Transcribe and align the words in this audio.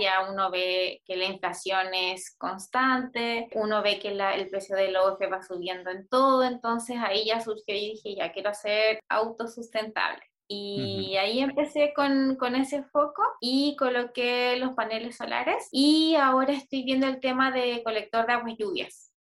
ya 0.00 0.30
uno 0.30 0.50
ve 0.50 1.02
que 1.04 1.16
la 1.16 1.24
inflación 1.24 1.92
es 1.92 2.36
constante, 2.38 3.48
uno 3.54 3.82
ve 3.82 3.98
que 3.98 4.08
el 4.08 4.48
precio 4.48 4.76
del 4.76 4.96
OF 4.96 5.20
va 5.30 5.42
subiendo 5.42 5.90
en 5.90 6.06
todo, 6.08 6.44
entonces 6.44 6.96
ahí 7.00 7.26
ya 7.26 7.40
surgió 7.40 7.74
y 7.74 7.90
dije, 7.90 8.14
ya 8.14 8.32
quiero 8.32 8.54
ser 8.54 9.00
autosustentable. 9.08 10.22
Y 10.50 11.16
ahí 11.16 11.40
empecé 11.40 11.92
con, 11.94 12.36
con, 12.36 12.54
ese 12.54 12.82
foco 12.84 13.22
y 13.38 13.76
coloqué 13.76 14.56
los 14.56 14.72
paneles 14.72 15.16
solares 15.16 15.68
y 15.72 16.14
ahora 16.14 16.54
estoy 16.54 16.84
viendo 16.84 17.06
el 17.06 17.20
tema 17.20 17.50
de 17.50 17.82
colector 17.84 18.26
de 18.26 18.32
aguas 18.32 18.54
lluvias 18.56 19.12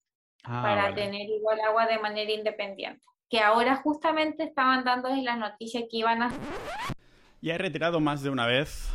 ah, 0.46 0.62
para 0.64 0.96
tener 0.96 1.28
igual 1.30 1.59
agua 1.59 1.86
de 1.86 2.00
manera 2.00 2.32
independiente. 2.32 3.02
Que 3.30 3.41
ahora 3.41 3.75
justamente 3.75 4.44
estaban 4.44 4.86
dando 4.86 5.09
las 5.09 5.38
noticias 5.38 5.84
que 5.91 5.98
iban 5.98 6.21
a... 6.21 6.32
Ya 7.41 7.55
he 7.55 7.57
retirado 7.57 8.00
más 8.00 8.23
de 8.23 8.30
una 8.30 8.46
vez 8.46 8.89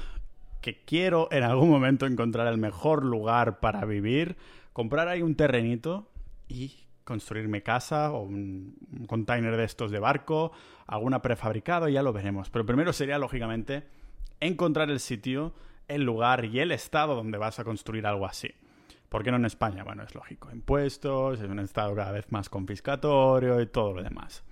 que 0.63 0.83
quiero 0.85 1.29
en 1.31 1.43
algún 1.43 1.69
momento 1.69 2.07
encontrar 2.07 2.47
el 2.47 2.57
mejor 2.57 3.05
lugar 3.05 3.61
para 3.61 3.85
vivir, 3.85 4.37
comprar 4.73 5.09
ahí 5.09 5.21
un 5.21 5.35
terrenito 5.35 6.09
y 6.49 6.87
construirme 7.05 7.63
casa 7.63 8.13
o 8.13 8.23
un, 8.23 8.77
container 9.07 9.57
de 9.57 9.65
estos 9.65 9.91
de 9.91 9.99
barco, 9.99 10.53
alguna 10.87 11.21
prefabricado, 11.21 11.89
ya 11.89 12.03
lo 12.03 12.13
veremos. 12.13 12.49
Pero 12.49 12.65
primero 12.65 12.93
sería, 12.93 13.19
lógicamente, 13.19 13.85
encontrar 14.41 14.91
el 14.91 15.01
sitio, 15.01 15.53
el 15.89 16.03
lugar 16.03 16.45
y 16.45 16.61
el 16.61 16.71
estado 16.71 17.15
donde 17.15 17.39
vas 17.39 17.59
a 17.59 17.65
construir 17.65 18.07
algo 18.07 18.25
así. 18.25 18.55
¿Por 19.09 19.23
qué 19.23 19.31
no 19.31 19.37
en 19.37 19.45
España? 19.45 19.85
Bueno, 19.85 20.05
es 20.05 20.15
lógico. 20.15 20.51
Impuestos, 20.53 21.41
es 21.41 21.51
un 21.51 21.59
estado 21.59 21.95
cada 21.95 22.13
vez 22.13 22.31
más 22.33 22.49
confiscatorio 22.49 23.61
y 23.61 23.67
todo 23.67 23.93
lo 23.95 24.03
demás. 24.03 24.43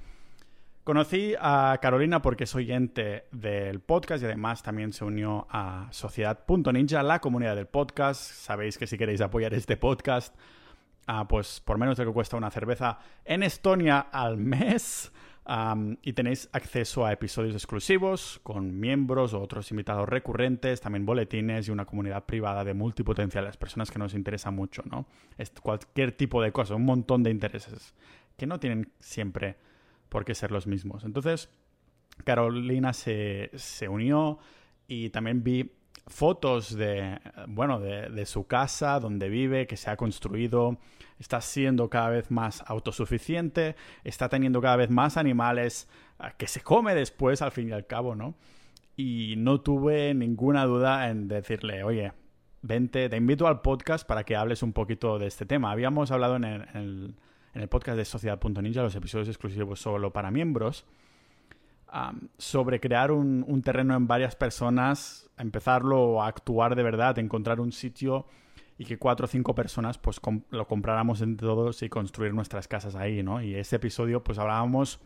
Conocí 0.84 1.34
a 1.38 1.78
Carolina 1.82 2.22
porque 2.22 2.46
soy 2.46 2.72
ente 2.72 3.26
del 3.32 3.80
podcast 3.80 4.22
y 4.22 4.26
además 4.26 4.62
también 4.62 4.94
se 4.94 5.04
unió 5.04 5.46
a 5.50 5.88
Sociedad.ninja, 5.90 7.02
la 7.02 7.20
comunidad 7.20 7.54
del 7.54 7.66
podcast. 7.66 8.22
Sabéis 8.22 8.78
que 8.78 8.86
si 8.86 8.96
queréis 8.96 9.20
apoyar 9.20 9.52
este 9.52 9.76
podcast, 9.76 10.34
ah, 11.06 11.28
pues 11.28 11.60
por 11.60 11.76
menos 11.76 11.98
de 11.98 12.06
lo 12.06 12.10
que 12.10 12.14
cuesta 12.14 12.38
una 12.38 12.50
cerveza 12.50 12.98
en 13.26 13.42
Estonia 13.42 14.00
al 14.00 14.38
mes. 14.38 15.12
y 16.02 16.12
tenéis 16.14 16.48
acceso 16.52 17.04
a 17.04 17.12
episodios 17.12 17.54
exclusivos 17.54 18.40
con 18.42 18.80
miembros 18.80 19.34
o 19.34 19.40
otros 19.40 19.70
invitados 19.72 20.08
recurrentes, 20.08 20.80
también 20.80 21.04
boletines 21.04 21.68
y 21.68 21.72
una 21.72 21.84
comunidad 21.84 22.24
privada 22.24 22.64
de 22.64 22.72
multipotenciales, 22.72 23.56
personas 23.56 23.90
que 23.90 23.98
nos 23.98 24.14
interesan 24.14 24.54
mucho, 24.54 24.82
¿no? 24.90 25.06
Es 25.36 25.50
cualquier 25.50 26.12
tipo 26.12 26.40
de 26.40 26.52
cosas, 26.52 26.76
un 26.76 26.84
montón 26.84 27.22
de 27.22 27.30
intereses 27.30 27.94
que 28.36 28.46
no 28.46 28.60
tienen 28.60 28.92
siempre 29.00 29.56
por 30.10 30.26
qué 30.26 30.34
ser 30.34 30.50
los 30.50 30.66
mismos. 30.66 31.04
Entonces, 31.04 31.48
Carolina 32.24 32.92
se, 32.92 33.50
unió 33.88 34.38
y 34.86 35.08
también 35.10 35.42
vi 35.42 35.72
fotos 36.06 36.76
de, 36.76 37.18
bueno, 37.48 37.80
de, 37.80 38.26
su 38.26 38.46
casa, 38.46 39.00
donde 39.00 39.28
vive, 39.28 39.66
que 39.66 39.76
se 39.76 39.90
ha 39.90 39.96
construido, 39.96 40.78
está 41.18 41.40
siendo 41.40 41.88
cada 41.88 42.10
vez 42.10 42.30
más 42.30 42.62
autosuficiente, 42.66 43.76
está 44.04 44.28
teniendo 44.28 44.60
cada 44.60 44.76
vez 44.76 44.90
más 44.90 45.16
animales 45.16 45.88
ah, 46.18 46.32
que 46.32 46.46
se 46.46 46.60
come 46.60 46.94
después, 46.94 47.40
al 47.40 47.52
fin 47.52 47.68
y 47.68 47.72
al 47.72 47.86
cabo, 47.86 48.14
¿no? 48.14 48.34
Y 48.96 49.34
no 49.38 49.60
tuve 49.60 50.12
ninguna 50.12 50.66
duda 50.66 51.08
en 51.08 51.28
decirle, 51.28 51.84
oye, 51.84 52.12
vente, 52.60 53.08
te 53.08 53.16
invito 53.16 53.46
al 53.46 53.62
podcast 53.62 54.06
para 54.06 54.24
que 54.24 54.36
hables 54.36 54.62
un 54.62 54.72
poquito 54.72 55.18
de 55.18 55.28
este 55.28 55.46
tema. 55.46 55.70
Habíamos 55.70 56.10
hablado 56.10 56.36
en 56.36 56.44
el 56.44 56.62
en 56.74 56.76
el 56.76 57.14
podcast 57.68 57.96
de 57.96 58.04
Sociedad.ninja, 58.04 58.82
los 58.82 58.94
episodios 58.94 59.28
exclusivos 59.28 59.80
solo 59.80 60.12
para 60.12 60.30
miembros, 60.30 60.84
sobre 62.38 62.80
crear 62.80 63.10
un, 63.10 63.62
terreno 63.62 63.96
en 63.96 64.06
varias 64.06 64.36
personas, 64.36 65.28
empezarlo 65.36 66.22
a 66.22 66.28
actuar 66.28 66.76
de 66.76 66.82
verdad, 66.82 67.18
encontrar 67.18 67.60
un 67.60 67.72
sitio 67.72 68.26
y 68.78 68.84
que 68.84 68.98
cuatro 68.98 69.24
o 69.24 69.28
cinco 69.28 69.54
personas 69.54 69.98
pues 69.98 70.20
lo 70.50 70.66
compráramos 70.66 71.20
entre 71.20 71.46
todos 71.46 71.82
y 71.82 71.88
construir 71.88 72.32
nuestras 72.32 72.68
casas 72.68 72.94
ahí, 72.94 73.22
¿no? 73.22 73.42
Y 73.42 73.54
ese 73.54 73.76
episodio 73.76 74.22
pues 74.22 74.38
hablábamos 74.38 75.00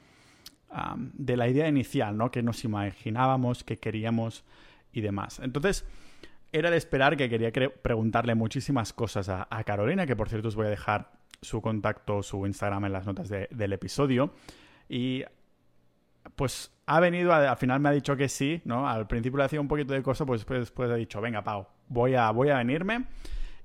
de 1.14 1.36
la 1.36 1.48
idea 1.48 1.68
inicial, 1.68 2.16
¿no? 2.16 2.30
Que 2.30 2.42
nos 2.42 2.64
imaginábamos, 2.64 3.64
que 3.64 3.78
queríamos 3.78 4.44
y 4.92 5.00
demás. 5.00 5.40
Entonces, 5.40 5.86
era 6.52 6.70
de 6.70 6.76
esperar 6.76 7.16
que 7.16 7.28
quería 7.28 7.50
preguntarle 7.82 8.34
muchísimas 8.34 8.92
cosas 8.92 9.28
a, 9.28 9.48
a 9.50 9.64
Carolina, 9.64 10.06
que 10.06 10.16
por 10.16 10.28
cierto 10.28 10.48
os 10.48 10.56
voy 10.56 10.66
a 10.66 10.70
dejar 10.70 11.23
su 11.44 11.60
contacto, 11.60 12.22
su 12.22 12.46
Instagram 12.46 12.86
en 12.86 12.92
las 12.92 13.06
notas 13.06 13.28
del 13.28 13.72
episodio. 13.72 14.32
Y 14.88 15.24
pues 16.36 16.72
ha 16.86 17.00
venido, 17.00 17.32
al 17.32 17.56
final 17.56 17.80
me 17.80 17.88
ha 17.88 17.92
dicho 17.92 18.16
que 18.16 18.28
sí, 18.28 18.60
¿no? 18.64 18.88
Al 18.88 19.06
principio 19.06 19.38
le 19.38 19.44
hacía 19.44 19.60
un 19.60 19.68
poquito 19.68 19.94
de 19.94 20.02
cosa, 20.02 20.26
pues 20.26 20.44
después, 20.46 20.90
ha 20.90 20.94
dicho, 20.94 21.20
venga, 21.20 21.42
Pau, 21.42 21.66
voy 21.88 22.14
a, 22.14 22.30
voy 22.30 22.50
a 22.50 22.56
venirme. 22.56 23.06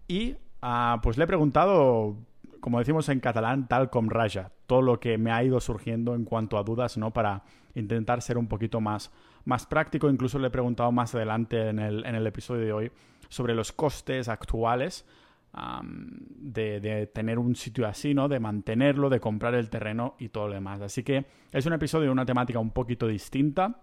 Y 0.08 0.36
ah, 0.62 1.00
pues 1.02 1.18
le 1.18 1.24
he 1.24 1.28
preguntado, 1.28 2.18
como 2.60 2.80
decimos 2.80 3.10
en 3.10 3.20
catalán, 3.20 3.68
tal 3.68 3.90
como 3.90 4.10
raya, 4.10 4.52
todo 4.68 4.82
lo 4.82 5.00
que 5.00 5.18
me 5.18 5.32
ha 5.32 5.44
ido 5.44 5.60
surgiendo 5.60 6.16
en 6.16 6.26
cuanto 6.26 6.58
a 6.58 6.64
dudas, 6.64 6.98
¿no? 6.98 7.12
Para 7.12 7.44
intentar 7.76 8.22
ser 8.22 8.38
un 8.38 8.48
poquito 8.48 8.82
más, 8.82 9.12
más 9.46 9.66
práctico. 9.66 10.10
Incluso 10.10 10.40
le 10.40 10.48
he 10.48 10.52
preguntado 10.52 10.92
más 10.92 11.16
adelante 11.16 11.70
en 11.70 11.80
el, 11.80 12.06
en 12.06 12.16
el 12.16 12.28
episodio 12.28 12.66
de 12.66 12.74
hoy 12.74 12.92
sobre 13.30 13.54
los 13.54 13.72
costes 13.72 14.28
actuales 14.28 15.06
de, 15.54 17.10
tener 17.14 17.40
un 17.40 17.56
sitio 17.56 17.88
así, 17.88 18.14
¿no? 18.14 18.28
De 18.28 18.40
mantenerlo, 18.40 19.10
de 19.10 19.20
comprar 19.20 19.56
el 19.56 19.70
terreno 19.70 20.16
y 20.20 20.30
todo 20.30 20.48
lo 20.48 20.54
demás. 20.54 20.82
Así 20.82 21.04
que 21.04 21.26
es 21.52 21.66
un 21.66 21.74
episodio 21.74 22.06
de 22.06 22.12
una 22.12 22.26
temática 22.26 22.60
un 22.60 22.72
poquito 22.72 23.08
distinta, 23.08 23.82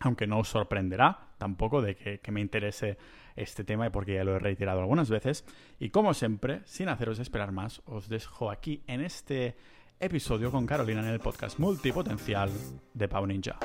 aunque 0.00 0.26
no 0.26 0.38
os 0.38 0.48
sorprenderá 0.48 1.30
tampoco 1.38 1.82
de 1.82 1.96
que, 1.96 2.32
me 2.32 2.40
interese 2.40 2.98
este 3.34 3.64
tema 3.64 3.90
porque 3.90 4.14
ya 4.14 4.24
lo 4.24 4.36
he 4.36 4.38
reiterado 4.38 4.80
algunas 4.80 5.10
veces. 5.10 5.44
Y 5.78 5.90
como 5.90 6.14
siempre, 6.14 6.60
sin 6.64 6.88
haceros 6.88 7.18
esperar 7.18 7.52
más, 7.52 7.82
os 7.86 8.08
dejo 8.08 8.50
aquí 8.50 8.82
en 8.86 9.00
este 9.00 9.56
episodio 9.98 10.50
con 10.50 10.66
Carolina 10.66 11.00
en 11.00 11.08
el 11.08 11.20
podcast 11.20 11.58
multipotencial 11.58 12.50
de 12.94 13.08
Pau 13.08 13.26
Ninja. 13.26 13.58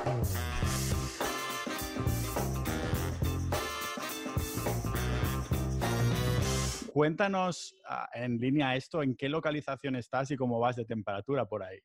Cuéntanos 6.96 7.76
ah, 7.90 8.10
en 8.14 8.38
línea 8.38 8.74
esto, 8.74 9.04
en 9.04 9.18
qué 9.18 9.28
localización 9.28 9.98
estás 9.98 10.32
y 10.32 10.38
cómo 10.38 10.62
vas 10.62 10.78
de 10.78 10.86
temperatura 10.86 11.44
por 11.44 11.62
ahí. 11.62 11.78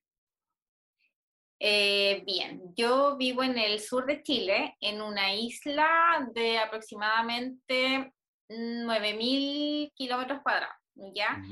Eh, 1.58 2.22
bien, 2.24 2.72
yo 2.76 3.16
vivo 3.16 3.42
en 3.42 3.58
el 3.58 3.80
sur 3.80 4.06
de 4.06 4.22
Chile, 4.22 4.76
en 4.80 5.02
una 5.02 5.34
isla 5.34 6.28
de 6.32 6.58
aproximadamente 6.58 8.12
9.000 8.48 9.92
kilómetros 9.96 10.42
cuadrados, 10.44 10.76
¿ya? 11.12 11.42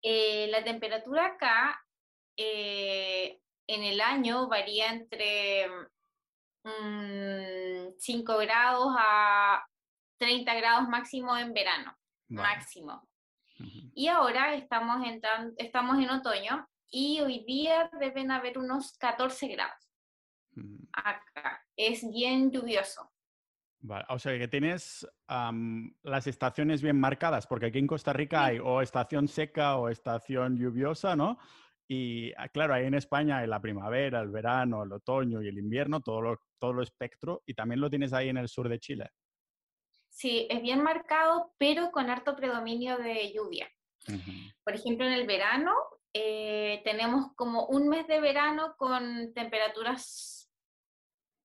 Eh, 0.00 0.46
la 0.50 0.64
temperatura 0.64 1.26
acá 1.26 1.78
eh, 2.38 3.38
en 3.66 3.84
el 3.84 4.00
año 4.00 4.48
varía 4.48 4.92
entre 4.92 5.66
5 6.64 8.32
mm, 8.32 8.40
grados 8.40 8.94
a 8.98 9.62
30 10.16 10.54
grados 10.54 10.88
máximo 10.88 11.36
en 11.36 11.52
verano 11.52 11.97
máximo. 12.28 13.08
Y 13.94 14.08
ahora 14.08 14.54
estamos 14.54 15.04
en, 15.06 15.20
estamos 15.56 15.98
en 15.98 16.10
otoño 16.10 16.68
y 16.90 17.20
hoy 17.20 17.44
día 17.44 17.90
deben 17.98 18.30
haber 18.30 18.58
unos 18.58 18.96
14 18.98 19.48
grados. 19.48 19.88
Acá 20.92 21.64
es 21.76 22.08
bien 22.10 22.50
lluvioso. 22.50 23.10
Vale. 23.80 24.04
O 24.08 24.18
sea 24.18 24.36
que 24.36 24.48
tienes 24.48 25.06
las 26.02 26.26
estaciones 26.26 26.82
bien 26.82 26.98
marcadas, 26.98 27.46
porque 27.46 27.66
aquí 27.66 27.78
en 27.78 27.86
Costa 27.86 28.12
Rica 28.12 28.44
hay 28.44 28.58
o 28.58 28.82
estación 28.82 29.28
seca 29.28 29.76
o 29.76 29.88
estación 29.88 30.56
lluviosa, 30.56 31.14
¿no? 31.14 31.38
Y 31.86 32.32
ah, 32.36 32.48
claro, 32.48 32.74
ahí 32.74 32.84
en 32.84 32.94
España 32.94 33.38
hay 33.38 33.46
la 33.46 33.62
primavera, 33.62 34.20
el 34.20 34.28
verano, 34.28 34.82
el 34.82 34.92
otoño 34.92 35.40
y 35.42 35.48
el 35.48 35.58
invierno, 35.58 36.00
todo 36.00 36.20
lo, 36.20 36.42
todo 36.58 36.74
lo 36.74 36.82
espectro, 36.82 37.42
y 37.46 37.54
también 37.54 37.80
lo 37.80 37.88
tienes 37.88 38.12
ahí 38.12 38.28
en 38.28 38.36
el 38.36 38.48
sur 38.48 38.68
de 38.68 38.78
Chile. 38.78 39.10
Sí, 40.18 40.48
es 40.50 40.60
bien 40.62 40.82
marcado, 40.82 41.54
pero 41.58 41.92
con 41.92 42.10
harto 42.10 42.34
predominio 42.34 42.98
de 42.98 43.32
lluvia. 43.32 43.70
Por 44.64 44.74
ejemplo, 44.74 45.06
en 45.06 45.12
el 45.12 45.28
verano 45.28 45.72
eh, 46.12 46.80
tenemos 46.82 47.32
como 47.36 47.66
un 47.66 47.88
mes 47.88 48.04
de 48.08 48.18
verano 48.18 48.74
con 48.76 49.32
temperaturas 49.32 50.50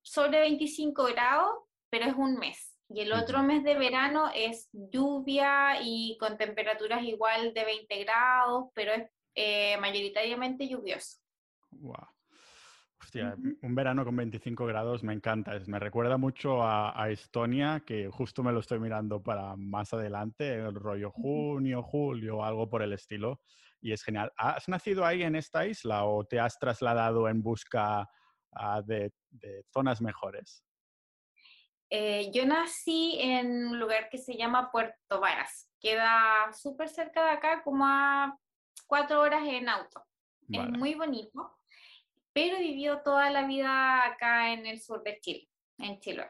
sobre 0.01 0.39
25 0.39 1.03
grados, 1.03 1.53
pero 1.91 2.05
es 2.05 2.15
un 2.15 2.39
mes. 2.39 2.75
Y 2.89 3.01
el 3.01 3.13
otro 3.13 3.43
mes 3.43 3.63
de 3.63 3.75
verano 3.75 4.31
es 4.33 4.69
lluvia 4.71 5.79
y 5.83 6.17
con 6.19 6.39
temperaturas 6.39 7.03
igual 7.03 7.53
de 7.53 7.65
20 7.65 8.03
grados, 8.03 8.71
pero 8.73 8.93
es 8.93 9.07
eh, 9.35 9.77
mayoritariamente 9.77 10.67
lluvioso. 10.67 11.19
Wow. 11.69 12.07
Hostia, 13.03 13.35
un 13.61 13.75
verano 13.75 14.05
con 14.05 14.15
25 14.15 14.65
grados 14.65 15.03
me 15.03 15.13
encanta. 15.13 15.59
Me 15.67 15.77
recuerda 15.77 16.17
mucho 16.17 16.63
a, 16.63 17.09
Estonia, 17.09 17.83
que 17.85 18.09
justo 18.09 18.43
me 18.43 18.53
lo 18.53 18.61
estoy 18.61 18.79
mirando 18.79 19.21
para 19.21 19.57
más 19.57 19.93
adelante, 19.93 20.55
el 20.55 20.73
rollo 20.73 21.11
junio, 21.11 21.83
julio, 21.83 22.45
algo 22.45 22.69
por 22.69 22.81
el 22.81 22.93
estilo. 22.93 23.41
Y 23.81 23.91
es 23.91 24.03
genial. 24.03 24.31
¿Has 24.37 24.69
nacido 24.69 25.05
ahí 25.05 25.21
en 25.21 25.35
esta 25.35 25.67
isla 25.67 26.05
o 26.05 26.23
te 26.23 26.39
has 26.39 26.57
trasladado 26.57 27.27
en 27.27 27.43
busca 27.43 28.09
ah, 28.53 28.81
de, 28.81 29.11
zonas 29.73 30.01
mejores? 30.01 30.63
Eh, 31.89 32.31
yo 32.33 32.45
nací 32.45 33.17
en 33.19 33.67
un 33.67 33.79
lugar 33.79 34.07
que 34.09 34.17
se 34.17 34.37
llama 34.37 34.71
Puerto 34.71 35.19
Varas. 35.19 35.69
Queda 35.77 36.53
súper 36.53 36.87
cerca 36.87 37.25
de 37.25 37.31
acá, 37.31 37.63
como 37.63 37.85
a 37.85 38.39
cuatro 38.87 39.19
horas 39.19 39.43
en 39.45 39.67
auto. 39.67 40.05
Es 40.49 40.69
muy 40.69 40.93
bonito, 40.93 41.57
pero 42.33 42.57
he 42.57 42.61
vivido 42.61 43.01
toda 43.03 43.29
la 43.29 43.45
vida 43.45 44.05
acá 44.05 44.51
en 44.53 44.65
el 44.65 44.81
sur 44.81 45.03
de 45.03 45.19
Chile, 45.19 45.49
en 45.77 45.99
Chile. 45.99 46.25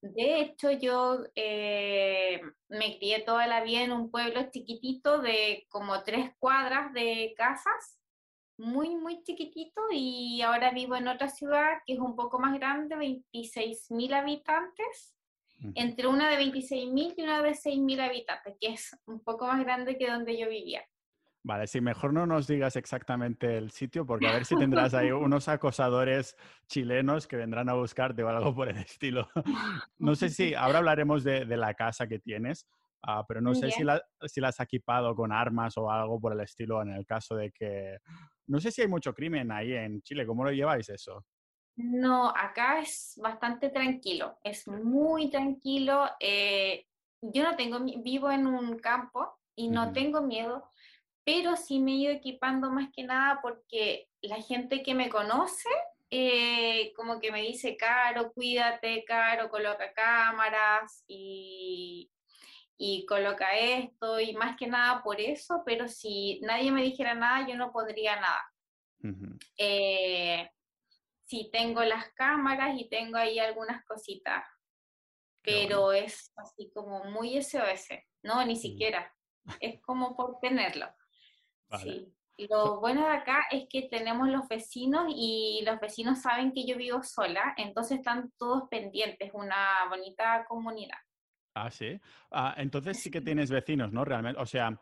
De 0.00 0.40
hecho, 0.40 0.70
yo 0.70 1.24
eh, 1.34 2.40
me 2.68 2.98
crié 2.98 3.20
toda 3.22 3.46
la 3.46 3.62
vida 3.62 3.82
en 3.82 3.92
un 3.92 4.10
pueblo 4.10 4.48
chiquitito 4.50 5.18
de 5.20 5.66
como 5.68 6.02
tres 6.04 6.30
cuadras 6.38 6.92
de 6.92 7.34
casas, 7.36 7.98
muy, 8.56 8.96
muy 8.96 9.22
chiquitito, 9.22 9.82
y 9.92 10.40
ahora 10.42 10.70
vivo 10.70 10.96
en 10.96 11.08
otra 11.08 11.28
ciudad 11.28 11.78
que 11.86 11.94
es 11.94 11.98
un 11.98 12.16
poco 12.16 12.38
más 12.38 12.58
grande, 12.58 12.96
26 12.96 13.90
mil 13.90 14.14
habitantes, 14.14 15.14
entre 15.74 16.06
una 16.06 16.30
de 16.30 16.36
26 16.36 16.92
mil 16.92 17.14
y 17.16 17.22
una 17.22 17.42
de 17.42 17.54
6 17.54 17.78
mil 17.80 18.00
habitantes, 18.00 18.56
que 18.60 18.68
es 18.68 18.96
un 19.06 19.20
poco 19.20 19.46
más 19.46 19.62
grande 19.64 19.98
que 19.98 20.08
donde 20.08 20.38
yo 20.38 20.48
vivía. 20.48 20.84
Vale, 21.48 21.66
sí, 21.66 21.80
mejor 21.80 22.12
no 22.12 22.26
nos 22.26 22.46
digas 22.46 22.76
exactamente 22.76 23.56
el 23.56 23.70
sitio, 23.70 24.04
porque 24.04 24.28
a 24.28 24.32
ver 24.32 24.44
si 24.44 24.54
tendrás 24.54 24.92
ahí 24.92 25.10
unos 25.12 25.48
acosadores 25.48 26.36
chilenos 26.66 27.26
que 27.26 27.36
vendrán 27.36 27.70
a 27.70 27.72
buscarte 27.72 28.22
o 28.22 28.28
algo 28.28 28.54
por 28.54 28.68
el 28.68 28.76
estilo. 28.76 29.30
No 29.98 30.14
sé 30.14 30.28
si, 30.28 30.52
ahora 30.52 30.80
hablaremos 30.80 31.24
de, 31.24 31.46
la 31.46 31.72
casa 31.72 32.06
que 32.06 32.18
tienes, 32.18 32.68
ah, 33.02 33.24
pero 33.26 33.40
no 33.40 33.54
sé 33.54 33.70
si 33.70 33.82
la, 33.82 33.98
si 34.26 34.42
la 34.42 34.48
has 34.48 34.60
equipado 34.60 35.16
con 35.16 35.32
armas 35.32 35.78
o 35.78 35.90
algo 35.90 36.20
por 36.20 36.34
el 36.34 36.40
estilo 36.40 36.82
en 36.82 36.90
el 36.90 37.06
caso 37.06 37.34
de 37.34 37.50
que... 37.50 37.96
No 38.46 38.60
sé 38.60 38.70
si 38.70 38.82
hay 38.82 38.88
mucho 38.88 39.14
crimen 39.14 39.50
ahí 39.50 39.72
en 39.72 40.02
Chile, 40.02 40.26
¿cómo 40.26 40.44
lo 40.44 40.52
lleváis 40.52 40.90
eso? 40.90 41.24
No, 41.76 42.28
acá 42.28 42.80
es 42.80 43.18
bastante 43.22 43.70
tranquilo, 43.70 44.36
es 44.44 44.68
muy 44.68 45.30
tranquilo. 45.30 46.10
Eh, 46.20 46.84
yo 47.22 47.42
no 47.42 47.56
tengo, 47.56 47.80
vivo 47.80 48.30
en 48.30 48.46
un 48.46 48.78
campo 48.78 49.38
y 49.56 49.70
no 49.70 49.92
tengo 49.94 50.20
miedo 50.20 50.68
pero 51.28 51.56
sí 51.56 51.78
me 51.78 51.90
he 51.90 51.94
ido 51.96 52.12
equipando 52.12 52.70
más 52.70 52.88
que 52.90 53.02
nada 53.02 53.40
porque 53.42 54.08
la 54.22 54.40
gente 54.40 54.82
que 54.82 54.94
me 54.94 55.10
conoce, 55.10 55.68
eh, 56.08 56.90
como 56.96 57.20
que 57.20 57.30
me 57.30 57.42
dice, 57.42 57.76
Caro, 57.76 58.32
cuídate, 58.32 59.04
Caro, 59.04 59.50
coloca 59.50 59.92
cámaras 59.92 61.04
y, 61.06 62.10
y 62.78 63.04
coloca 63.04 63.58
esto, 63.58 64.18
y 64.20 64.32
más 64.36 64.56
que 64.56 64.68
nada 64.68 65.02
por 65.02 65.20
eso, 65.20 65.62
pero 65.66 65.86
si 65.86 66.40
nadie 66.40 66.72
me 66.72 66.82
dijera 66.82 67.12
nada, 67.12 67.46
yo 67.46 67.56
no 67.56 67.72
podría 67.72 68.16
nada. 68.16 68.50
Eh, 69.58 70.50
sí, 71.26 71.50
tengo 71.52 71.84
las 71.84 72.08
cámaras 72.14 72.74
y 72.80 72.88
tengo 72.88 73.18
ahí 73.18 73.38
algunas 73.38 73.84
cositas, 73.84 74.46
pero 75.42 75.92
es 75.92 76.32
así 76.36 76.70
como 76.72 77.04
muy 77.04 77.36
SOS, 77.36 77.88
no, 78.22 78.42
ni 78.46 78.56
siquiera, 78.56 79.14
es 79.60 79.78
como 79.82 80.16
por 80.16 80.40
tenerlo. 80.40 80.88
Sí. 81.80 82.12
Lo 82.48 82.78
bueno 82.78 83.04
de 83.04 83.16
acá 83.16 83.46
es 83.50 83.66
que 83.68 83.88
tenemos 83.90 84.28
los 84.28 84.46
vecinos 84.46 85.06
y 85.08 85.62
los 85.66 85.80
vecinos 85.80 86.20
saben 86.20 86.52
que 86.52 86.64
yo 86.64 86.76
vivo 86.76 87.02
sola, 87.02 87.54
entonces 87.56 87.98
están 87.98 88.32
todos 88.38 88.68
pendientes, 88.70 89.32
una 89.34 89.88
bonita 89.90 90.44
comunidad. 90.46 90.98
Ah, 91.54 91.70
sí. 91.70 92.00
Ah, 92.30 92.54
entonces 92.56 93.00
sí 93.00 93.10
que 93.10 93.20
tienes 93.20 93.50
vecinos, 93.50 93.92
¿no? 93.92 94.04
Realmente, 94.04 94.40
o 94.40 94.46
sea, 94.46 94.80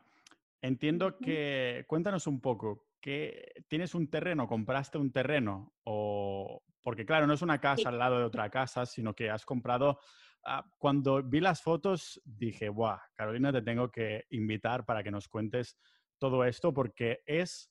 entiendo 0.60 1.16
que, 1.18 1.86
cuéntanos 1.88 2.26
un 2.26 2.42
poco, 2.42 2.88
que 3.00 3.52
tienes 3.68 3.94
un 3.94 4.10
terreno, 4.10 4.46
compraste 4.46 4.98
un 4.98 5.10
terreno, 5.10 5.72
o 5.84 6.62
porque 6.82 7.06
claro, 7.06 7.26
no 7.26 7.32
es 7.32 7.42
una 7.42 7.58
casa 7.58 7.88
al 7.88 7.98
lado 7.98 8.18
de 8.18 8.24
otra 8.24 8.50
casa, 8.50 8.84
sino 8.84 9.14
que 9.14 9.30
has 9.30 9.46
comprado 9.46 9.98
ah, 10.44 10.62
cuando 10.78 11.22
vi 11.22 11.40
las 11.40 11.62
fotos 11.62 12.20
dije, 12.24 12.68
¡buah! 12.68 12.98
Carolina, 13.14 13.50
te 13.50 13.62
tengo 13.62 13.90
que 13.90 14.26
invitar 14.30 14.84
para 14.84 15.02
que 15.02 15.10
nos 15.10 15.26
cuentes 15.26 15.78
todo 16.18 16.44
esto 16.44 16.72
porque 16.72 17.22
es 17.26 17.70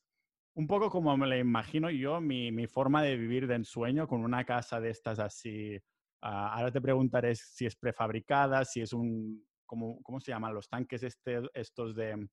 un 0.55 0.67
poco 0.67 0.89
como 0.89 1.15
me 1.17 1.27
lo 1.27 1.37
imagino 1.37 1.89
yo, 1.89 2.21
mi, 2.21 2.51
mi, 2.51 2.67
forma 2.67 3.03
de 3.03 3.17
vivir 3.17 3.45
de 3.47 3.55
ensueño 3.55 4.07
con 4.07 4.23
una 4.23 4.45
casa 4.45 4.79
de 4.79 4.89
estas 4.89 5.19
así. 5.19 5.77
Ah, 6.21 6.55
ahora 6.55 6.71
te 6.71 6.81
preguntaré 6.81 7.35
si 7.35 7.65
es 7.65 7.75
prefabricada, 7.75 8.63
si 8.63 8.81
es 8.81 8.93
un, 8.93 9.45
¿cómo, 9.65 10.01
cómo 10.01 10.19
se 10.19 10.31
llaman 10.31 10.53
los 10.53 10.69
tanques 10.69 11.03
este, 11.03 11.41
estos 11.53 11.93
de, 11.93 12.27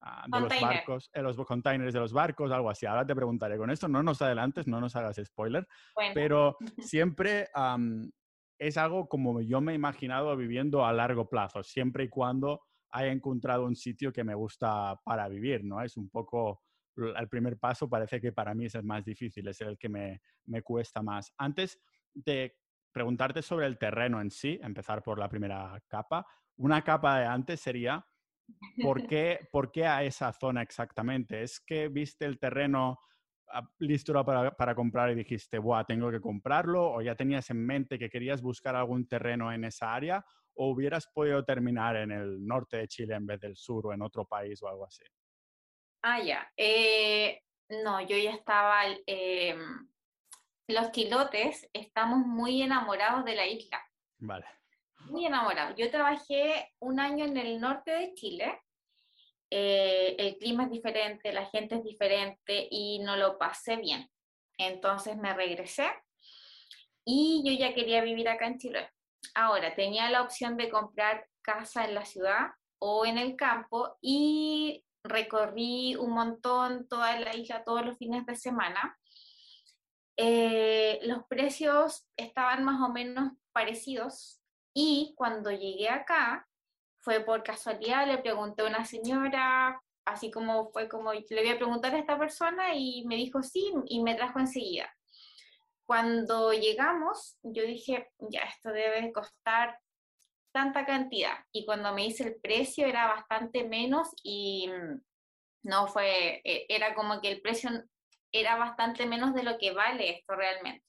ah, 0.00 0.26
de 0.28 0.40
los 0.40 0.60
barcos, 0.60 1.10
eh, 1.12 1.22
los 1.22 1.36
containers 1.36 1.92
de 1.92 2.00
los 2.00 2.12
barcos, 2.12 2.52
algo 2.52 2.70
así. 2.70 2.86
Ahora 2.86 3.04
te 3.04 3.16
preguntaré. 3.16 3.58
Con 3.58 3.70
esto 3.70 3.88
no 3.88 4.02
nos 4.02 4.22
adelantes, 4.22 4.68
no 4.68 4.80
nos 4.80 4.94
hagas 4.94 5.20
spoiler, 5.24 5.66
pero 6.14 6.56
siempre 6.78 7.48
es 8.58 8.76
algo 8.76 9.08
como 9.08 9.40
yo 9.40 9.60
me 9.60 9.72
he 9.72 9.74
imaginado 9.74 10.36
viviendo 10.36 10.86
a 10.86 10.92
largo 10.92 11.28
plazo, 11.28 11.64
siempre 11.64 12.04
y 12.04 12.08
cuando 12.08 12.62
haya 12.96 13.12
encontrado 13.12 13.66
un 13.66 13.76
sitio 13.76 14.10
que 14.10 14.24
me 14.24 14.34
gusta 14.34 14.98
para 15.04 15.28
vivir, 15.28 15.62
¿no? 15.64 15.82
Es 15.82 15.98
un 15.98 16.08
poco 16.08 16.62
el 16.96 17.28
primer 17.28 17.58
paso, 17.58 17.90
parece 17.90 18.22
que 18.22 18.32
para 18.32 18.54
mí 18.54 18.64
es 18.64 18.74
el 18.74 18.84
más 18.84 19.04
difícil, 19.04 19.46
es 19.48 19.60
el 19.60 19.76
que 19.76 19.90
me, 19.90 20.22
me 20.46 20.62
cuesta 20.62 21.02
más. 21.02 21.30
Antes 21.36 21.78
de 22.14 22.56
preguntarte 22.90 23.42
sobre 23.42 23.66
el 23.66 23.76
terreno 23.76 24.18
en 24.22 24.30
sí, 24.30 24.58
empezar 24.62 25.02
por 25.02 25.18
la 25.18 25.28
primera 25.28 25.78
capa, 25.86 26.26
una 26.56 26.82
capa 26.82 27.18
de 27.18 27.26
antes 27.26 27.60
sería, 27.60 28.06
¿por 28.82 29.06
qué, 29.06 29.40
¿por 29.52 29.70
qué 29.70 29.86
a 29.86 30.02
esa 30.02 30.32
zona 30.32 30.62
exactamente? 30.62 31.42
¿Es 31.42 31.60
que 31.60 31.88
viste 31.88 32.24
el 32.24 32.38
terreno 32.38 32.98
ah, 33.52 33.68
listo 33.78 34.24
para, 34.24 34.56
para, 34.56 34.74
comprar 34.74 35.10
y 35.10 35.16
dijiste, 35.16 35.58
Buah, 35.58 35.84
tengo 35.84 36.10
que 36.10 36.20
comprarlo? 36.22 36.92
¿O 36.92 37.02
ya 37.02 37.14
tenías 37.14 37.50
en 37.50 37.66
mente 37.66 37.98
que 37.98 38.08
querías 38.08 38.40
buscar 38.40 38.74
algún 38.74 39.06
terreno 39.06 39.52
en 39.52 39.64
esa 39.64 39.94
área? 39.94 40.24
O 40.56 40.70
hubieras 40.70 41.06
podido 41.06 41.44
terminar 41.44 41.96
en 41.96 42.10
el 42.10 42.44
norte 42.44 42.78
de 42.78 42.88
Chile 42.88 43.14
en 43.14 43.26
vez 43.26 43.40
del 43.40 43.56
sur 43.56 43.86
o 43.86 43.92
en 43.92 44.02
otro 44.02 44.24
país 44.24 44.62
o 44.62 44.68
algo 44.68 44.86
así? 44.86 45.04
Ah, 46.02 46.20
ya. 46.20 46.50
Eh, 46.56 47.42
no, 47.68 48.00
yo 48.00 48.16
ya 48.16 48.32
estaba... 48.32 48.82
Em, 49.06 49.88
los 50.68 50.90
chilotes 50.90 51.68
estamos 51.72 52.26
muy 52.26 52.62
enamorados 52.62 53.24
de 53.24 53.36
la 53.36 53.46
isla. 53.46 53.80
Vale. 54.18 54.46
Muy 55.06 55.26
enamorados. 55.26 55.76
Yo 55.76 55.90
trabajé 55.90 56.74
un 56.80 56.98
año 56.98 57.24
en 57.24 57.36
el 57.36 57.60
norte 57.60 57.92
de 57.92 58.14
Chile. 58.14 58.60
Eh, 59.48 60.16
el 60.18 60.38
clima 60.38 60.64
es 60.64 60.70
diferente, 60.70 61.32
la 61.32 61.46
gente 61.46 61.76
es 61.76 61.84
diferente 61.84 62.66
y 62.68 62.98
no 62.98 63.16
lo 63.16 63.38
pasé 63.38 63.76
bien. 63.76 64.10
Entonces 64.58 65.16
me 65.16 65.34
regresé 65.34 65.86
y 67.04 67.42
yo 67.44 67.52
ya 67.52 67.72
quería 67.72 68.02
vivir 68.02 68.28
acá 68.28 68.48
en 68.48 68.58
Chile. 68.58 68.90
Ahora, 69.34 69.74
tenía 69.74 70.10
la 70.10 70.22
opción 70.22 70.56
de 70.56 70.70
comprar 70.70 71.26
casa 71.42 71.84
en 71.84 71.94
la 71.94 72.04
ciudad 72.04 72.50
o 72.78 73.06
en 73.06 73.18
el 73.18 73.36
campo 73.36 73.96
y 74.00 74.84
recorrí 75.04 75.96
un 75.96 76.12
montón 76.12 76.88
toda 76.88 77.18
la 77.20 77.34
isla 77.34 77.64
todos 77.64 77.84
los 77.84 77.98
fines 77.98 78.26
de 78.26 78.36
semana. 78.36 78.98
Eh, 80.16 80.98
los 81.02 81.24
precios 81.26 82.06
estaban 82.16 82.64
más 82.64 82.80
o 82.80 82.92
menos 82.92 83.32
parecidos 83.52 84.40
y 84.74 85.14
cuando 85.16 85.50
llegué 85.50 85.88
acá 85.88 86.48
fue 87.00 87.20
por 87.20 87.42
casualidad, 87.42 88.06
le 88.06 88.18
pregunté 88.18 88.62
a 88.62 88.66
una 88.66 88.84
señora, 88.84 89.80
así 90.04 90.30
como 90.30 90.70
fue 90.70 90.88
como 90.88 91.12
le 91.12 91.22
voy 91.30 91.50
a 91.50 91.56
preguntar 91.56 91.94
a 91.94 91.98
esta 91.98 92.18
persona 92.18 92.74
y 92.74 93.04
me 93.06 93.16
dijo 93.16 93.42
sí 93.42 93.72
y 93.86 94.02
me 94.02 94.14
trajo 94.14 94.38
enseguida. 94.38 94.95
Cuando 95.86 96.52
llegamos, 96.52 97.38
yo 97.42 97.62
dije, 97.62 98.08
ya, 98.18 98.40
esto 98.40 98.70
debe 98.70 99.12
costar 99.12 99.78
tanta 100.52 100.84
cantidad. 100.84 101.36
Y 101.52 101.64
cuando 101.64 101.94
me 101.94 102.06
hice 102.06 102.24
el 102.24 102.36
precio 102.40 102.86
era 102.86 103.06
bastante 103.06 103.62
menos 103.62 104.08
y 104.22 104.68
mm, 104.68 105.00
no 105.62 105.86
fue, 105.86 106.40
e, 106.44 106.66
era 106.68 106.94
como 106.94 107.20
que 107.20 107.30
el 107.30 107.40
precio 107.40 107.70
era 108.32 108.56
bastante 108.56 109.06
menos 109.06 109.32
de 109.32 109.44
lo 109.44 109.58
que 109.58 109.70
vale 109.70 110.18
esto 110.18 110.34
realmente. 110.34 110.84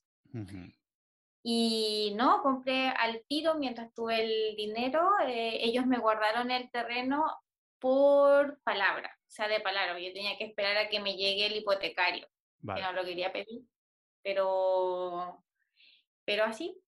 Y 1.44 2.14
no, 2.16 2.42
compré 2.42 2.90
al 2.90 3.24
tiro 3.28 3.56
mientras 3.56 3.94
tuve 3.94 4.22
el 4.24 4.56
dinero, 4.56 5.10
eh, 5.26 5.60
ellos 5.62 5.86
me 5.86 6.00
guardaron 6.00 6.52
el 6.52 6.70
terreno 6.72 7.26
por 7.80 8.60
palabra, 8.64 9.16
o 9.20 9.30
sea, 9.30 9.48
de 9.48 9.62
palabra, 9.62 10.00
yo 10.00 10.12
tenía 10.12 10.38
que 10.38 10.46
esperar 10.46 10.76
a 10.78 10.90
que 10.90 11.00
me 11.00 11.16
llegue 11.16 11.46
el 11.46 11.56
hipotecario, 11.56 12.28
que 12.62 12.82
no 12.82 12.92
lo 12.92 13.06
quería 13.06 13.32
pedir 13.32 13.64
pero, 14.24 15.44
pero 16.26 16.44
así, 16.44 16.80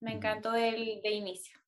me 0.00 0.12
encantó 0.12 0.52
del, 0.52 1.00
de 1.02 1.10
inicio. 1.10 1.58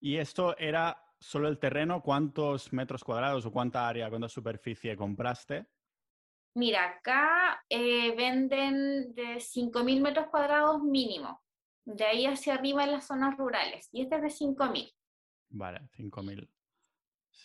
¿Y 0.00 0.16
esto 0.16 0.56
era 0.58 1.02
solo 1.18 1.48
el 1.48 1.58
terreno? 1.58 2.02
¿Cuántos 2.02 2.72
metros 2.72 3.04
cuadrados 3.04 3.46
o 3.46 3.52
cuánta 3.52 3.88
área, 3.88 4.10
cuánta 4.10 4.28
superficie 4.28 4.96
compraste? 4.96 5.66
Mira, 6.54 6.84
acá 6.86 7.64
eh, 7.68 8.14
venden 8.14 9.14
de 9.14 9.36
5.000 9.36 10.02
metros 10.02 10.26
cuadrados 10.28 10.82
mínimo, 10.82 11.42
de 11.84 12.04
ahí 12.04 12.26
hacia 12.26 12.54
arriba 12.54 12.84
en 12.84 12.92
las 12.92 13.06
zonas 13.06 13.38
rurales, 13.38 13.88
y 13.90 14.02
este 14.02 14.16
es 14.16 14.22
de 14.22 14.28
5.000. 14.28 14.92
Vale, 15.48 15.80
5.000. 15.96 16.48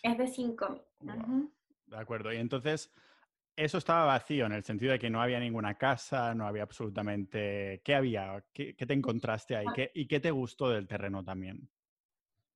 Es 0.02 0.18
de 0.18 0.24
5.000. 0.24 1.52
De 1.86 1.96
acuerdo, 1.96 2.32
y 2.32 2.36
entonces 2.36 2.92
eso 3.58 3.78
estaba 3.78 4.04
vacío 4.04 4.46
en 4.46 4.52
el 4.52 4.62
sentido 4.62 4.92
de 4.92 4.98
que 5.00 5.10
no 5.10 5.20
había 5.20 5.40
ninguna 5.40 5.76
casa, 5.76 6.32
no 6.34 6.46
había 6.46 6.62
absolutamente... 6.62 7.82
¿Qué 7.84 7.94
había? 7.94 8.44
¿Qué, 8.52 8.74
te 8.74 8.94
encontraste 8.94 9.56
ahí? 9.56 9.66
¿Qué, 9.74 9.90
¿Y 9.94 10.06
qué 10.06 10.20
te 10.20 10.30
gustó 10.30 10.70
del 10.70 10.86
terreno 10.86 11.24
también? 11.24 11.68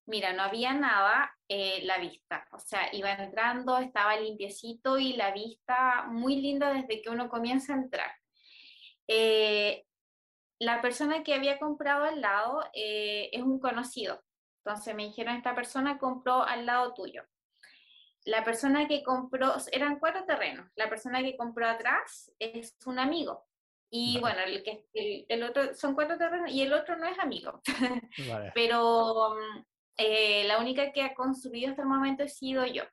Mira, 0.07 0.33
no 0.33 0.43
había 0.43 0.75
nada, 0.75 1.37
eh, 1.49 1.81
la 1.85 1.99
vista, 1.99 2.47
o 2.53 2.59
sea, 2.59 2.93
iba 2.93 3.13
entrando, 3.13 3.79
estaba 3.79 4.17
limpiecito 4.17 4.99
y 4.99 5.15
la 5.15 5.33
vista 5.33 6.07
muy 6.09 6.41
linda 6.41 6.73
desde 6.73 7.03
que 7.03 7.11
uno 7.11 7.29
comienza 7.29 7.73
a 7.73 7.79
entrar. 7.79 8.11
Eh, 9.07 9.85
la 10.59 10.81
persona 10.83 11.23
que 11.23 11.35
había 11.35 11.59
comprado 11.59 12.05
al 12.05 12.21
lado 12.21 12.65
eh, 12.75 13.31
es 13.33 13.43
un 13.43 13.61
conocido, 13.61 14.23
entonces 14.65 14.95
me 14.95 15.05
dijeron, 15.05 15.37
esta 15.37 15.55
persona 15.55 15.99
compró 15.99 16.43
al 16.43 16.67
lado 16.67 16.95
tuyo. 16.95 17.23
La 18.25 18.45
persona 18.45 18.87
que 18.87 19.03
compró, 19.03 19.55
eran 19.73 19.99
cuatro 19.99 20.25
terrenos, 20.25 20.71
la 20.77 20.89
persona 20.89 21.23
que 21.23 21.37
compró 21.37 21.67
atrás 21.67 22.33
es 22.39 22.77
un 22.87 22.99
amigo. 22.99 23.47
Y 23.95 24.19
bueno, 24.21 24.39
el, 24.47 24.63
que, 24.63 24.87
el, 25.29 25.43
otro 25.43 25.75
son 25.75 25.95
cuatro 25.95 26.17
terrenos 26.17 26.51
y 26.51 26.63
el 26.63 26.73
otro 26.73 26.97
no 26.97 27.07
es 27.07 27.19
amigo. 27.19 27.61
Pero 28.55 29.35
mm, 29.35 29.65
eh, 29.99 30.45
la 30.47 30.59
única 30.59 30.93
que 30.93 31.03
ha 31.03 31.15
construido 31.15 31.71
hasta 31.71 31.83
el 31.83 31.89
momento 31.89 32.23
he 32.23 32.29
sido 32.29 32.65
yo. 32.65 32.85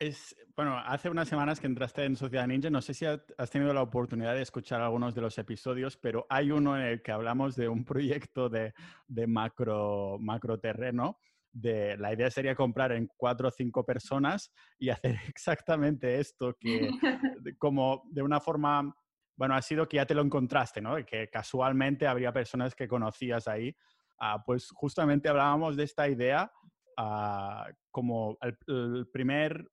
Es, 0.00 0.36
bueno, 0.56 0.76
hace 0.76 1.08
unas 1.08 1.28
semanas 1.28 1.60
que 1.60 1.68
entraste 1.68 2.04
en 2.04 2.16
Sociedad 2.16 2.48
Ninja, 2.48 2.68
no 2.68 2.82
sé 2.82 2.94
si 2.94 3.06
has 3.06 3.50
tenido 3.50 3.72
la 3.72 3.82
oportunidad 3.82 4.34
de 4.34 4.42
escuchar 4.42 4.80
algunos 4.80 5.14
de 5.14 5.20
los 5.20 5.38
episodios, 5.38 5.96
pero 5.96 6.26
hay 6.28 6.50
uno 6.50 6.76
en 6.76 6.82
el 6.82 7.02
que 7.02 7.12
hablamos 7.12 7.54
de 7.54 7.68
un 7.68 7.84
proyecto 7.84 8.48
de, 8.48 8.74
de 9.06 9.26
macro, 9.28 10.18
macro 10.18 10.58
terreno. 10.58 11.20
De, 11.58 11.96
la 11.96 12.12
idea 12.12 12.30
sería 12.30 12.54
comprar 12.54 12.92
en 12.92 13.08
cuatro 13.16 13.48
o 13.48 13.50
cinco 13.50 13.84
personas 13.84 14.52
y 14.78 14.90
hacer 14.90 15.16
exactamente 15.28 16.18
esto, 16.18 16.54
que 16.60 16.90
como 17.58 18.02
de 18.10 18.22
una 18.22 18.40
forma, 18.40 18.94
bueno, 19.36 19.54
ha 19.54 19.62
sido 19.62 19.88
que 19.88 19.96
ya 19.96 20.06
te 20.06 20.14
lo 20.14 20.22
encontraste, 20.22 20.80
¿no? 20.82 20.96
Que 21.06 21.28
casualmente 21.30 22.06
habría 22.06 22.32
personas 22.32 22.74
que 22.74 22.86
conocías 22.86 23.48
ahí 23.48 23.74
Ah, 24.18 24.42
pues 24.44 24.70
justamente 24.72 25.28
hablábamos 25.28 25.76
de 25.76 25.84
esta 25.84 26.08
idea 26.08 26.50
ah, 26.96 27.68
como 27.90 28.38
el, 28.40 29.06
primer, 29.12 29.68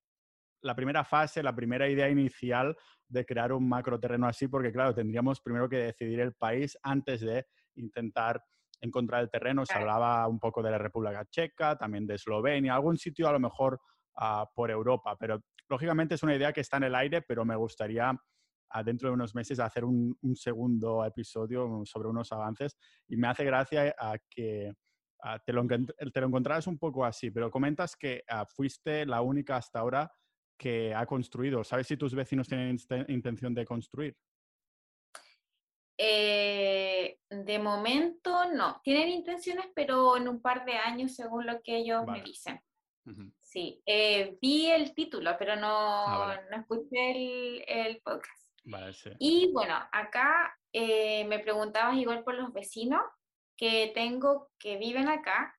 la 0.61 0.75
primera 0.75 1.03
fase, 1.05 1.41
la 1.41 1.55
primera 1.55 1.87
idea 1.87 2.09
inicial 2.09 2.75
de 3.07 3.25
crear 3.25 3.53
un 3.53 3.67
macro 3.67 3.99
terreno 3.99 4.27
así, 4.27 4.47
porque 4.47 4.71
claro, 4.71 4.93
tendríamos 4.93 5.39
primero 5.39 5.69
que 5.69 5.77
decidir 5.77 6.19
el 6.19 6.33
país 6.33 6.77
antes 6.83 7.21
de 7.21 7.45
intentar 7.75 8.43
encontrar 8.81 9.21
el 9.21 9.29
terreno. 9.29 9.65
Se 9.65 9.77
hablaba 9.77 10.27
un 10.27 10.39
poco 10.39 10.61
de 10.61 10.71
la 10.71 10.77
República 10.77 11.25
Checa, 11.25 11.77
también 11.77 12.05
de 12.05 12.15
Eslovenia, 12.15 12.75
algún 12.75 12.97
sitio 12.97 13.27
a 13.27 13.33
lo 13.33 13.39
mejor 13.39 13.79
ah, 14.15 14.49
por 14.53 14.71
Europa, 14.71 15.15
pero 15.17 15.41
lógicamente 15.69 16.15
es 16.15 16.23
una 16.23 16.35
idea 16.35 16.53
que 16.53 16.61
está 16.61 16.77
en 16.77 16.83
el 16.83 16.95
aire, 16.95 17.21
pero 17.21 17.45
me 17.45 17.55
gustaría 17.55 18.13
dentro 18.81 19.09
de 19.09 19.13
unos 19.13 19.35
meses 19.35 19.59
hacer 19.59 19.85
un, 19.85 20.17
segundo 20.35 21.05
episodio 21.05 21.83
sobre 21.85 22.09
unos 22.09 22.31
avances 22.31 22.75
y 23.07 23.17
me 23.17 23.27
hace 23.27 23.43
gracia 23.43 23.93
a 23.99 24.17
que 24.29 24.73
te, 25.45 25.53
lo, 25.53 25.65
te 25.67 26.21
lo 26.21 26.27
encontrarás 26.27 26.65
un 26.65 26.79
poco 26.79 27.05
así, 27.05 27.29
pero 27.29 27.51
comentas 27.51 27.95
que 27.95 28.23
ah, 28.27 28.45
fuiste 28.45 29.05
la 29.05 29.21
única 29.21 29.57
hasta 29.57 29.79
ahora 29.79 30.11
que 30.57 30.93
ha 30.93 31.05
construido. 31.05 31.63
¿Sabes 31.63 31.87
si 31.87 31.97
tus 31.97 32.15
vecinos 32.15 32.47
tienen 32.47 32.77
intención 33.07 33.53
de 33.53 33.65
construir? 33.65 34.17
Eh, 35.97 37.17
de 37.29 37.59
momento 37.59 38.51
no. 38.51 38.81
Tienen 38.83 39.09
intenciones, 39.09 39.67
pero 39.75 40.17
en 40.17 40.27
un 40.27 40.41
par 40.41 40.65
de 40.65 40.73
años, 40.73 41.15
según 41.15 41.45
lo 41.45 41.61
que 41.61 41.77
ellos 41.77 42.05
me 42.07 42.21
dicen. 42.21 42.61
Sí, 43.41 43.81
eh, 43.85 44.37
vi 44.41 44.71
el 44.71 44.95
título, 44.95 45.35
pero 45.37 45.55
no, 45.55 45.67
ah, 45.69 46.39
no 46.49 46.57
escuché 46.57 47.11
el, 47.11 47.63
el 47.67 48.01
podcast. 48.01 48.43
Y 49.19 49.51
bueno, 49.51 49.75
acá 49.91 50.57
eh, 50.71 51.25
me 51.25 51.39
preguntabas 51.39 51.97
igual 51.97 52.23
por 52.23 52.35
los 52.35 52.53
vecinos 52.53 53.01
que 53.57 53.91
tengo 53.93 54.49
que 54.57 54.77
viven 54.77 55.07
acá. 55.07 55.55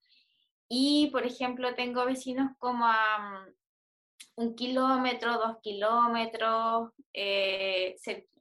Y, 0.69 1.09
por 1.13 1.27
ejemplo, 1.27 1.75
tengo 1.75 2.05
vecinos 2.07 2.53
como 2.59 2.87
a 2.87 3.19
mm, 3.19 4.43
un 4.43 4.55
kilómetro, 4.57 5.35
dos 5.35 5.59
kilómetros, 5.63 6.93
eh, 7.13 7.95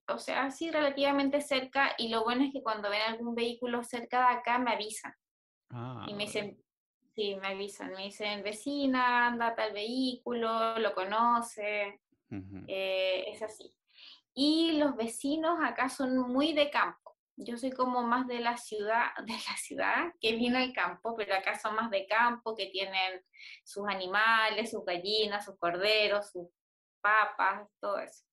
o 0.08 0.18
sea, 0.18 0.52
sí, 0.52 0.72
relativamente 0.72 1.42
cerca. 1.42 1.94
Y 1.98 2.10
lo 2.10 2.24
bueno 2.24 2.44
es 2.44 2.52
que 2.52 2.64
cuando 2.64 2.90
ven 2.90 3.02
algún 3.02 3.36
vehículo 3.36 3.84
cerca 3.84 4.28
de 4.28 4.36
acá, 4.36 4.58
me 4.60 4.72
avisan. 4.72 5.14
Ah, 5.70 6.06
y 6.08 6.14
me 6.14 6.26
dicen, 6.26 6.62
sí, 7.16 7.36
me 7.36 7.48
avisan, 7.48 7.92
me 7.92 8.06
dicen, 8.06 8.44
vecina, 8.44 9.28
anda 9.28 9.56
tal 9.56 9.74
vehículo, 9.74 10.78
lo 10.80 10.94
conoce. 10.94 12.00
Eh, 12.68 13.26
es 13.28 13.42
así. 13.44 13.74
Y 14.34 14.74
los 14.80 14.96
vecinos 14.96 15.60
acá 15.64 15.90
son 15.90 16.18
muy 16.18 16.54
de 16.54 16.72
campo. 16.72 17.16
Yo 17.36 17.58
soy 17.58 17.72
como 17.72 18.04
más 18.04 18.28
de 18.28 18.40
la 18.40 18.58
ciudad, 18.58 19.12
de 19.26 19.34
la 19.34 19.58
ciudad 19.58 20.14
que 20.20 20.36
viene 20.36 20.58
al 20.58 20.74
campo, 20.74 21.16
pero 21.16 21.36
acá 21.36 21.58
son 21.58 21.76
más 21.76 21.90
de 21.92 22.06
campo, 22.08 22.56
que 22.56 22.68
tienen 22.68 23.24
sus 23.64 23.88
animales, 23.88 24.72
sus 24.72 24.84
gallinas, 24.86 25.46
sus 25.46 25.58
corderos, 25.58 26.32
sus 26.32 26.48
papas, 27.02 27.68
todo 27.80 28.00
eso. 28.00 28.24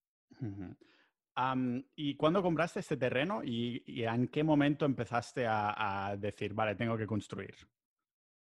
¿Y 1.95 2.15
cuándo 2.15 2.41
compraste 2.41 2.81
este 2.81 2.97
terreno 2.97 3.41
y, 3.43 3.83
en 4.03 4.27
qué 4.27 4.43
momento 4.43 4.85
empezaste 4.85 5.45
a, 5.47 6.15
decir, 6.17 6.53
vale, 6.53 6.75
tengo 6.75 6.97
que 6.97 7.07
construir? 7.07 7.55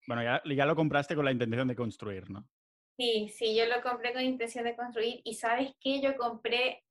Bueno, 0.08 0.24
ya, 0.24 0.42
ya, 0.46 0.66
lo 0.66 0.75
compraste 0.75 1.16
con 1.16 1.25
la 1.25 1.32
intención 1.32 1.68
de 1.68 1.75
construir, 1.75 2.30
¿no? 2.30 2.48
Sí, 2.98 3.30
sí, 3.30 3.56
yo 3.56 3.66
lo 3.66 3.82
compré 3.82 4.13
con 4.13 4.22
intención 4.22 4.66
de 4.66 4.75
construir 4.75 5.22
y 5.24 5.36
sabes 5.36 5.74
qué, 5.80 6.01
yo 6.01 6.16
compré 6.18 6.84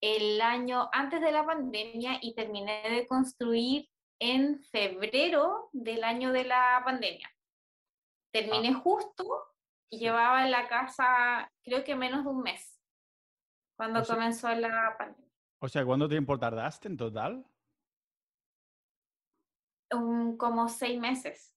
el 0.00 0.40
año 0.40 0.88
antes 0.92 1.20
de 1.20 1.32
la 1.32 1.44
pandemia 1.44 2.18
y 2.22 2.34
terminé 2.34 2.82
de 2.88 3.06
construir 3.06 3.88
en 4.18 4.62
febrero 4.64 5.70
del 5.72 6.04
año 6.04 6.32
de 6.32 6.44
la 6.44 6.82
pandemia. 6.84 7.30
Terminé 8.32 8.70
ah. 8.70 8.80
justo 8.82 9.24
y 9.90 9.98
llevaba 9.98 10.44
en 10.44 10.50
la 10.50 10.68
casa 10.68 11.50
creo 11.62 11.84
que 11.84 11.96
menos 11.96 12.24
de 12.24 12.30
un 12.30 12.42
mes 12.42 12.69
cuando 13.80 14.04
comenzó 14.04 14.54
la 14.54 14.94
pandemia. 14.98 15.32
O 15.58 15.66
sea, 15.66 15.86
¿cuánto 15.86 16.06
tiempo 16.06 16.38
tardaste 16.38 16.86
en 16.86 16.98
total? 16.98 17.46
como 20.36 20.68
seis 20.68 21.00
meses. 21.00 21.56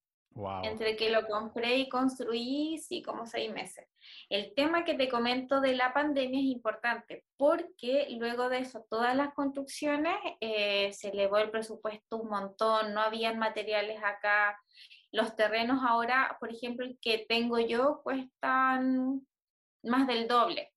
Entre 0.64 0.96
que 0.96 1.12
lo 1.12 1.28
compré 1.28 1.78
y 1.78 1.90
construí, 1.90 2.80
sí, 2.80 3.04
como 3.04 3.26
seis 3.26 3.54
meses. 3.54 3.88
El 4.30 4.54
tema 4.56 4.86
que 4.86 4.96
te 4.96 5.10
comento 5.10 5.60
de 5.60 5.76
la 5.76 5.94
pandemia 5.94 6.40
es 6.40 6.46
importante 6.46 7.26
porque 7.36 8.08
luego 8.18 8.48
de 8.48 8.60
eso, 8.60 8.86
todas 8.90 9.16
las 9.18 9.34
construcciones 9.34 10.16
eh, 10.40 10.94
se 10.94 11.10
elevó 11.10 11.38
el 11.40 11.52
presupuesto 11.52 12.18
un 12.18 12.30
montón, 12.30 12.94
no 12.94 13.02
habían 13.02 13.38
materiales 13.38 14.02
acá. 14.02 14.58
Los 15.12 15.36
terrenos 15.36 15.82
ahora, 15.86 16.38
por 16.40 16.52
ejemplo, 16.52 16.86
el 16.86 16.98
que 17.00 17.26
tengo 17.28 17.60
yo, 17.60 18.02
cuestan 18.02 19.28
más 19.84 20.08
del 20.08 20.28
doble. 20.30 20.72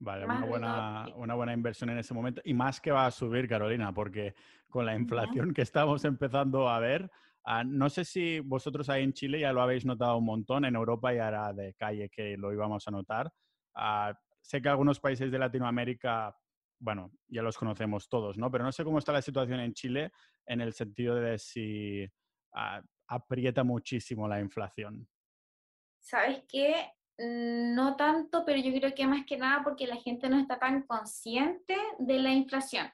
Vale, 0.00 0.24
una 0.24 0.44
buena, 0.44 1.06
una 1.16 1.34
buena 1.34 1.52
inversión 1.52 1.90
en 1.90 1.98
ese 1.98 2.14
momento. 2.14 2.40
Y 2.44 2.54
más 2.54 2.80
que 2.80 2.90
va 2.90 3.06
a 3.06 3.10
subir, 3.10 3.46
Carolina, 3.46 3.92
porque 3.92 4.34
con 4.68 4.86
la 4.86 4.94
inflación 4.94 5.52
que 5.52 5.62
estamos 5.62 6.04
empezando 6.04 6.68
a 6.68 6.78
ver, 6.78 7.10
Ah, 7.44 7.64
no 7.64 7.88
sé 7.88 8.04
si 8.04 8.40
vosotros 8.40 8.88
ahí 8.90 9.02
en 9.02 9.12
Chile 9.12 9.40
ya 9.40 9.52
lo 9.52 9.62
habéis 9.62 9.84
notado 9.86 10.18
un 10.18 10.24
montón, 10.24 10.64
en 10.64 10.74
Europa 10.76 11.12
ya 11.12 11.28
era 11.28 11.52
de 11.52 11.74
calle 11.74 12.10
que 12.10 12.36
lo 12.36 12.52
íbamos 12.52 12.86
a 12.86 12.90
notar. 12.90 13.32
Ah, 13.74 14.12
sé 14.40 14.60
que 14.60 14.68
algunos 14.68 15.00
países 15.00 15.30
de 15.32 15.38
Latinoamérica, 15.38 16.36
bueno, 16.78 17.12
ya 17.28 17.42
los 17.42 17.56
conocemos 17.56 18.08
todos, 18.08 18.36
¿no? 18.36 18.50
Pero 18.50 18.64
no 18.64 18.72
sé 18.72 18.84
cómo 18.84 18.98
está 18.98 19.12
la 19.12 19.22
situación 19.22 19.60
en 19.60 19.72
Chile 19.72 20.12
en 20.46 20.60
el 20.60 20.74
sentido 20.74 21.14
de 21.14 21.38
si 21.38 22.06
ah, 22.52 22.82
aprieta 23.08 23.64
muchísimo 23.64 24.28
la 24.28 24.40
inflación. 24.40 25.08
¿Sabes 25.98 26.44
qué? 26.48 26.92
No 27.22 27.96
tanto, 27.96 28.44
pero 28.44 28.58
yo 28.58 28.72
creo 28.72 28.94
que 28.94 29.06
más 29.06 29.26
que 29.26 29.36
nada 29.36 29.62
porque 29.62 29.86
la 29.86 29.96
gente 29.96 30.28
no 30.28 30.38
está 30.38 30.58
tan 30.58 30.82
consciente 30.82 31.76
de 31.98 32.18
la 32.18 32.32
inflación. 32.32 32.90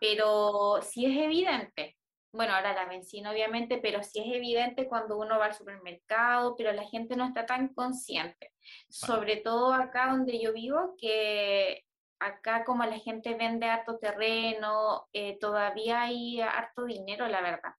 Pero 0.00 0.80
sí 0.82 1.06
es 1.06 1.16
evidente 1.16 1.98
bueno, 2.32 2.52
ahora 2.54 2.74
la 2.74 2.86
benzina 2.86 3.30
obviamente, 3.30 3.78
pero 3.78 4.02
sí 4.02 4.20
es 4.20 4.26
evidente 4.34 4.86
cuando 4.86 5.18
uno 5.18 5.38
va 5.38 5.46
al 5.46 5.54
supermercado, 5.54 6.54
pero 6.56 6.72
la 6.72 6.84
gente 6.84 7.16
no 7.16 7.26
está 7.26 7.46
tan 7.46 7.68
consciente. 7.74 8.52
Sobre 8.88 9.36
todo 9.36 9.72
acá 9.72 10.10
donde 10.10 10.40
yo 10.40 10.52
vivo, 10.52 10.94
que 10.98 11.84
acá 12.18 12.64
como 12.64 12.84
la 12.84 12.98
gente 12.98 13.34
vende 13.34 13.66
harto 13.66 13.98
terreno, 13.98 15.08
eh, 15.12 15.38
todavía 15.40 16.02
hay 16.02 16.40
harto 16.40 16.84
dinero, 16.84 17.26
la 17.28 17.40
verdad. 17.40 17.74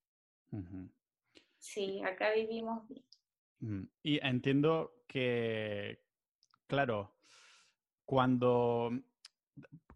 Sí, 1.60 2.02
acá 2.04 2.32
vivimos 2.32 2.88
bien. 2.88 3.06
Mm, 3.60 3.84
y 4.02 4.26
entiendo 4.26 4.94
que, 5.10 6.00
claro, 6.68 7.18
cuando 8.06 8.92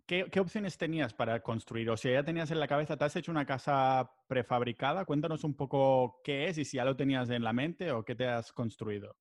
¿Qué, 0.05 0.39
opciones 0.39 0.77
tenías 0.77 1.13
para 1.13 1.41
construir? 1.41 1.89
O 1.89 1.95
sea, 1.95 2.11
ya 2.11 2.23
tenías 2.23 2.51
en 2.51 2.59
la 2.59 2.67
cabeza, 2.67 2.97
¿te 2.97 3.05
has 3.05 3.15
hecho 3.15 3.31
una 3.31 3.45
casa 3.45 4.11
prefabricada? 4.27 5.05
Cuéntanos 5.05 5.45
un 5.45 5.55
poco 5.55 6.19
qué 6.23 6.49
es 6.49 6.57
y 6.57 6.65
si 6.65 6.75
ya 6.77 6.83
lo 6.83 6.97
tenías 6.97 7.29
en 7.29 7.43
la 7.43 7.53
mente 7.53 7.91
o 7.91 8.03
qué 8.03 8.13
te 8.13 8.27
has 8.27 8.51
construido. 8.51 9.15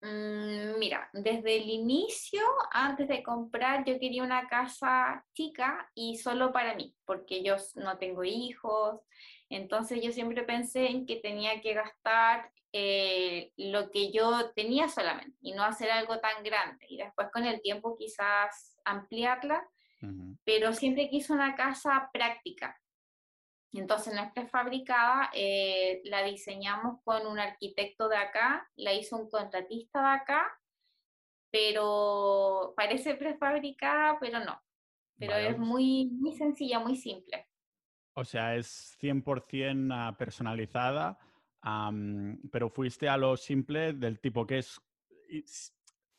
Mm, 0.00 0.78
mira, 0.78 1.10
desde 1.12 1.56
el 1.56 1.68
inicio, 1.68 2.40
antes 2.72 3.08
de 3.08 3.22
comprar, 3.22 3.84
yo 3.84 3.98
quería 3.98 4.22
una 4.22 4.46
casa 4.48 5.26
chica 5.34 5.90
y 5.94 6.16
solo 6.16 6.52
para 6.52 6.74
mí, 6.76 6.94
porque 7.04 7.42
yo 7.42 7.56
no 7.74 7.98
tengo 7.98 8.22
hijos, 8.22 9.00
entonces 9.50 10.00
yo 10.02 10.12
siempre 10.12 10.44
pensé 10.44 10.86
en 10.86 11.04
que 11.04 11.16
tenía 11.16 11.60
que 11.60 11.74
gastar 11.74 12.52
eh, 12.72 13.52
lo 13.56 13.90
que 13.90 14.12
yo 14.12 14.50
tenía 14.54 14.88
solamente 14.88 15.36
y 15.40 15.52
no 15.52 15.64
hacer 15.64 15.90
algo 15.90 16.20
tan 16.20 16.42
grande 16.42 16.86
y 16.88 16.98
después 16.98 17.28
con 17.32 17.44
el 17.44 17.60
tiempo 17.62 17.96
quizás 17.96 18.78
ampliarla, 18.84 19.68
pero 20.44 20.72
siempre 20.72 21.10
quise 21.10 21.32
una 21.34 21.54
casa 21.54 22.08
práctica, 22.10 22.80
entonces, 23.72 24.12
nuestra 24.12 24.42
prefabricada 24.42 25.30
eh, 25.32 26.00
la 26.04 26.24
diseñamos 26.24 27.00
con 27.04 27.26
un 27.26 27.38
arquitecto 27.38 28.08
de 28.08 28.16
acá, 28.16 28.68
la 28.76 28.92
hizo 28.92 29.16
un 29.16 29.30
contratista 29.30 30.00
de 30.00 30.08
acá, 30.08 30.58
pero 31.50 32.74
parece 32.76 33.14
prefabricada, 33.16 34.18
pero 34.18 34.40
no. 34.40 34.60
Pero 35.18 35.34
es 35.34 35.58
muy, 35.58 36.06
muy 36.06 36.32
sencilla, 36.34 36.78
muy 36.78 36.96
simple. 36.96 37.46
O 38.14 38.24
sea, 38.24 38.56
es 38.56 38.96
100% 39.00 39.90
ah, 39.92 40.16
pero 41.62 42.70
fuiste 42.70 43.08
a 43.08 43.16
lo 43.16 43.36
simple 43.36 43.92
del 43.92 44.20
tipo 44.20 44.46
que 44.46 44.58
es 44.58 44.80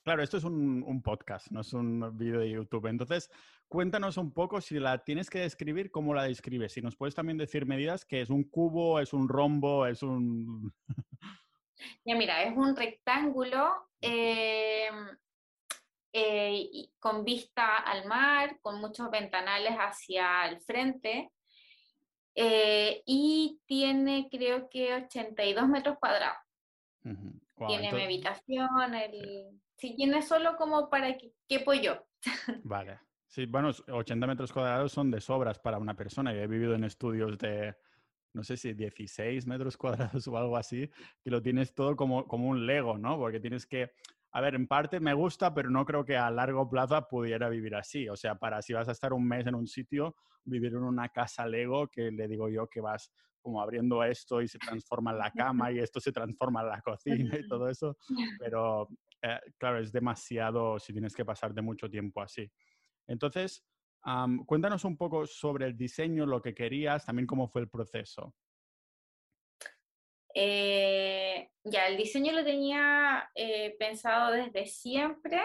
Claro, 0.03 0.23
esto 0.23 0.37
es 0.37 0.43
un, 0.43 1.01
podcast, 1.03 1.51
no 1.51 1.61
es 1.61 1.73
un 1.73 2.17
vídeo 2.17 2.39
de 2.39 2.49
YouTube. 2.49 2.87
Entonces, 2.87 3.29
cuéntanos 3.67 4.17
un 4.17 4.33
poco, 4.33 4.59
si 4.59 4.79
la 4.79 5.03
tienes 5.03 5.29
que 5.29 5.39
describir, 5.39 5.91
¿cómo 5.91 6.15
la 6.15 6.23
describes? 6.23 6.73
Si 6.73 6.81
nos 6.81 6.95
puedes 6.95 7.13
también 7.13 7.37
decir 7.37 7.67
medidas, 7.67 8.03
que 8.03 8.21
es 8.21 8.31
un 8.31 8.43
cubo, 8.43 8.99
es 8.99 9.13
un 9.13 9.29
rombo, 9.29 9.85
es 9.85 10.01
un... 10.01 10.73
ya 12.03 12.15
mira, 12.15 12.41
es 12.43 12.57
un 12.57 12.75
rectángulo 12.75 13.89
em, 14.01 15.07
eh, 16.13 16.89
con 16.97 17.23
vista 17.23 17.77
al 17.77 18.07
mar, 18.07 18.57
con 18.61 18.81
muchos 18.81 19.11
ventanales 19.11 19.73
hacia 19.73 20.47
el 20.47 20.61
frente. 20.61 21.31
Eh, 22.35 23.03
y 23.05 23.59
tiene 23.65 24.29
creo 24.31 24.69
que 24.69 24.93
82 24.93 25.67
metros 25.67 25.97
cuadrados. 25.99 26.37
tiene 27.67 27.91
mi 27.91 28.03
habitación, 28.03 28.93
el 28.93 29.61
si 29.81 29.95
tiene 29.95 30.21
solo 30.21 30.55
como 30.57 30.89
para 30.91 31.17
que 31.17 31.33
quepo 31.47 31.73
yo. 31.73 32.05
Vale. 32.63 32.99
Sí, 33.25 33.47
bueno, 33.47 33.71
80 33.87 34.27
metros 34.27 34.53
cuadrados 34.53 34.91
son 34.91 35.09
de 35.09 35.19
sobras 35.19 35.57
para 35.57 35.79
una 35.79 35.95
persona. 35.95 36.33
Yo 36.33 36.41
he 36.41 36.47
vivido 36.47 36.75
en 36.75 36.83
estudios 36.83 37.37
de, 37.39 37.75
no 38.33 38.43
sé 38.43 38.57
si 38.57 38.73
16 38.73 39.47
metros 39.47 39.77
cuadrados 39.77 40.27
o 40.27 40.37
algo 40.37 40.55
así, 40.55 40.87
que 41.23 41.31
lo 41.31 41.41
tienes 41.41 41.73
todo 41.73 41.95
como, 41.95 42.27
como 42.27 42.47
un 42.47 42.67
Lego, 42.67 42.99
¿no? 42.99 43.17
Porque 43.17 43.39
tienes 43.39 43.65
que, 43.65 43.91
a 44.33 44.41
ver, 44.41 44.55
en 44.55 44.67
parte 44.67 44.99
me 44.99 45.13
gusta, 45.13 45.53
pero 45.53 45.69
no 45.69 45.85
creo 45.85 46.05
que 46.05 46.15
a 46.15 46.31
largo 46.31 46.69
plazo 46.69 47.05
pudiera 47.09 47.49
vivir 47.49 47.75
así. 47.75 48.07
O 48.07 48.15
sea, 48.15 48.35
para 48.35 48.61
si 48.61 48.73
vas 48.73 48.87
a 48.87 48.93
estar 48.93 49.13
un 49.13 49.27
mes 49.27 49.45
en 49.45 49.55
un 49.55 49.67
sitio, 49.67 50.15
vivir 50.45 50.73
en 50.73 50.83
una 50.83 51.09
casa 51.09 51.45
Lego, 51.45 51.87
que 51.87 52.11
le 52.11 52.27
digo 52.27 52.49
yo 52.49 52.67
que 52.67 52.81
vas 52.81 53.11
como 53.41 53.61
abriendo 53.61 54.03
esto 54.03 54.41
y 54.41 54.47
se 54.47 54.59
transforma 54.59 55.11
en 55.11 55.17
la 55.17 55.31
cama 55.31 55.71
y 55.71 55.79
esto 55.79 55.99
se 55.99 56.11
transforma 56.11 56.61
en 56.61 56.67
la 56.67 56.81
cocina 56.81 57.37
y 57.37 57.47
todo 57.47 57.67
eso, 57.67 57.97
pero 58.39 58.87
eh, 59.21 59.39
claro, 59.57 59.79
es 59.79 59.91
demasiado 59.91 60.79
si 60.79 60.93
tienes 60.93 61.15
que 61.15 61.25
pasar 61.25 61.53
de 61.53 61.61
mucho 61.61 61.89
tiempo 61.89 62.21
así. 62.21 62.49
Entonces, 63.07 63.65
cuéntanos 64.45 64.85
un 64.85 64.95
poco 64.95 65.25
sobre 65.25 65.65
el 65.65 65.75
diseño, 65.75 66.25
lo 66.25 66.41
que 66.41 66.53
querías, 66.53 67.05
también 67.05 67.27
cómo 67.27 67.47
fue 67.47 67.61
el 67.61 67.69
proceso. 67.69 68.35
Eh, 70.33 71.51
ya, 71.63 71.87
el 71.87 71.97
diseño 71.97 72.33
lo 72.33 72.43
tenía 72.43 73.29
eh, 73.35 73.75
pensado 73.77 74.31
desde 74.31 74.65
siempre. 74.65 75.41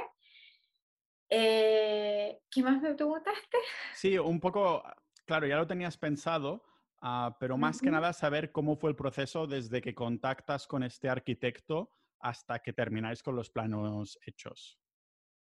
¿Qué 1.29 2.63
más 2.63 2.81
me 2.81 2.95
preguntaste? 2.95 3.59
Sí, 3.95 4.17
un 4.17 4.41
poco, 4.41 4.83
claro, 5.25 5.47
ya 5.47 5.57
lo 5.57 5.67
tenías 5.67 5.97
pensado, 5.99 6.65
ah, 7.01 7.37
pero 7.41 7.57
más 7.57 7.81
que 7.81 7.91
nada 7.91 8.13
saber 8.13 8.53
cómo 8.53 8.77
fue 8.77 8.91
el 8.91 8.97
proceso 8.97 9.47
desde 9.47 9.81
que 9.81 9.95
contactas 9.95 10.67
con 10.67 10.83
este 10.83 11.09
arquitecto 11.09 11.91
hasta 12.21 12.61
que 12.61 12.73
termináis 12.73 13.23
con 13.23 13.37
los 13.37 13.51
planos 13.51 14.19
hechos? 14.25 14.79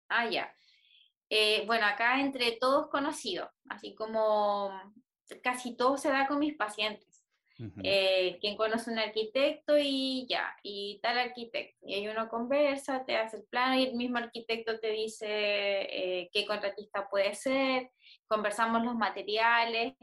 Ah, 0.09 0.29
ya. 0.29 0.53
Eh, 1.29 1.63
bueno, 1.65 1.85
acá 1.87 2.19
entre 2.21 2.53
todos 2.53 2.87
conocidos, 2.89 3.49
así 3.69 3.95
como 3.95 4.71
casi 5.41 5.75
todo 5.75 5.97
se 5.97 6.09
da 6.09 6.27
con 6.27 6.39
mis 6.39 6.55
pacientes. 6.55 7.14
Eh, 7.83 8.37
quien 8.41 8.57
conoce 8.57 8.91
un 8.91 8.99
arquitecto 8.99 9.77
y 9.77 10.27
ya, 10.29 10.55
y 10.61 10.99
tal 11.01 11.17
arquitecto. 11.17 11.77
Y 11.87 11.93
ahí 11.93 12.07
uno 12.07 12.27
conversa, 12.27 13.05
te 13.05 13.15
hace 13.15 13.37
el 13.37 13.43
plano 13.43 13.79
y 13.79 13.85
el 13.85 13.95
mismo 13.95 14.17
arquitecto 14.17 14.77
te 14.79 14.91
dice 14.91 15.27
eh, 15.29 16.29
qué 16.33 16.45
contratista 16.45 17.09
puede 17.09 17.33
ser, 17.33 17.91
conversamos 18.27 18.83
los 18.83 18.95
materiales. 18.95 19.93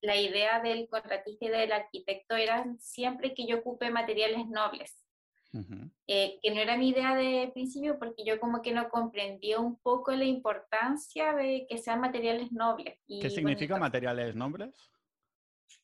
la 0.00 0.16
idea 0.16 0.60
del 0.60 0.88
contratista 0.88 1.46
y 1.46 1.50
del 1.50 1.72
arquitecto 1.72 2.34
era 2.34 2.66
siempre 2.80 3.32
que 3.32 3.46
yo 3.46 3.58
ocupe 3.58 3.90
materiales 3.90 4.46
nobles. 4.48 5.04
Eh, 6.08 6.40
que 6.42 6.50
no 6.50 6.60
era 6.60 6.76
mi 6.76 6.88
idea 6.88 7.14
de 7.14 7.50
principio 7.54 7.96
porque 7.98 8.24
yo 8.24 8.40
como 8.40 8.60
que 8.60 8.72
no 8.72 8.88
comprendía 8.88 9.60
un 9.60 9.78
poco 9.78 10.10
la 10.10 10.24
importancia 10.24 11.32
de 11.32 11.66
que 11.68 11.78
sean 11.78 12.00
materiales 12.00 12.50
nobles. 12.50 12.98
¿Qué 13.06 13.30
significa 13.30 13.78
materiales 13.78 14.34
nobles? 14.34 14.74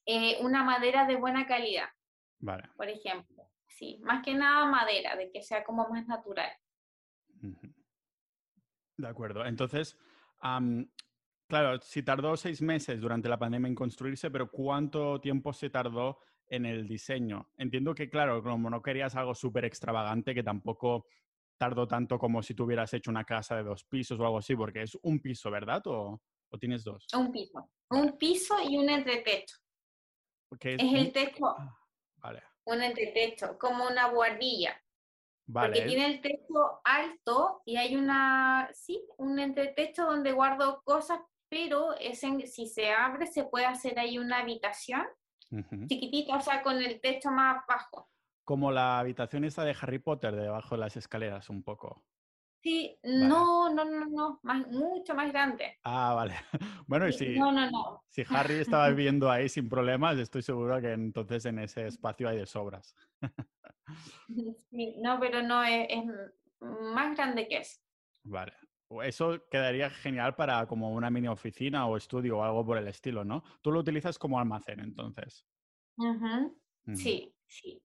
Eh, 0.06 0.38
una 0.40 0.64
madera 0.64 1.06
de 1.06 1.16
buena 1.16 1.46
calidad, 1.46 1.88
vale. 2.38 2.68
por 2.76 2.88
ejemplo. 2.88 3.50
Sí, 3.66 3.98
más 4.02 4.24
que 4.24 4.34
nada 4.34 4.66
madera, 4.66 5.16
de 5.16 5.30
que 5.30 5.42
sea 5.42 5.62
como 5.64 5.88
más 5.88 6.06
natural. 6.06 6.50
De 8.96 9.08
acuerdo. 9.08 9.46
Entonces, 9.46 9.96
claro, 11.46 11.80
si 11.80 12.02
tardó 12.02 12.36
seis 12.36 12.60
meses 12.60 13.00
durante 13.00 13.28
la 13.28 13.38
pandemia 13.38 13.68
en 13.68 13.74
construirse, 13.74 14.30
pero 14.30 14.50
¿cuánto 14.50 15.20
tiempo 15.20 15.52
se 15.52 15.70
tardó 15.70 16.18
en 16.50 16.66
el 16.66 16.86
diseño. 16.86 17.48
Entiendo 17.56 17.94
que, 17.94 18.10
claro, 18.10 18.42
como 18.42 18.68
no 18.68 18.82
querías 18.82 19.14
algo 19.14 19.34
súper 19.34 19.64
extravagante, 19.64 20.34
que 20.34 20.42
tampoco 20.42 21.06
tardó 21.56 21.86
tanto 21.86 22.18
como 22.18 22.42
si 22.42 22.54
tuvieras 22.54 22.92
hecho 22.92 23.10
una 23.10 23.24
casa 23.24 23.56
de 23.56 23.62
dos 23.62 23.84
pisos 23.84 24.18
o 24.18 24.24
algo 24.24 24.38
así, 24.38 24.56
porque 24.56 24.82
es 24.82 24.98
un 25.02 25.20
piso, 25.20 25.50
¿verdad? 25.50 25.82
¿O, 25.86 26.20
tienes 26.58 26.82
dos? 26.82 27.06
Un 27.16 27.30
piso. 27.30 27.70
Un 27.90 28.18
piso 28.18 28.56
y 28.68 28.76
un 28.76 28.90
entretecho. 28.90 29.56
Es, 30.58 30.94
el 30.94 31.12
techo. 31.12 31.46
Ah, 31.46 31.76
vale. 32.16 32.42
Un 32.64 32.82
entretecho, 32.82 33.58
como 33.58 33.86
una 33.86 34.08
guardilla. 34.08 34.80
Vale. 35.46 35.68
Porque 35.68 35.88
tiene 35.88 36.06
el 36.06 36.20
techo 36.20 36.80
alto 36.84 37.62
y 37.64 37.76
hay 37.76 37.96
una, 37.96 38.70
sí, 38.72 39.04
un 39.18 39.38
entretecho 39.38 40.04
donde 40.04 40.32
guardo 40.32 40.82
cosas, 40.84 41.20
pero 41.48 41.94
es 41.98 42.20
si 42.20 42.66
se 42.66 42.92
abre 42.92 43.26
se 43.26 43.44
puede 43.44 43.66
hacer 43.66 43.98
ahí 43.98 44.18
una 44.18 44.38
habitación 44.38 45.06
chiquitito, 45.88 46.34
o 46.34 46.40
sea, 46.40 46.62
con 46.62 46.80
el 46.80 47.00
techo 47.00 47.30
más 47.30 47.64
bajo. 47.66 48.08
Como 48.44 48.70
la 48.70 48.98
habitación 48.98 49.44
esa 49.44 49.64
de 49.64 49.76
Harry 49.80 49.98
Potter, 49.98 50.34
debajo 50.34 50.74
de 50.74 50.80
las 50.80 50.96
escaleras, 50.96 51.50
un 51.50 51.62
poco. 51.62 52.04
Sí, 52.62 52.98
no, 53.02 53.72
no, 53.72 53.84
no, 53.84 54.06
no, 54.06 54.40
más, 54.42 54.66
mucho 54.68 55.14
más 55.14 55.32
grande. 55.32 55.78
Ah, 55.84 56.14
vale. 56.14 56.34
Bueno, 56.86 57.06
y 57.06 57.12
si, 57.12 57.38
no, 57.38 57.52
no, 57.52 57.70
no. 57.70 58.02
si 58.08 58.24
Harry 58.28 58.54
estaba 58.54 58.88
viviendo 58.88 59.30
ahí 59.30 59.48
sin 59.48 59.68
problemas, 59.68 60.18
estoy 60.18 60.42
seguro 60.42 60.80
que 60.80 60.92
entonces 60.92 61.44
en 61.44 61.60
ese 61.60 61.86
espacio 61.86 62.28
hay 62.28 62.38
de 62.38 62.46
sobras. 62.46 62.94
Sí, 64.70 64.94
no, 64.98 65.18
pero 65.18 65.42
no, 65.42 65.64
es, 65.64 65.88
es 65.90 66.04
más 66.60 67.16
grande 67.16 67.48
que 67.48 67.56
eso. 67.56 67.80
Vale. 68.22 68.52
Eso 69.02 69.40
quedaría 69.50 69.90
genial 69.90 70.36
para 70.36 70.66
como 70.66 70.92
una 70.92 71.10
mini 71.10 71.26
oficina 71.26 71.86
o 71.86 71.96
estudio 71.96 72.38
o 72.38 72.42
algo 72.44 72.64
por 72.64 72.78
el 72.78 72.86
estilo, 72.86 73.24
¿no? 73.24 73.42
Tú 73.62 73.72
lo 73.72 73.80
utilizas 73.80 74.16
como 74.16 74.38
almacén, 74.38 74.78
entonces. 74.78 75.44
Sí, 76.94 77.34
sí. 77.46 77.82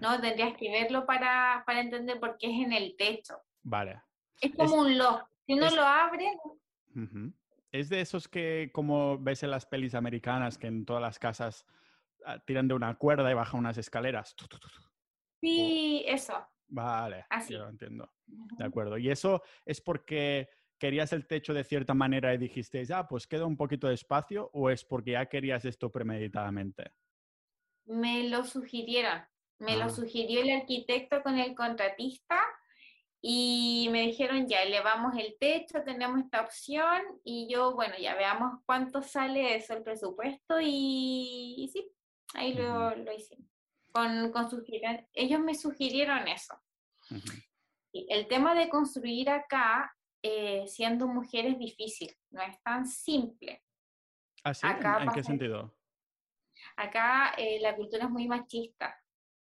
No, 0.00 0.20
tendrías 0.20 0.56
que 0.56 0.70
verlo 0.70 1.06
para, 1.06 1.64
entender 1.68 2.18
por 2.18 2.36
qué 2.38 2.48
es 2.48 2.66
en 2.66 2.72
el 2.72 2.96
techo. 2.96 3.40
Vale. 3.62 4.02
Es 4.40 4.54
como 4.54 4.76
un 4.76 4.98
loft. 4.98 5.24
Si 5.46 5.54
uno 5.54 5.70
lo 5.70 5.82
abre... 5.82 6.26
Es 7.70 7.88
de 7.88 8.00
esos 8.00 8.28
que, 8.28 8.70
como 8.72 9.18
ves 9.18 9.42
en 9.42 9.50
las 9.50 9.66
pelis 9.66 9.94
americanas, 9.94 10.56
que 10.56 10.68
en 10.68 10.86
todas 10.86 11.02
las 11.02 11.18
casas 11.18 11.66
ah, 12.24 12.38
tiran 12.38 12.66
de 12.66 12.74
una 12.74 12.96
cuerda 12.96 13.30
y 13.30 13.34
bajan 13.34 13.60
unas 13.60 13.76
escaleras. 13.76 14.34
Sí, 15.40 16.02
eso. 16.06 16.46
Vale, 16.68 17.26
Así. 17.30 17.54
yo 17.54 17.60
lo 17.60 17.68
entiendo. 17.68 18.10
De 18.26 18.64
acuerdo. 18.64 18.98
¿Y 18.98 19.10
eso 19.10 19.42
es 19.64 19.80
porque 19.80 20.48
querías 20.78 21.12
el 21.12 21.26
techo 21.26 21.52
de 21.52 21.64
cierta 21.64 21.94
manera 21.94 22.32
y 22.34 22.38
dijiste, 22.38 22.84
ya, 22.84 23.06
pues 23.06 23.26
queda 23.26 23.46
un 23.46 23.56
poquito 23.56 23.88
de 23.88 23.94
espacio 23.94 24.50
o 24.52 24.70
es 24.70 24.84
porque 24.84 25.12
ya 25.12 25.26
querías 25.26 25.64
esto 25.64 25.90
premeditadamente? 25.90 26.92
Me 27.86 28.28
lo 28.28 28.44
sugirieron. 28.44 29.22
Me 29.58 29.76
lo 29.76 29.84
ah. 29.84 29.88
sugirió 29.90 30.42
el 30.42 30.50
arquitecto 30.50 31.22
con 31.22 31.38
el 31.38 31.54
contratista 31.54 32.40
y 33.20 33.88
me 33.90 34.02
dijeron, 34.02 34.46
ya, 34.46 34.62
elevamos 34.62 35.16
el 35.16 35.36
techo, 35.38 35.82
tenemos 35.84 36.20
esta 36.20 36.42
opción 36.42 37.02
y 37.24 37.48
yo, 37.50 37.74
bueno, 37.74 37.94
ya 37.98 38.14
veamos 38.14 38.60
cuánto 38.64 39.02
sale 39.02 39.56
eso 39.56 39.74
el 39.74 39.82
presupuesto 39.82 40.58
y, 40.60 41.68
sí, 41.72 41.90
ahí 42.34 42.54
lo, 42.54 42.94
lo 42.94 43.12
hicimos 43.12 43.48
con, 43.92 44.32
con 44.32 44.48
ellos 45.14 45.40
me 45.40 45.54
sugirieron 45.54 46.28
eso. 46.28 46.54
El 47.92 48.28
tema 48.28 48.54
de 48.54 48.68
construir 48.68 49.30
acá, 49.30 49.94
eh, 50.22 50.64
siendo 50.66 51.06
mujer, 51.06 51.46
es 51.46 51.58
difícil, 51.58 52.14
no 52.30 52.42
es 52.42 52.60
tan 52.62 52.86
simple. 52.86 53.64
¿Ah, 54.44 54.54
sí? 54.54 54.66
¿En, 54.66 55.10
qué 55.10 55.22
sentido? 55.22 55.74
Acá 56.76 57.34
eh, 57.36 57.58
la 57.60 57.74
cultura 57.74 58.04
es 58.04 58.10
muy 58.10 58.28
machista. 58.28 58.96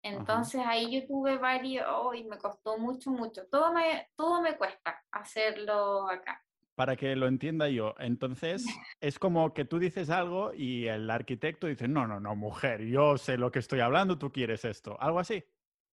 Entonces 0.05 0.61
ahí 0.63 0.91
yo 0.91 1.07
tuve 1.07 1.39
varios, 1.39 1.87
oh, 1.89 2.13
y 2.13 2.23
me 2.25 2.37
costó 2.37 2.77
mucho, 2.77 3.09
mucho. 3.09 3.47
Todo 3.47 3.73
me, 3.73 4.07
todo 4.15 4.39
me 4.39 4.55
cuesta 4.55 5.03
hacerlo 5.11 6.07
acá. 6.07 6.45
Para 6.75 6.95
que 6.95 7.15
lo 7.15 7.25
entienda 7.25 7.69
yo, 7.69 7.95
entonces 7.97 8.63
es 9.01 9.17
como 9.17 9.51
que 9.55 9.65
tú 9.65 9.79
dices 9.79 10.11
algo 10.11 10.53
y 10.53 10.85
el 10.85 11.09
arquitecto 11.09 11.65
dice, 11.65 11.87
no, 11.87 12.05
no, 12.05 12.19
no, 12.19 12.35
mujer, 12.35 12.85
yo 12.85 13.17
sé 13.17 13.37
lo 13.37 13.51
que 13.51 13.57
estoy 13.57 13.79
hablando, 13.79 14.19
tú 14.19 14.31
quieres 14.31 14.63
esto. 14.63 14.95
¿Algo 15.01 15.17
así? 15.17 15.43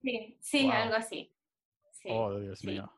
Sí, 0.02 0.36
sí, 0.40 0.70
algo 0.70 0.96
así. 0.96 1.34
oh, 2.10 2.38
Dios 2.38 2.62
mío. 2.64 2.92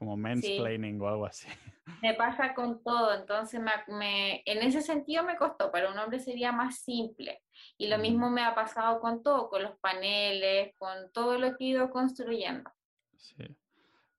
Como 0.00 0.16
mansplaining 0.16 0.98
o 0.98 1.08
algo 1.08 1.26
así. 1.26 1.46
Me 2.02 2.14
pasa 2.14 2.54
con 2.54 2.82
todo, 2.82 3.14
entonces 3.14 3.60
me, 3.60 4.42
en 4.46 4.58
ese 4.62 4.80
sentido 4.80 5.24
me 5.24 5.36
costó, 5.36 5.70
para 5.70 5.90
un 5.90 5.98
hombre 5.98 6.20
sería 6.20 6.52
más 6.52 6.78
simple. 6.78 7.42
Y 7.76 7.88
lo 7.88 7.98
mismo 7.98 8.30
me 8.30 8.42
ha 8.42 8.54
pasado 8.54 9.00
con 9.00 9.22
todo, 9.22 9.50
con 9.50 9.62
los 9.62 9.76
paneles, 9.80 10.72
con 10.78 11.12
todo 11.12 11.36
lo 11.36 11.54
que 11.56 11.64
he 11.64 11.68
ido 11.68 11.90
construyendo. 11.90 12.70
Sí. 13.16 13.44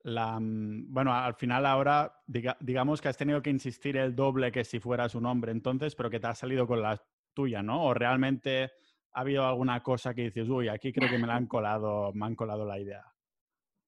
La, 0.04 0.40
mm, 0.40 0.94
bueno, 0.94 1.16
al 1.16 1.34
final 1.34 1.66
ahora 1.66 2.14
digamos 2.28 3.02
que 3.02 3.08
has 3.08 3.18
tenido 3.18 3.42
que 3.42 3.50
insistir 3.50 3.98
el 3.98 4.16
doble 4.16 4.52
que 4.52 4.64
si 4.64 4.80
fueras 4.80 5.16
un 5.16 5.26
hombre 5.26 5.52
entonces, 5.52 5.96
pero 5.96 6.12
que 6.12 6.20
te 6.20 6.28
has 6.28 6.38
salido 6.38 6.68
con 6.68 6.84
la 6.84 7.02
tuya, 7.34 7.64
¿no? 7.64 7.86
O 7.86 7.94
realmente 7.96 8.72
ha 9.14 9.22
habido 9.22 9.48
alguna 9.48 9.82
cosa 9.82 10.14
que 10.14 10.24
dices, 10.24 10.48
uy, 10.50 10.68
aquí 10.68 10.94
creo 10.94 11.10
que 11.10 11.18
me 11.18 11.26
la 11.26 11.38
han 11.38 11.48
colado, 11.48 12.12
me 12.14 12.28
han 12.28 12.36
colado 12.36 12.66
la 12.66 12.80
idea. 12.80 13.04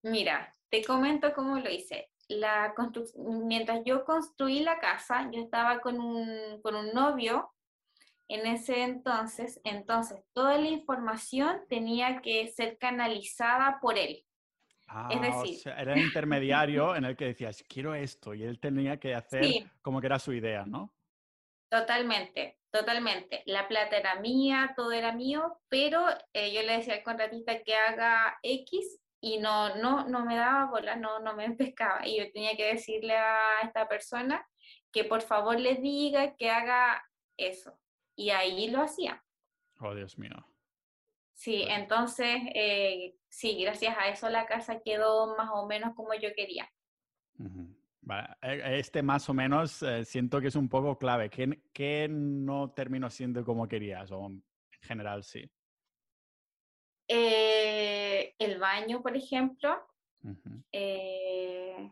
Mira, 0.03 0.55
te 0.73 0.83
comento 0.83 1.35
cómo 1.35 1.59
lo 1.59 1.69
hice. 1.69 2.09
La 2.27 2.73
mientras 3.45 3.83
yo 3.85 4.03
construí 4.03 4.61
la 4.61 4.79
casa, 4.79 5.29
yo 5.31 5.39
estaba 5.39 5.81
con 5.81 5.99
un, 5.99 6.59
con 6.63 6.75
un 6.75 6.91
novio 6.93 7.53
en 8.27 8.47
ese 8.47 8.81
entonces, 8.81 9.61
entonces 9.65 10.25
toda 10.33 10.57
la 10.57 10.67
información 10.67 11.61
tenía 11.69 12.21
que 12.23 12.47
ser 12.47 12.79
canalizada 12.79 13.77
por 13.79 13.99
él. 13.99 14.25
Ah, 14.87 15.09
es 15.11 15.21
decir, 15.21 15.73
era 15.77 15.93
el 15.93 15.99
intermediario 15.99 16.95
en 16.95 17.05
el 17.05 17.15
que 17.15 17.25
decías, 17.25 17.63
quiero 17.69 17.93
esto, 17.93 18.33
y 18.33 18.41
él 18.41 18.59
tenía 18.59 18.97
que 18.97 19.13
hacer 19.13 19.45
como 19.83 20.01
que 20.01 20.07
era 20.07 20.17
su 20.17 20.33
idea, 20.33 20.65
¿no? 20.65 20.91
Totalmente, 21.69 22.57
totalmente. 22.71 23.43
La 23.45 23.67
plata 23.67 23.95
era 23.95 24.19
mía, 24.19 24.73
todo 24.75 24.91
era 24.91 25.11
mío, 25.11 25.59
pero 25.69 26.03
eh, 26.33 26.51
yo 26.51 26.63
le 26.63 26.77
decía 26.77 26.95
al 26.95 27.03
contratista 27.03 27.61
que 27.61 27.75
haga 27.75 28.39
X 28.41 29.02
y 29.23 29.37
no, 29.37 29.73
no, 29.77 30.05
no 30.09 30.25
me 30.25 30.35
daba 30.35 30.65
bola, 30.65 30.97
no, 30.97 31.19
no 31.19 31.33
me 31.33 31.49
pescaba. 31.55 32.05
Y 32.05 32.17
yo 32.17 32.29
tenía 32.33 32.57
que 32.57 32.73
decirle 32.73 33.15
a 33.15 33.61
esta 33.63 33.87
persona 33.87 34.45
que 34.91 35.05
por 35.05 35.21
favor 35.21 35.57
le 35.57 35.75
diga 35.75 36.35
que 36.35 36.49
haga 36.49 37.01
eso. 37.37 37.79
Y 38.17 38.31
ahí 38.31 38.69
lo 38.69 38.81
hacía. 38.81 39.23
Oh, 39.79 39.95
Dios 39.95 40.19
mío. 40.19 40.45
Sí, 41.31 41.63
entonces, 41.69 42.35
eh, 42.53 43.15
sí, 43.29 43.63
gracias 43.63 43.95
a 43.97 44.09
eso 44.09 44.29
la 44.29 44.45
casa 44.45 44.81
quedó 44.83 45.37
más 45.37 45.49
o 45.53 45.67
menos 45.67 45.95
como 45.95 46.13
yo 46.15 46.29
quería. 46.35 46.69
E, 48.41 48.79
este 48.79 49.01
más 49.01 49.29
o 49.29 49.33
menos 49.33 49.81
eh, 49.83 50.03
siento 50.03 50.41
que 50.41 50.47
es 50.47 50.55
un 50.57 50.67
poco 50.67 50.97
clave. 50.97 51.29
¿Qué, 51.29 51.61
¿Qué, 51.71 52.07
no 52.09 52.71
terminó 52.71 53.09
siendo 53.09 53.45
como 53.45 53.69
querías? 53.69 54.11
O 54.11 54.25
en 54.25 54.43
general 54.81 55.23
sí. 55.23 55.49
Eh, 57.15 58.33
el 58.39 58.59
baño, 58.59 59.03
por 59.03 59.15
ejemplo. 59.15 59.87
¿Qué 60.71 61.91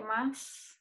más? 0.00 0.80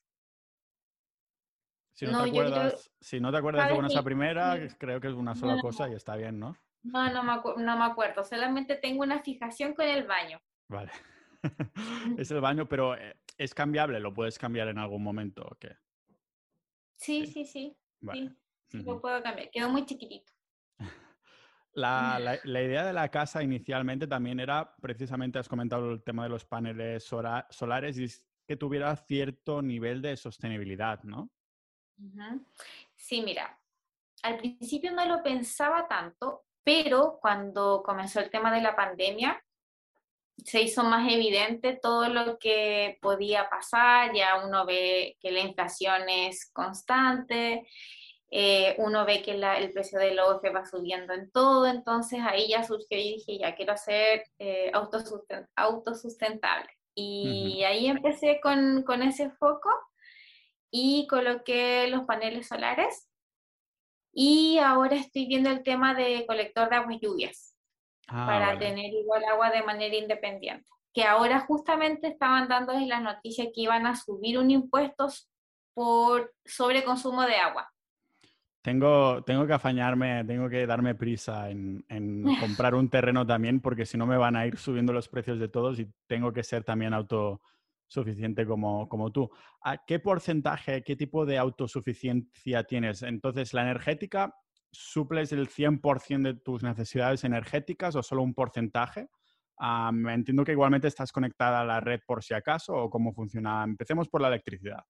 Si 1.94 2.06
no, 2.06 2.24
te 2.24 2.30
acuerdas, 2.30 2.90
si 3.02 3.20
no 3.20 3.32
te 3.32 3.38
acuerdas 3.38 3.70
de 3.70 3.88
esa 3.88 4.04
primera, 4.04 4.58
creo 4.78 5.02
que 5.02 5.10
es 5.10 5.14
una 5.14 5.36
sola 5.36 5.60
cosa 5.60 5.90
y 5.90 5.96
está 5.96 6.16
bien, 6.16 6.40
¿no? 6.40 6.56
No, 6.84 7.12
no 7.12 7.24
me, 7.24 7.34
no 7.62 7.78
me 7.78 7.84
acuerdo. 7.84 8.24
Solamente 8.24 8.78
tengo 8.78 9.04
una 9.04 9.22
fijación 9.22 9.74
con 9.74 9.86
el 9.86 10.08
baño. 10.08 10.42
Vale. 10.70 10.92
es 12.18 12.32
el 12.32 12.40
baño, 12.40 12.70
pero 12.70 12.96
eh, 12.96 13.18
es 13.38 13.54
cambiable. 13.54 14.00
¿Lo 14.00 14.14
puedes 14.14 14.40
cambiar 14.40 14.70
en 14.70 14.78
algún 14.78 15.04
momento 15.04 15.44
o 15.44 15.56
qué? 15.56 15.76
Sí, 16.96 17.28
sí, 17.28 17.46
sí. 17.46 17.76
Vale. 18.00 18.34
Sí, 18.68 18.84
lo 18.84 19.02
puedo 19.02 19.22
cambiar. 19.22 19.52
Quedó 19.52 19.70
muy 19.70 19.86
chiquitito. 19.86 20.32
La, 21.74 22.18
la, 22.20 22.40
la, 22.44 22.62
idea 22.62 22.86
de 22.86 22.94
la 22.94 23.10
casa 23.10 23.44
inicialmente 23.44 24.08
también 24.08 24.40
era, 24.40 24.76
precisamente 24.82 25.40
has 25.40 25.50
comentado 25.50 25.92
el 25.92 26.04
tema 26.04 26.24
de 26.24 26.30
los 26.30 26.46
paneles 26.46 27.04
solares, 27.04 27.98
y 27.98 28.08
que 28.48 28.58
tuviera 28.58 28.96
cierto 28.96 29.62
nivel 29.62 30.02
de 30.02 30.18
sostenibilidad, 30.18 31.04
¿no? 31.04 31.30
Sí, 32.96 33.22
mira, 33.22 33.60
al 34.24 34.38
principio 34.38 34.92
no 34.92 35.06
lo 35.06 35.22
pensaba 35.22 35.88
tanto, 35.88 36.46
pero 36.64 37.20
cuando 37.22 37.84
comenzó 37.84 38.20
el 38.20 38.30
tema 38.30 38.54
de 38.54 38.62
la 38.62 38.76
pandemia, 38.76 39.44
se 40.46 40.62
hizo 40.62 40.84
más 40.84 41.12
evidente 41.12 41.78
todo 41.82 42.08
lo 42.10 42.40
que 42.40 42.98
podía 43.02 43.50
pasar, 43.50 44.14
ya 44.14 44.44
uno 44.46 44.66
ve 44.66 45.18
que 45.20 45.32
la 45.32 45.42
inflación 45.42 46.08
es 46.10 46.50
constante, 46.52 47.68
eh, 48.32 48.76
uno 48.78 49.06
ve 49.06 49.22
que 49.24 49.32
el 49.32 49.72
precio 49.72 49.98
del 50.00 50.20
OF 50.20 50.44
va 50.56 50.66
subiendo 50.66 51.14
en 51.14 51.32
todo, 51.32 51.66
entonces 51.68 52.20
ahí 52.22 52.50
ya 52.50 52.64
surgió 52.64 52.98
y 52.98 53.16
dije, 53.16 53.40
ya 53.40 53.56
quiero 53.56 53.76
ser 53.76 54.24
eh, 54.38 54.72
autosustentable. 55.56 56.70
Y 56.94 57.64
ahí 57.64 57.88
empecé 57.88 58.40
con, 58.42 58.84
con 58.84 59.02
ese 59.02 59.30
foco 59.32 59.70
y 60.70 61.08
coloqué 61.08 61.88
los 61.88 62.04
paneles 62.04 62.48
solares 62.48 63.10
y 64.12 64.58
ahora 64.60 64.96
estoy 64.96 65.28
viendo 65.28 65.50
el 65.50 65.64
tema 65.64 65.94
de 65.94 66.26
colector 66.28 66.70
de 66.70 66.76
aguas 66.76 67.00
lluvias 67.02 67.56
ah, 68.08 68.26
para 68.28 68.60
tener 68.60 68.94
igual 68.94 69.24
agua 69.24 69.50
de 69.50 69.64
manera 69.64 69.96
independiente. 69.96 70.70
Que 70.94 71.04
ahora 71.04 71.42
justamente 71.42 72.08
estaban 72.08 72.48
dando 72.48 72.74
las 72.74 73.02
noticias 73.02 73.48
que 73.54 73.62
iban 73.62 73.86
a 73.86 73.96
subir 73.96 74.38
un 74.40 74.52
impuesto 74.52 75.08
por 75.74 76.34
sobreconsumo 76.44 77.22
de 77.24 77.36
agua. 77.36 77.72
Tengo, 78.62 79.24
tengo 79.24 79.48
que 79.48 79.54
afañarme, 79.54 80.24
tengo 80.26 80.50
que 80.50 80.68
darme 80.68 80.94
prisa 80.96 81.50
en, 81.50 81.84
comprar 82.40 82.76
un 82.76 82.90
terreno 82.90 83.26
también, 83.26 83.62
porque 83.62 83.86
si 83.86 83.98
no 83.98 84.06
me 84.06 84.18
van 84.18 84.36
a 84.36 84.46
ir 84.46 84.58
subiendo 84.58 84.92
los 84.92 85.08
precios 85.08 85.40
de 85.40 85.48
todos 85.48 85.80
y 85.80 85.90
tengo 86.08 86.34
que 86.34 86.44
ser 86.44 86.64
también 86.64 86.94
auto, 86.94 87.42
suficiente 87.90 88.46
como, 88.46 88.88
como 88.88 89.12
tú. 89.12 89.30
¿A 89.64 89.84
qué 89.86 90.00
porcentaje, 90.00 90.84
qué 90.84 90.96
tipo 90.96 91.26
de 91.26 91.38
autosuficiencia 91.38 92.64
tienes? 92.64 93.02
Entonces, 93.04 93.54
¿la 93.54 93.64
energética 93.64 94.34
suples 94.72 95.32
el 95.34 95.50
100% 95.50 96.22
de 96.22 96.34
tus 96.36 96.64
necesidades 96.64 97.24
energéticas 97.24 97.96
o 97.96 98.04
solo 98.04 98.22
un 98.22 98.34
porcentaje? 98.34 99.10
Entiendo 99.60 100.46
que 100.46 100.54
igualmente 100.54 100.88
estás 100.88 101.12
conectada 101.12 101.62
a 101.62 101.66
la 101.66 101.82
red 101.82 102.00
por 102.06 102.24
si 102.24 102.34
acaso 102.34 102.74
o 102.74 102.90
cómo 102.90 103.12
funciona. 103.14 103.64
Empecemos 103.64 104.08
por 104.08 104.22
la 104.22 104.30
electricidad. 104.30 104.84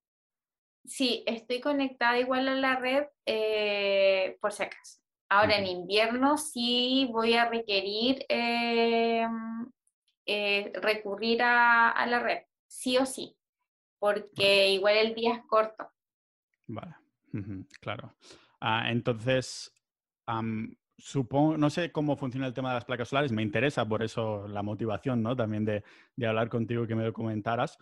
Sí, 0.84 1.22
estoy 1.26 1.60
conectada 1.60 2.18
igual 2.18 2.48
a 2.48 2.54
la 2.54 2.76
red 2.76 3.04
eh, 3.26 4.38
por 4.40 4.52
si 4.52 4.62
acaso. 4.62 5.00
Ahora 5.28 5.58
en 5.58 5.66
invierno 5.66 6.38
sí 6.38 7.08
voy 7.12 7.34
a 7.34 7.48
requerir 7.48 8.26
em, 8.28 9.70
eh, 10.26 10.72
recurrir 10.82 11.40
a, 11.42 12.04
la 12.06 12.18
red 12.18 12.38
sí 12.66 12.98
o 12.98 13.06
sí, 13.06 13.36
porque 14.00 14.70
igual 14.70 14.96
el 14.96 15.14
día 15.14 15.34
es 15.36 15.44
corto. 15.46 15.88
Vale, 16.66 16.96
claro. 17.80 18.14
Ah, 18.60 18.90
entonces, 18.90 19.72
supongo, 20.98 21.56
no 21.56 21.70
sé 21.70 21.92
cómo 21.92 22.16
funciona 22.16 22.46
el 22.46 22.54
tema 22.54 22.70
de 22.70 22.74
las 22.74 22.84
placas 22.84 23.08
solares, 23.08 23.32
me 23.32 23.42
interesa 23.42 23.88
por 23.88 24.02
eso 24.02 24.46
la 24.48 24.62
motivación, 24.62 25.22
¿no? 25.22 25.34
También 25.36 25.64
de, 25.64 25.84
hablar 26.26 26.48
contigo 26.48 26.86
que 26.86 26.94
me 26.94 27.04
lo 27.04 27.12
comentaras, 27.12 27.78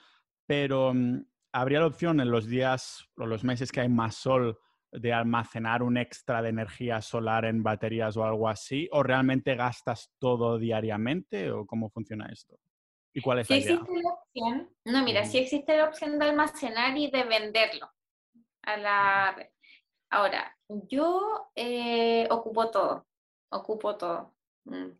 pero 0.46 0.92
mm, 0.94 1.20
¿habría 1.60 1.80
la 1.80 1.86
opción 1.86 2.20
en 2.20 2.30
los 2.30 2.46
días 2.46 3.08
o 3.16 3.26
los 3.26 3.44
meses 3.44 3.72
que 3.72 3.80
hay 3.80 3.88
más 3.88 4.14
sol 4.16 4.58
de 4.90 5.12
almacenar 5.12 5.82
un 5.82 5.96
extra 5.96 6.40
de 6.40 6.48
energía 6.48 7.00
solar 7.02 7.44
en 7.44 7.62
baterías 7.62 8.16
o 8.16 8.24
algo 8.24 8.48
así? 8.48 8.88
¿O 8.92 9.02
realmente 9.02 9.54
gastas 9.54 10.12
todo 10.18 10.58
diariamente 10.58 11.50
o 11.50 11.66
cómo 11.66 11.90
funciona 11.90 12.28
esto? 12.32 12.58
¿Y 13.12 13.20
cuál 13.20 13.40
es 13.40 13.50
la 13.50 13.56
idea? 13.56 13.74
Existe 13.74 14.02
la 14.02 14.10
opción, 14.10 14.70
no, 14.84 15.02
mira, 15.02 15.24
si 15.24 15.38
existe 15.38 15.76
la 15.76 15.86
opción 15.86 16.18
de 16.18 16.26
almacenar 16.26 16.96
y 16.96 17.10
de 17.10 17.24
venderlo 17.24 17.90
a 18.62 18.76
la 18.76 19.32
red. 19.36 19.48
Ahora, 20.10 20.56
yo 20.68 21.50
eh, 21.54 22.26
ocupo 22.30 22.70
todo, 22.70 23.06
ocupo 23.50 23.96
todo. 23.96 24.34
Mm. 24.64 24.92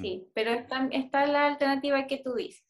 Sí, 0.00 0.30
pero 0.34 0.52
está, 0.52 0.88
está, 0.92 1.26
la 1.26 1.48
alternativa 1.48 2.06
que 2.06 2.18
tú 2.18 2.34
dices. 2.34 2.64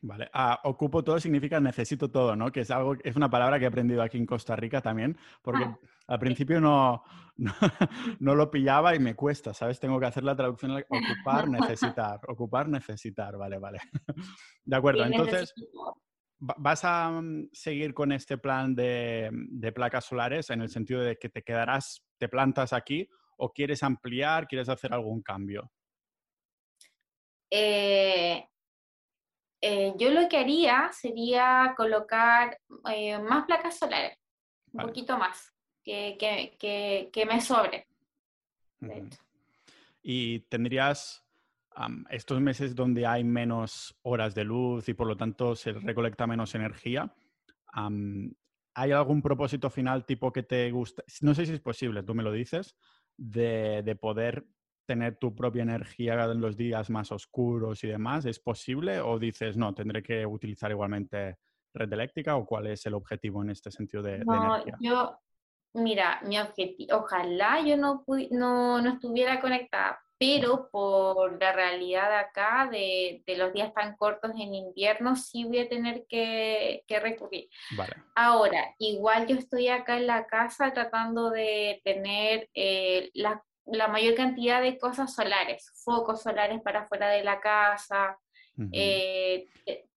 Vale, 0.00 0.30
ah, 0.32 0.60
ocupo 0.64 1.02
todo 1.02 1.18
significa 1.18 1.58
necesito 1.58 2.10
todo, 2.10 2.36
¿no? 2.36 2.52
Que 2.52 2.60
es 2.60 2.70
algo, 2.70 2.94
es 3.02 3.16
una 3.16 3.28
palabra 3.28 3.58
que 3.58 3.64
he 3.64 3.68
aprendido 3.68 4.02
aquí 4.02 4.16
en 4.16 4.26
Costa 4.26 4.54
Rica 4.54 4.80
también, 4.80 5.18
porque 5.42 5.64
ah. 5.64 5.78
Al 6.08 6.18
principio 6.18 6.58
no, 6.58 7.04
no, 8.18 8.34
lo 8.34 8.50
pillaba 8.50 8.94
y 8.94 8.98
me 8.98 9.14
cuesta, 9.14 9.52
¿sabes? 9.52 9.78
Tengo 9.78 10.00
que 10.00 10.06
hacer 10.06 10.24
la 10.24 10.34
traducción 10.34 10.72
ocupar, 10.72 11.48
necesitar, 11.48 12.20
ocupar, 12.26 12.68
necesitar, 12.68 13.36
vale, 13.36 13.58
vale. 13.58 13.78
De 14.64 14.76
acuerdo, 14.76 15.04
entonces, 15.04 15.52
¿vas 16.38 16.84
a 16.84 17.10
mm, 17.10 17.50
seguir 17.52 17.92
con 17.92 18.12
este 18.12 18.38
plan 18.38 18.74
de, 18.74 19.28
de, 19.32 19.72
placas 19.72 20.06
solares 20.06 20.48
en 20.48 20.62
el 20.62 20.70
sentido 20.70 21.02
de 21.02 21.18
que 21.18 21.28
te 21.28 21.42
quedarás, 21.42 22.02
te 22.16 22.30
plantas 22.30 22.72
aquí 22.72 23.06
o 23.36 23.52
quieres 23.52 23.82
ampliar, 23.82 24.48
quieres 24.48 24.70
hacer 24.70 24.94
algún 24.94 25.20
cambio? 25.20 25.70
Eh, 27.50 28.48
eh, 29.60 29.92
yo 29.96 30.10
lo 30.10 30.28
que 30.28 30.38
haría 30.38 30.90
sería 30.92 31.74
colocar 31.76 32.58
eh, 32.90 33.18
más 33.18 33.44
placas 33.44 33.78
solares, 33.78 34.16
un 34.72 34.86
poquito 34.86 35.18
más 35.18 35.52
que, 35.84 37.26
me 37.26 37.40
sobre. 37.40 37.86
Y 40.02 40.40
tendrías 40.40 41.24
estos 42.10 42.40
meses 42.40 42.74
donde 42.74 43.06
hay 43.06 43.24
menos 43.24 43.96
horas 44.02 44.34
de 44.34 44.44
luz 44.44 44.88
y 44.88 44.94
por 44.94 45.06
lo 45.06 45.16
tanto 45.16 45.54
se 45.54 45.72
recolecta 45.72 46.26
menos 46.26 46.54
energía. 46.54 47.12
¿Hay 48.74 48.92
algún 48.92 49.22
propósito 49.22 49.70
final 49.70 50.04
tipo 50.04 50.32
que 50.32 50.42
te 50.44 50.70
gusta? 50.70 51.02
No 51.20 51.34
sé 51.34 51.46
si 51.46 51.54
es 51.54 51.60
posible, 51.60 52.02
tú 52.02 52.14
me 52.14 52.22
lo 52.22 52.32
dices, 52.32 52.76
de, 53.16 53.82
de 53.82 53.96
poder 53.96 54.46
tener 54.88 55.16
tu 55.16 55.34
propia 55.34 55.62
energía 55.62 56.14
en 56.24 56.40
los 56.40 56.56
días 56.56 56.88
más 56.88 57.12
oscuros 57.12 57.84
y 57.84 57.88
demás? 57.88 58.24
¿Es 58.24 58.40
posible 58.40 59.00
o 59.00 59.18
dices, 59.18 59.56
no, 59.56 59.74
tendré 59.74 60.02
que 60.02 60.24
utilizar 60.24 60.70
igualmente 60.70 61.36
red 61.74 61.92
eléctrica 61.92 62.36
o 62.36 62.46
cuál 62.46 62.68
es 62.68 62.86
el 62.86 62.94
objetivo 62.94 63.42
en 63.42 63.50
este 63.50 63.70
sentido 63.70 64.02
de, 64.02 64.20
no, 64.24 64.64
Yo, 64.80 65.20
Mira, 65.74 66.20
mi 66.24 66.38
objetivo, 66.38 66.96
ojalá 66.96 67.60
yo 67.60 67.76
no, 67.76 68.02
no, 68.30 68.80
no, 68.80 68.90
estuviera 68.94 69.38
conectada, 69.38 70.00
pero 70.16 70.70
por 70.70 71.38
la 71.38 71.52
realidad 71.52 72.18
acá 72.18 72.68
de, 72.72 73.22
de, 73.26 73.36
los 73.36 73.52
días 73.52 73.74
tan 73.74 73.94
cortos 73.96 74.30
en 74.32 74.54
invierno, 74.54 75.14
sí 75.14 75.44
voy 75.44 75.58
a 75.58 75.68
tener 75.68 76.06
que, 76.08 76.84
que 76.86 76.98
recurrir. 76.98 77.50
Ahora, 78.14 78.74
igual 78.78 79.26
yo 79.26 79.36
estoy 79.36 79.68
acá 79.68 79.98
en 79.98 80.06
la 80.06 80.26
casa 80.26 80.72
tratando 80.72 81.30
de 81.30 81.82
tener 81.84 82.48
eh, 82.54 83.10
la, 83.12 83.44
la, 83.70 83.88
mayor 83.88 84.14
cantidad 84.14 84.62
de 84.62 84.78
cosas 84.78 85.14
solares, 85.14 85.72
focos 85.84 86.22
solares 86.22 86.60
para 86.62 86.86
fuera 86.86 87.08
de 87.08 87.24
la 87.24 87.40
casa, 87.40 88.18
eh, 88.72 89.46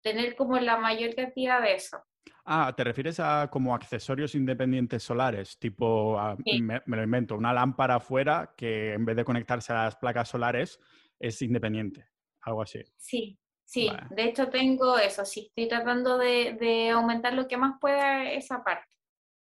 tener 0.02 0.36
como 0.36 0.60
la 0.60 0.78
mayor 0.78 1.16
cantidad 1.16 1.62
de 1.62 1.76
eso. 1.76 2.04
Ah, 2.46 2.74
¿te 2.76 2.84
refieres 2.84 3.20
a 3.20 3.50
como 3.52 3.74
accesorios 3.74 4.36
independientes 4.36 5.04
solares? 5.04 5.58
Tipo, 5.60 6.18
ah, 6.20 6.36
me, 6.60 6.82
lo 6.86 7.04
invento, 7.04 7.36
una 7.36 7.54
lámpara 7.54 7.96
afuera 7.96 8.54
que 8.58 8.94
en 8.94 9.06
vez 9.06 9.16
de 9.16 9.26
conectarse 9.26 9.72
a 9.74 9.84
las 9.86 9.96
placas 9.96 10.30
solares 10.30 10.80
es 11.20 11.42
independiente, 11.42 12.08
algo 12.42 12.64
así. 12.64 12.82
Sí, 12.98 13.38
sí, 13.64 13.90
de 14.10 14.24
hecho 14.24 14.50
tengo 14.50 14.98
eso, 14.98 15.24
sí, 15.24 15.48
estoy 15.48 15.68
tratando 15.68 16.18
de, 16.18 16.90
aumentar 16.92 17.34
lo 17.34 17.48
que 17.48 17.58
más 17.58 17.80
pueda 17.80 18.32
esa 18.32 18.64
parte. 18.64 18.88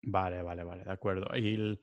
Vale, 0.03 0.43
vale, 0.43 0.65
vale, 0.65 0.85
de 0.85 0.93
acuerdo. 0.93 1.37
Y 1.37 1.79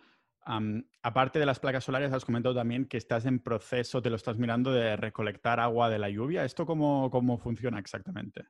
aparte 1.02 1.39
de 1.39 1.45
las 1.45 1.60
placas 1.60 1.84
solares, 1.84 2.12
has 2.12 2.25
comentado 2.25 2.56
también 2.56 2.86
que 2.86 2.97
estás 2.97 3.25
en 3.25 3.39
proceso, 3.39 4.02
te 4.02 4.10
lo 4.10 4.15
estás 4.15 4.38
mirando, 4.38 4.71
de 4.71 4.95
recolectar 4.95 5.60
agua 5.60 5.89
de 5.89 5.99
la 5.99 6.10
lluvia. 6.10 6.45
¿Esto 6.45 6.65
cómo, 6.65 7.10
cómo 7.12 7.38
funciona 7.38 7.80
exactamente? 7.80 8.45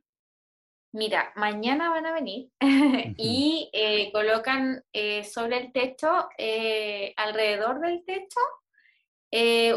Mira, 0.91 1.31
mañana 1.35 1.89
van 1.89 2.07
a 2.07 2.13
venir 2.13 2.49
y 3.17 3.69
eh, 3.73 4.11
colocan 4.11 4.83
eh, 4.91 5.23
sobre 5.23 5.57
el 5.57 5.71
techo, 5.71 6.29
eh, 6.37 7.13
alrededor 7.15 7.79
del 7.79 8.03
techo, 8.05 8.39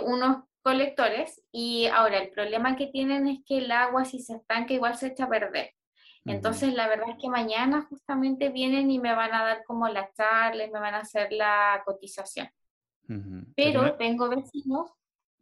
unos 0.05 0.44
colectores 0.62 1.42
y 1.53 1.87
ahora 1.87 2.18
el 2.18 2.31
problema 2.31 2.77
que 2.77 2.87
tienen 2.87 3.29
es 3.29 3.40
que 3.44 3.59
el 3.59 3.70
agua 3.70 4.07
si 4.07 4.20
se 4.20 4.37
estanca 4.37 4.72
igual 4.72 4.96
se 4.96 5.09
echa 5.09 5.25
a 5.25 5.29
perder. 5.29 5.75
Entonces 6.25 6.73
la 6.75 6.89
verdad 6.89 7.11
es 7.11 7.19
que 7.21 7.29
mañana 7.29 7.83
justamente 7.89 8.49
vienen 8.51 8.91
y 8.91 8.99
me 8.99 9.15
van 9.15 9.35
a 9.35 9.43
dar 9.43 9.65
como 9.65 9.89
la 9.89 10.13
charla 10.13 10.65
y 10.65 10.71
me 10.71 10.79
van 10.79 10.95
a 10.95 11.01
hacer 11.01 11.33
la 11.33 11.83
cotización. 11.85 12.49
Pero 13.57 13.97
tengo 13.97 14.29
vecinos 14.29 14.93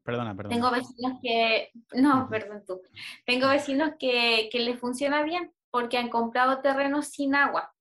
Perdona, 0.02 0.34
perdona. 0.34 0.54
Tengo 0.54 0.70
vecinos 0.70 1.18
que, 1.22 1.70
no, 1.92 2.28
perdón 2.28 2.64
tú, 2.66 2.80
tengo 3.26 3.48
vecinos 3.48 3.92
que, 3.98 4.48
que 4.50 4.60
les 4.60 4.78
funciona 4.78 5.22
bien, 5.22 5.52
porque 5.70 5.98
han 5.98 6.08
comprado 6.08 6.60
terrenos 6.60 7.08
sin 7.08 7.34
agua. 7.34 7.72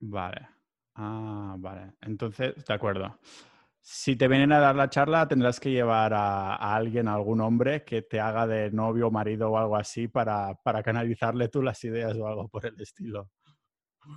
Vale. 0.00 0.48
Ah, 0.94 1.56
vale. 1.58 1.92
Entonces, 2.00 2.54
de 2.64 2.74
acuerdo. 2.74 3.18
Si 3.80 4.14
te 4.16 4.28
vienen 4.28 4.52
a 4.52 4.60
dar 4.60 4.76
la 4.76 4.90
charla, 4.90 5.26
tendrás 5.26 5.58
que 5.58 5.70
llevar 5.70 6.12
a, 6.14 6.74
alguien, 6.74 7.08
a 7.08 7.14
algún 7.14 7.40
hombre 7.40 7.84
que 7.84 8.02
te 8.02 8.20
haga 8.20 8.46
de 8.46 8.70
novio, 8.70 9.08
o 9.08 9.10
marido 9.10 9.50
o 9.50 9.58
algo 9.58 9.76
así 9.76 10.06
para, 10.06 10.54
para 10.62 10.82
canalizarle 10.82 11.48
tú 11.48 11.62
las 11.62 11.82
ideas 11.84 12.16
o 12.16 12.26
algo 12.26 12.48
por 12.48 12.66
el 12.66 12.80
estilo. 12.80 13.30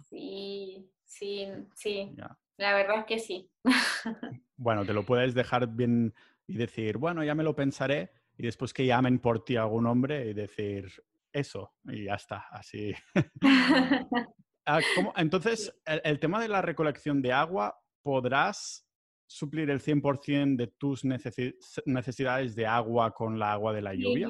Sí, 0.03 0.89
sí, 1.05 1.47
sí. 1.73 2.15
La 2.57 2.75
verdad 2.75 2.99
es 2.99 3.05
que 3.05 3.19
sí. 3.19 3.49
bueno, 4.57 4.85
te 4.85 4.93
lo 4.93 5.05
puedes 5.05 5.33
dejar 5.33 5.67
bien 5.67 6.13
y 6.47 6.57
decir, 6.57 6.97
bueno, 6.97 7.23
ya 7.23 7.35
me 7.35 7.43
lo 7.43 7.55
pensaré 7.55 8.11
y 8.37 8.43
después 8.43 8.73
que 8.73 8.85
llamen 8.85 9.19
por 9.19 9.43
ti 9.43 9.55
a 9.55 9.63
algún 9.63 9.87
hombre 9.87 10.29
y 10.29 10.33
decir, 10.33 10.91
eso 11.31 11.73
y 11.85 12.05
ya 12.05 12.15
está, 12.15 12.45
así. 12.51 12.93
Ah, 14.65 14.79
entonces, 15.17 15.75
el, 15.85 16.21
tema 16.21 16.41
de 16.41 16.47
la 16.47 16.61
recolección 16.61 17.21
de 17.21 17.33
agua, 17.33 17.77
¿podrás 18.01 18.87
suplir 19.27 19.69
el 19.69 19.79
100% 19.79 20.57
de 20.57 20.67
tus 20.67 21.03
necesidades 21.05 22.55
de 22.55 22.65
agua 22.67 23.11
con 23.13 23.39
la 23.39 23.53
agua 23.53 23.73
de 23.73 23.81
la 23.81 23.93
lluvia? 23.93 24.27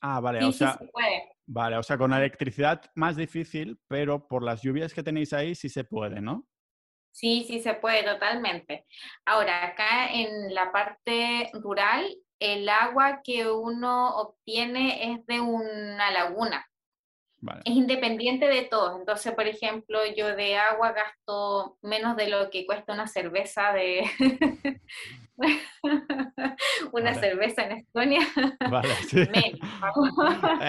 Ah, 0.00 0.20
vale, 0.20 0.44
o 0.44 0.52
sea, 0.52 0.78
vale, 1.46 1.76
o 1.78 1.82
sea, 1.82 1.96
con 1.96 2.12
electricidad 2.12 2.82
más 2.94 3.16
difícil, 3.16 3.78
pero 3.88 4.28
por 4.28 4.42
las 4.42 4.62
lluvias 4.62 4.92
que 4.92 5.02
tenéis 5.02 5.32
ahí 5.32 5.54
sí 5.54 5.68
se 5.68 5.84
puede, 5.84 6.20
¿no? 6.20 6.46
Sí, 7.10 7.44
sí 7.46 7.60
se 7.60 7.74
puede, 7.74 8.02
totalmente. 8.02 8.86
Ahora, 9.24 9.64
acá 9.64 10.12
en 10.12 10.52
la 10.52 10.72
parte 10.72 11.48
rural 11.54 12.04
el 12.40 12.68
agua 12.68 13.20
que 13.22 13.48
uno 13.48 14.16
obtiene 14.16 15.12
es 15.12 15.26
de 15.26 15.40
una 15.40 16.10
laguna. 16.10 16.66
Es 17.64 17.74
independiente 17.74 18.46
de 18.46 18.62
todo. 18.62 18.98
Entonces, 18.98 19.32
por 19.32 19.46
ejemplo, 19.46 20.00
yo 20.16 20.34
de 20.34 20.56
agua 20.56 20.92
gasto 20.92 21.76
menos 21.82 22.16
de 22.16 22.28
lo 22.28 22.50
que 22.50 22.66
cuesta 22.66 22.92
una 22.92 23.06
cerveza 23.06 23.72
de... 23.72 24.04
una 26.92 27.14
cerveza 27.14 27.64
en 27.64 27.72
Estonia. 27.72 28.20
Vale, 28.70 28.94
sí. 29.08 29.20
Eh, 29.20 29.58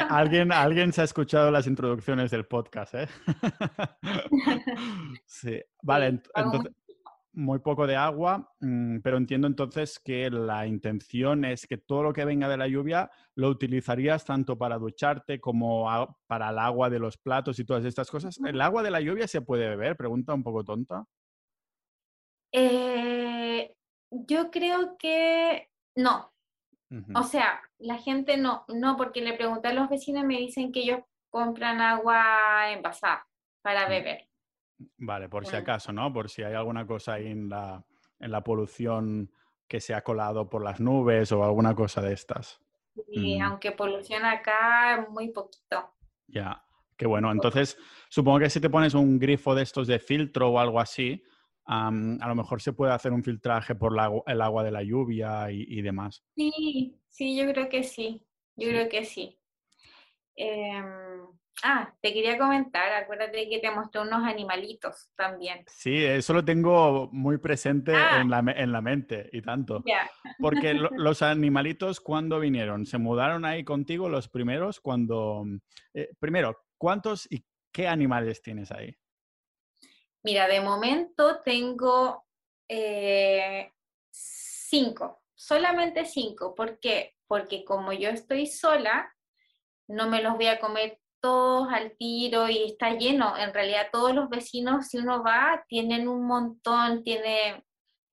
¿Alguien, 0.10 0.52
alguien 0.52 0.92
se 0.92 1.02
ha 1.02 1.04
escuchado 1.04 1.52
las 1.52 1.68
introducciones 1.68 2.32
del 2.32 2.46
podcast, 2.46 2.96
¿eh? 2.96 3.08
sí. 5.26 5.62
Vale, 5.84 6.08
entonces 6.08 6.72
muy 7.36 7.60
poco 7.60 7.86
de 7.86 7.96
agua, 7.96 8.54
mm, 8.62 9.00
pero 9.00 9.18
entiendo 9.18 9.48
entonces 9.48 10.00
que 10.00 10.30
la 10.30 10.66
intención 10.66 11.46
es 11.46 11.68
que 11.68 11.78
todo 11.78 12.04
lo 12.04 12.14
que 12.14 12.26
venga 12.26 12.48
de 12.48 12.58
la 12.58 12.68
lluvia 12.68 13.12
lo 13.36 13.50
utilizarías 13.50 14.26
tanto 14.26 14.58
para 14.58 14.78
ducharte 14.78 15.40
como 15.40 16.18
para 16.28 16.50
el 16.50 16.60
agua 16.60 16.90
de 16.90 17.00
los 17.00 17.18
platos 17.18 17.60
y 17.60 17.66
todas 17.66 17.86
estas 17.86 18.10
cosas. 18.10 18.40
¿El 18.46 18.62
agua 18.62 18.84
de 18.84 18.92
la 18.92 19.02
lluvia 19.02 19.28
se 19.28 19.42
puede 19.42 19.70
beber? 19.70 19.98
Pregunta 19.98 20.34
un 20.34 20.44
poco 20.44 20.64
tonta. 20.64 21.06
Eh, 22.52 23.76
yo 24.10 24.50
creo 24.50 24.98
que 24.98 25.70
no. 25.96 26.32
O 27.14 27.24
sea, 27.24 27.60
la 27.78 27.98
gente 27.98 28.38
no, 28.38 28.64
no, 28.70 28.96
porque 28.96 29.20
le 29.22 29.34
pregunté 29.34 29.68
a 29.68 29.74
los 29.74 29.90
vecinos 29.90 30.24
y 30.24 30.28
me 30.28 30.38
dicen 30.38 30.72
que 30.72 30.80
ellos 30.82 31.00
compran 31.30 31.82
agua 31.82 32.72
envasada 32.72 33.28
para 33.62 33.88
mm. 33.88 33.90
beber. 33.90 34.30
Vale, 34.98 35.30
por 35.30 35.46
si 35.46 35.56
acaso, 35.56 35.94
¿no? 35.94 36.12
Por 36.12 36.30
si 36.30 36.44
hay 36.44 36.54
alguna 36.54 36.86
cosa 36.86 37.14
ahí 37.14 37.28
en 37.28 37.50
la, 37.50 37.86
en 38.20 38.32
la 38.32 38.44
polución 38.44 39.32
que 39.68 39.80
se 39.80 39.94
ha 39.94 40.04
colado 40.04 40.50
por 40.50 40.64
las 40.64 40.80
nubes 40.80 41.32
o 41.32 41.44
alguna 41.44 41.74
cosa 41.76 42.02
de 42.02 42.14
estas. 42.14 42.60
Sí, 43.12 43.38
mm. 43.38 43.42
aunque 43.42 43.72
polución 43.72 44.26
acá 44.26 45.08
muy 45.10 45.30
poquito. 45.30 45.94
Ya, 46.28 46.64
qué 46.98 47.06
bueno. 47.06 47.32
Entonces, 47.32 47.78
supongo 48.10 48.40
que 48.40 48.50
si 48.50 48.60
te 48.60 48.70
pones 48.70 48.94
un 48.94 49.20
grifo 49.20 49.56
de 49.56 49.64
estos 49.64 49.88
de 49.88 50.00
filtro 50.00 50.50
o 50.50 50.60
algo 50.60 50.80
así, 50.80 51.24
a 51.66 51.92
lo 51.92 52.36
mejor 52.36 52.62
se 52.62 52.74
puede 52.74 52.94
hacer 52.94 53.12
un 53.12 53.24
filtraje 53.24 53.76
por 53.76 53.94
el 54.28 54.42
agua 54.42 54.64
de 54.64 54.72
la 54.72 54.84
lluvia 54.84 55.50
y, 55.52 55.82
demás. 55.82 56.24
Sí, 56.36 56.96
sí, 57.10 57.36
yo 57.36 57.52
creo 57.52 57.70
que 57.70 57.84
sí. 57.84 58.24
Yo 58.56 58.70
creo 58.70 58.88
que 58.88 59.04
sí. 59.04 59.38
Em, 60.36 61.28
Ah, 61.64 61.94
te 62.02 62.14
quería 62.14 62.38
comentar, 62.38 62.92
acuérdate 62.94 63.50
que 63.50 63.60
te 63.60 63.72
mostré 63.72 64.02
unos 64.02 64.24
animalitos 64.24 65.10
también. 65.16 65.64
Sí, 65.68 66.04
eso 66.04 66.34
lo 66.34 66.44
tengo 66.44 67.10
muy 67.12 67.38
presente 67.38 67.96
ah. 67.96 68.20
en, 68.22 68.30
la, 68.30 68.40
en, 68.40 68.72
la, 68.72 68.82
mente 68.82 69.30
y 69.32 69.42
tanto. 69.42 69.84
Porque 70.40 70.74
los 71.00 71.22
animalitos, 71.22 72.02
¿cuándo 72.02 72.40
vinieron? 72.40 72.86
¿Se 72.86 72.98
mudaron 72.98 73.46
ahí 73.46 73.64
contigo 73.64 74.10
los 74.10 74.28
primeros? 74.28 74.80
Cuando, 74.80 75.44
eh, 75.94 76.10
primero, 76.20 76.66
¿cuántos 76.78 77.26
y 77.32 77.44
qué 77.72 77.88
animales 77.88 78.42
tienes 78.42 78.72
ahí? 78.72 78.96
Mira, 80.24 80.48
de 80.48 80.60
momento 80.60 81.42
tengo 81.44 82.26
Eh, 82.68 83.72
cinco, 84.12 85.22
solamente 85.36 86.06
cinco. 86.06 86.56
¿Por 86.56 86.80
qué? 86.80 87.16
Porque 87.28 87.64
como 87.64 87.94
yo 87.94 88.10
estoy 88.10 88.48
sola, 88.48 89.14
no 89.88 90.10
me 90.10 90.22
los 90.22 90.34
voy 90.34 90.48
a 90.48 90.60
comer 90.60 91.00
todos 91.26 91.68
al 91.74 91.98
tiro 91.98 92.48
y 92.48 92.66
está 92.66 92.92
lleno. 92.92 93.36
En 93.36 93.52
realidad 93.52 93.88
todos 93.92 94.14
los 94.14 94.30
vecinos, 94.30 94.90
si 94.90 95.00
uno 95.00 95.24
va, 95.24 95.66
tienen 95.68 96.08
un 96.08 96.28
montón, 96.28 97.04
tiene 97.04 97.66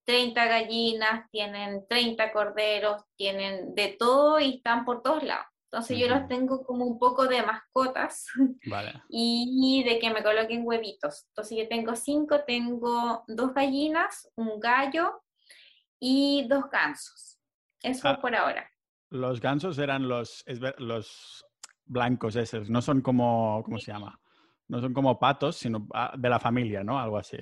30 0.06 0.46
gallinas, 0.46 1.30
tienen 1.30 1.84
30 1.90 2.32
corderos, 2.32 3.02
tienen 3.16 3.74
de 3.74 3.88
todo 3.98 4.40
y 4.40 4.56
están 4.56 4.86
por 4.86 5.02
todos 5.02 5.22
lados. 5.24 5.44
Entonces 5.70 5.98
yo 5.98 6.08
los 6.08 6.26
tengo 6.26 6.64
como 6.64 6.86
un 6.86 6.98
poco 6.98 7.26
de 7.26 7.42
mascotas 7.42 8.28
y 9.10 9.84
de 9.86 9.98
que 9.98 10.10
me 10.10 10.22
coloquen 10.22 10.66
huevitos. 10.66 11.26
Entonces 11.28 11.58
yo 11.58 11.68
tengo 11.68 11.94
cinco, 11.94 12.44
tengo 12.46 13.24
dos 13.26 13.52
gallinas, 13.52 14.30
un 14.36 14.58
gallo 14.58 15.20
y 16.00 16.46
dos 16.48 16.64
gansos. 16.70 17.38
Eso 17.82 18.08
ah, 18.08 18.18
por 18.22 18.34
ahora. 18.34 18.70
Los 19.10 19.38
gansos 19.42 19.76
eran 19.76 20.08
los, 20.08 20.42
los 20.78 21.44
blancos 21.92 22.36
esos, 22.36 22.70
no 22.70 22.80
son 22.82 23.00
como, 23.02 23.62
¿cómo 23.64 23.78
se 23.78 23.92
llama? 23.92 24.18
No 24.68 24.80
son 24.80 24.94
como 24.94 25.18
patos, 25.18 25.56
sino 25.56 25.86
ah, 25.92 26.14
de 26.16 26.28
la 26.28 26.38
familia, 26.38 26.82
¿no? 26.82 26.98
Algo 26.98 27.18
así. 27.18 27.36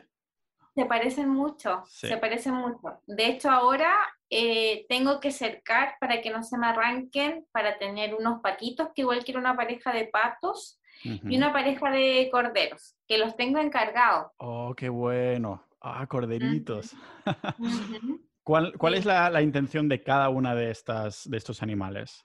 Se 0.74 0.84
parecen 0.86 1.28
mucho, 1.28 1.82
se 1.86 2.16
parecen 2.16 2.54
mucho. 2.54 3.00
De 3.06 3.26
hecho, 3.26 3.50
ahora 3.50 3.92
eh, 4.28 4.86
tengo 4.88 5.18
que 5.20 5.30
cercar 5.30 5.94
para 6.00 6.22
que 6.22 6.30
no 6.30 6.42
se 6.42 6.56
me 6.56 6.68
arranquen, 6.68 7.46
para 7.52 7.78
tener 7.78 8.14
unos 8.14 8.40
patitos, 8.40 8.88
que 8.94 9.02
igual 9.02 9.24
quiero 9.24 9.40
una 9.40 9.56
pareja 9.56 9.92
de 9.92 10.06
patos 10.06 10.80
y 11.02 11.36
una 11.36 11.52
pareja 11.52 11.90
de 11.90 12.28
corderos, 12.30 12.96
que 13.08 13.18
los 13.18 13.36
tengo 13.36 13.58
encargados. 13.58 14.32
Oh, 14.38 14.74
qué 14.76 14.88
bueno. 14.88 15.64
Ah, 15.80 16.06
corderitos. 16.06 16.94
¿Cuál, 18.42 18.76
cuál 18.76 18.94
es 18.94 19.04
la, 19.04 19.30
la, 19.30 19.42
intención 19.42 19.88
de 19.88 20.02
cada 20.02 20.28
una 20.28 20.54
de, 20.54 20.70
estas, 20.70 21.28
de 21.28 21.36
estos 21.36 21.62
animales? 21.62 22.24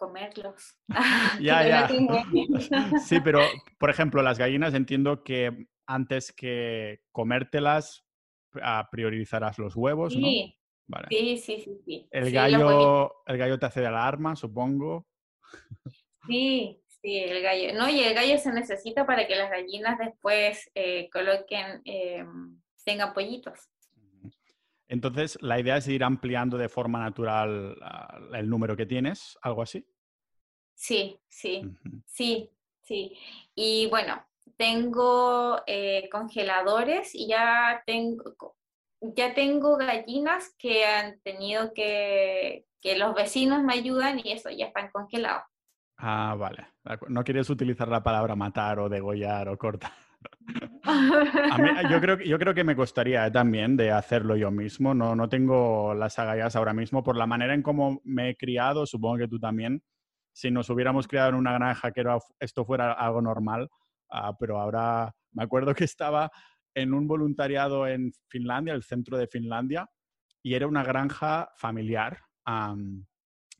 Comerlos. 0.00 0.76
ya, 1.40 1.68
ya. 1.68 1.88
sí, 3.06 3.20
pero 3.20 3.40
por 3.78 3.90
ejemplo, 3.90 4.22
las 4.22 4.38
gallinas 4.38 4.74
entiendo 4.74 5.22
que 5.22 5.66
antes 5.86 6.32
que 6.32 7.02
comértelas, 7.12 8.04
priorizarás 8.90 9.58
los 9.58 9.76
huevos, 9.76 10.16
¿no? 10.16 10.26
Sí, 11.08 11.38
sí, 11.38 11.60
sí, 11.60 11.80
sí. 11.84 12.08
El, 12.10 12.32
gallo, 12.32 13.12
el 13.26 13.38
gallo 13.38 13.58
te 13.58 13.66
hace 13.66 13.80
de 13.80 13.86
alarma, 13.86 14.34
supongo. 14.34 15.06
Sí, 16.26 16.80
sí, 16.86 17.16
el 17.18 17.42
gallo. 17.42 17.74
No, 17.74 17.88
y 17.88 18.00
el 18.00 18.14
gallo 18.14 18.38
se 18.38 18.52
necesita 18.52 19.06
para 19.06 19.26
que 19.26 19.36
las 19.36 19.50
gallinas 19.50 19.98
después 19.98 20.70
eh, 20.74 21.08
coloquen, 21.12 21.82
eh, 21.84 22.24
tengan 22.84 23.12
pollitos. 23.12 23.70
Entonces, 24.90 25.38
la 25.40 25.60
idea 25.60 25.76
es 25.76 25.86
ir 25.86 26.02
ampliando 26.02 26.58
de 26.58 26.68
forma 26.68 26.98
natural 26.98 27.76
el 28.34 28.50
número 28.50 28.76
que 28.76 28.86
tienes, 28.86 29.38
algo 29.40 29.62
así. 29.62 29.86
Sí, 30.80 31.20
sí, 31.28 31.76
sí, 32.06 32.50
sí. 32.80 33.12
Y 33.54 33.86
bueno, 33.90 34.24
tengo 34.56 35.60
eh, 35.66 36.08
congeladores 36.10 37.14
y 37.14 37.28
ya 37.28 37.82
tengo, 37.84 38.56
ya 39.02 39.34
tengo 39.34 39.76
gallinas 39.76 40.54
que 40.58 40.86
han 40.86 41.20
tenido 41.20 41.74
que, 41.74 42.64
que 42.80 42.96
los 42.96 43.14
vecinos 43.14 43.62
me 43.62 43.74
ayudan 43.74 44.20
y 44.24 44.32
eso 44.32 44.48
ya 44.48 44.68
están 44.68 44.90
congelados. 44.90 45.42
Ah, 45.98 46.34
vale. 46.38 46.68
No 47.08 47.24
quieres 47.24 47.50
utilizar 47.50 47.88
la 47.88 48.02
palabra 48.02 48.34
matar 48.34 48.78
o 48.78 48.88
degollar 48.88 49.50
o 49.50 49.58
cortar. 49.58 49.92
yo, 51.90 52.00
creo, 52.00 52.18
yo 52.20 52.38
creo 52.38 52.54
que 52.54 52.64
me 52.64 52.74
costaría 52.74 53.30
también 53.30 53.76
de 53.76 53.90
hacerlo 53.90 54.34
yo 54.34 54.50
mismo. 54.50 54.94
No, 54.94 55.14
no 55.14 55.28
tengo 55.28 55.92
las 55.92 56.18
agallas 56.18 56.56
ahora 56.56 56.72
mismo 56.72 57.02
por 57.02 57.18
la 57.18 57.26
manera 57.26 57.52
en 57.52 57.62
cómo 57.62 58.00
me 58.02 58.30
he 58.30 58.36
criado, 58.38 58.86
supongo 58.86 59.18
que 59.18 59.28
tú 59.28 59.38
también. 59.38 59.82
Si 60.32 60.50
nos 60.50 60.70
hubiéramos 60.70 61.08
criado 61.08 61.30
en 61.30 61.34
una 61.36 61.52
granja 61.52 61.92
que 61.92 62.04
esto 62.38 62.64
fuera 62.64 62.92
algo 62.92 63.20
normal, 63.20 63.68
Ah, 64.10 64.36
pero 64.36 64.60
ahora 64.60 65.14
me 65.32 65.44
acuerdo 65.44 65.74
que 65.74 65.84
estaba 65.84 66.30
en 66.74 66.92
un 66.92 67.06
voluntariado 67.06 67.86
en 67.86 68.12
Finlandia, 68.28 68.74
el 68.74 68.82
centro 68.82 69.16
de 69.16 69.28
Finlandia, 69.28 69.88
y 70.42 70.54
era 70.54 70.66
una 70.66 70.82
granja 70.82 71.50
familiar. 71.56 72.18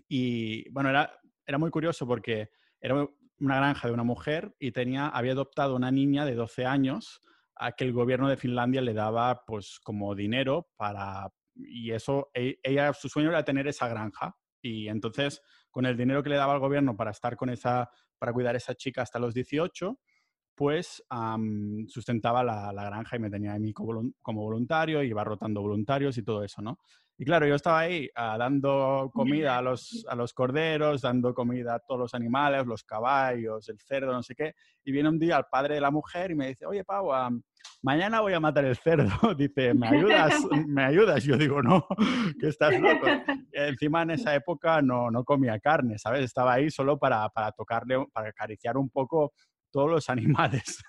y 0.09 0.69
bueno, 0.71 0.91
era, 0.91 1.13
era 1.47 1.59
muy 1.59 1.71
curioso 1.71 2.07
porque 2.07 2.51
era 2.81 3.07
una 3.39 3.57
granja 3.57 3.89
de 3.89 3.95
una 3.95 4.03
mujer 4.03 4.55
y 4.59 4.73
tenía, 4.73 5.09
había 5.09 5.33
adoptado 5.33 5.77
una 5.77 5.91
niña 5.93 6.25
de 6.25 6.35
12 6.35 6.67
años 6.67 7.21
a 7.55 7.73
que 7.73 7.85
el 7.85 7.93
gobierno 7.93 8.29
de 8.29 8.37
Finlandia 8.37 8.83
le 8.83 8.95
daba 8.95 9.45
pues 9.47 9.79
como 9.81 10.15
dinero 10.15 10.71
para... 10.77 11.31
Y 11.55 11.93
eso, 11.93 12.31
e, 12.35 12.59
ella, 12.63 12.93
su 12.95 13.09
sueño 13.09 13.29
era 13.29 13.45
tener 13.45 13.69
esa 13.69 13.89
granja. 13.89 14.35
Y 14.63 14.89
entonces, 14.89 15.43
con 15.71 15.87
el 15.87 15.97
dinero 15.97 16.23
que 16.23 16.31
le 16.31 16.37
daba 16.37 16.55
el 16.55 16.61
gobierno 16.61 16.97
para 16.97 17.11
estar 17.11 17.37
con 17.37 17.51
esa, 17.51 17.91
para 18.19 18.33
cuidar 18.33 18.55
a 18.55 18.59
esa 18.59 18.75
chica 18.75 19.03
hasta 19.03 19.19
los 19.19 19.35
18, 19.35 19.99
pues 20.55 21.03
sustentaba 21.89 22.45
la, 22.45 22.85
granja 22.85 23.17
y 23.17 23.19
me 23.19 23.31
tenía 23.31 23.55
a 23.55 23.59
mí 23.59 23.73
como, 23.73 24.13
voluntario, 24.23 25.03
iba 25.03 25.25
rotando 25.25 25.63
voluntarios 25.63 26.19
y 26.19 26.23
todo 26.23 26.45
eso, 26.45 26.61
¿no? 26.61 26.79
Y 27.21 27.25
claro, 27.27 27.47
yo 27.47 27.55
estaba 27.55 27.81
ahí 27.81 28.09
ah, 28.15 28.39
dando 28.39 29.11
comida 29.15 29.59
a 29.59 29.61
los, 29.61 30.07
a 30.09 30.15
los 30.15 30.33
corderos, 30.33 31.03
dando 31.03 31.35
comida 31.35 31.75
a 31.75 31.79
todos 31.79 32.01
los 32.01 32.15
animales, 32.15 32.67
los 32.67 32.83
caballos, 32.83 33.69
el 33.69 33.79
cerdo, 33.79 34.11
no 34.11 34.23
sé 34.23 34.35
qué. 34.35 34.55
Y 34.85 34.91
viene 34.91 35.11
un 35.11 35.19
día 35.19 35.37
el 35.37 35.45
padre 35.51 35.75
de 35.75 35.83
la 35.83 35.91
mujer 35.91 36.31
y 36.31 36.35
me 36.35 36.49
dice, 36.49 36.65
oye, 36.65 36.83
Pau, 36.83 37.11
mañana 37.83 38.23
voy 38.23 38.33
a 38.33 38.41
matar 38.41 38.65
el 38.65 38.75
cerdo. 38.75 39.11
dice, 39.37 39.75
¿me 39.75 39.89
ayudas? 39.89 40.35
¿Me 40.67 40.83
ayudas? 40.83 41.23
Yo 41.23 41.37
digo, 41.37 41.63
no, 41.63 41.87
que 42.41 42.49
estás 42.49 42.81
loco. 42.81 43.07
encima 43.53 44.01
en 44.01 44.13
esa 44.13 44.35
época 44.35 44.81
no, 44.81 45.11
no 45.11 45.23
comía 45.23 45.61
carne, 45.61 45.99
¿sabes? 45.99 46.25
Estaba 46.25 46.55
ahí 46.55 46.71
solo 46.71 46.99
para, 46.99 47.29
para 47.29 47.53
tocarle, 47.53 48.03
para 48.15 48.31
acariciar 48.31 48.79
un 48.79 48.89
poco 48.89 49.35
todos 49.71 49.91
los 49.91 50.09
animales. 50.09 50.83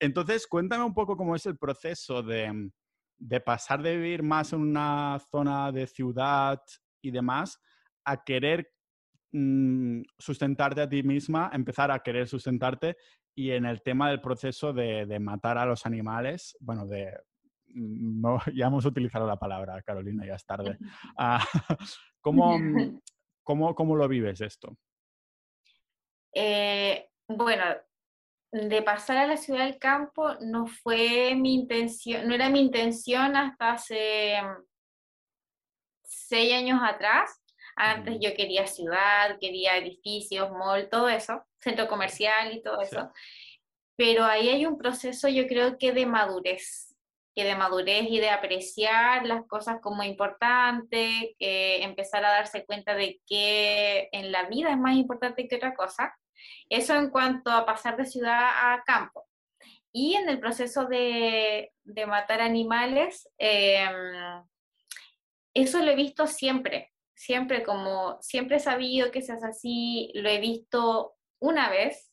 entonces, 0.00 0.48
cuéntame 0.48 0.82
un 0.82 0.92
poco 0.92 1.16
cómo 1.16 1.36
es 1.36 1.46
el 1.46 1.56
proceso 1.56 2.20
de, 2.24 2.72
pasar 3.44 3.82
de 3.82 3.96
vivir 3.96 4.22
más 4.22 4.52
en 4.52 4.60
una 4.60 5.18
zona 5.30 5.72
de 5.72 5.86
ciudad 5.86 6.60
y 7.02 7.10
demás 7.10 7.60
a 8.04 8.22
querer 8.24 8.70
mm, 9.32 10.02
sustentarte 10.18 10.82
a 10.82 10.88
ti 10.88 11.02
misma, 11.02 11.50
empezar 11.52 11.90
a 11.90 12.00
querer 12.00 12.28
sustentarte 12.28 12.96
y 13.34 13.50
en 13.50 13.64
el 13.64 13.82
tema 13.82 14.10
del 14.10 14.20
proceso 14.20 14.72
de, 14.72 15.18
matar 15.18 15.58
a 15.58 15.66
los 15.66 15.86
animales, 15.86 16.56
bueno, 16.60 16.86
de... 16.86 17.12
Mm, 17.74 18.20
no, 18.20 18.38
ya 18.54 18.66
hemos 18.66 18.84
utilizado 18.84 19.26
la 19.26 19.38
palabra, 19.38 19.80
Carolina, 19.82 20.26
ya 20.26 20.34
es 20.34 20.44
tarde. 20.44 20.78
Ah, 21.18 21.44
¿cómo, 22.20 22.58
cómo, 23.42 23.74
¿Cómo 23.74 23.96
lo 23.96 24.08
vives 24.08 24.40
esto? 24.40 24.76
Eh, 26.34 27.10
bueno, 27.28 27.64
de 28.52 28.82
pasar 28.82 29.16
a 29.16 29.26
la 29.26 29.38
ciudad 29.38 29.64
del 29.64 29.78
campo 29.78 30.34
no 30.40 30.66
fue 30.66 31.34
mi 31.34 31.54
intención, 31.54 32.28
no 32.28 32.34
era 32.34 32.50
mi 32.50 32.60
intención 32.60 33.34
hasta 33.34 33.72
hace 33.72 34.34
seis 36.04 36.52
años 36.52 36.78
atrás. 36.82 37.42
Antes 37.74 38.18
yo 38.20 38.34
quería 38.34 38.66
ciudad, 38.66 39.38
quería 39.40 39.78
edificios, 39.78 40.50
mall, 40.50 40.90
todo 40.90 41.08
eso, 41.08 41.42
centro 41.58 41.88
comercial 41.88 42.52
y 42.52 42.62
todo 42.62 42.82
eso. 42.82 43.10
Pero 43.96 44.24
ahí 44.24 44.50
hay 44.50 44.66
un 44.66 44.76
proceso, 44.76 45.28
yo 45.28 45.46
creo 45.46 45.78
que 45.78 45.92
de 45.92 46.04
madurez, 46.04 46.94
que 47.34 47.44
de 47.44 47.56
madurez 47.56 48.04
y 48.10 48.20
de 48.20 48.28
apreciar 48.28 49.24
las 49.24 49.46
cosas 49.46 49.78
como 49.80 50.02
importantes, 50.02 51.30
empezar 51.38 52.22
a 52.26 52.32
darse 52.32 52.66
cuenta 52.66 52.94
de 52.94 53.22
que 53.26 54.10
en 54.12 54.30
la 54.30 54.42
vida 54.48 54.70
es 54.70 54.78
más 54.78 54.96
importante 54.96 55.48
que 55.48 55.56
otra 55.56 55.74
cosa. 55.74 56.14
Eso 56.68 56.94
en 56.94 57.10
cuanto 57.10 57.50
a 57.50 57.66
pasar 57.66 57.96
de 57.96 58.06
ciudad 58.06 58.72
a 58.72 58.82
campo. 58.84 59.26
Y 59.92 60.14
en 60.14 60.28
el 60.28 60.40
proceso 60.40 60.86
de, 60.86 61.72
matar 62.06 62.40
animales, 62.40 63.28
em, 63.36 64.42
eso 65.54 65.82
lo 65.82 65.90
he 65.90 65.96
visto 65.96 66.26
siempre, 66.26 66.92
siempre 67.14 67.62
como, 67.62 68.18
siempre 68.22 68.56
he 68.56 68.60
sabido 68.60 69.10
que 69.10 69.20
se 69.20 69.32
hace 69.32 69.46
así, 69.46 70.10
lo 70.14 70.30
he 70.30 70.40
visto 70.40 71.14
una 71.40 71.68
vez, 71.68 72.10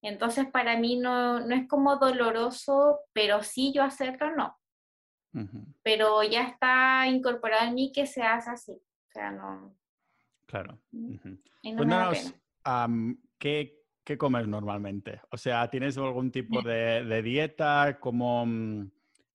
entonces 0.00 0.46
para 0.46 0.78
mí 0.78 0.96
no, 0.96 1.38
es 1.50 1.68
como 1.68 1.96
doloroso, 1.96 3.00
pero 3.12 3.42
sí 3.42 3.72
yo 3.74 3.82
hacerlo 3.82 4.34
no. 4.34 4.58
Pero 5.82 6.24
ya 6.24 6.42
está 6.42 7.06
incorporado 7.06 7.68
en 7.68 7.74
mí 7.74 7.92
que 7.92 8.06
se 8.06 8.22
hace 8.22 8.50
así. 8.50 8.72
O 8.72 9.12
sea, 9.12 9.30
no. 9.30 9.76
Claro. 10.46 10.80
¿Qué, 13.38 13.84
comes 14.18 14.48
normalmente? 14.48 15.20
O 15.30 15.36
sea, 15.36 15.68
¿tienes 15.68 15.98
algún 15.98 16.30
tipo 16.30 16.62
de, 16.62 17.22
dieta? 17.22 17.98
Como, 18.00 18.46
mm, 18.46 18.90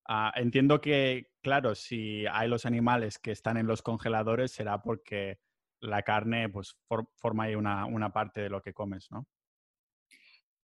ah, 0.07 0.33
entiendo 0.35 0.81
que, 0.81 1.33
claro, 1.41 1.75
si 1.75 2.25
hay 2.31 2.47
los 2.47 2.65
animales 2.65 3.19
que 3.19 3.31
están 3.31 3.57
en 3.57 3.67
los 3.67 3.81
congeladores, 3.81 4.51
será 4.51 4.81
porque 4.81 5.39
la 5.79 6.01
carne 6.01 6.49
pues, 6.49 6.77
forma 7.17 7.43
ahí 7.43 7.55
una, 7.55 8.13
parte 8.13 8.41
de 8.41 8.49
lo 8.49 8.61
que 8.61 8.73
comes, 8.73 9.11
¿no? 9.11 9.27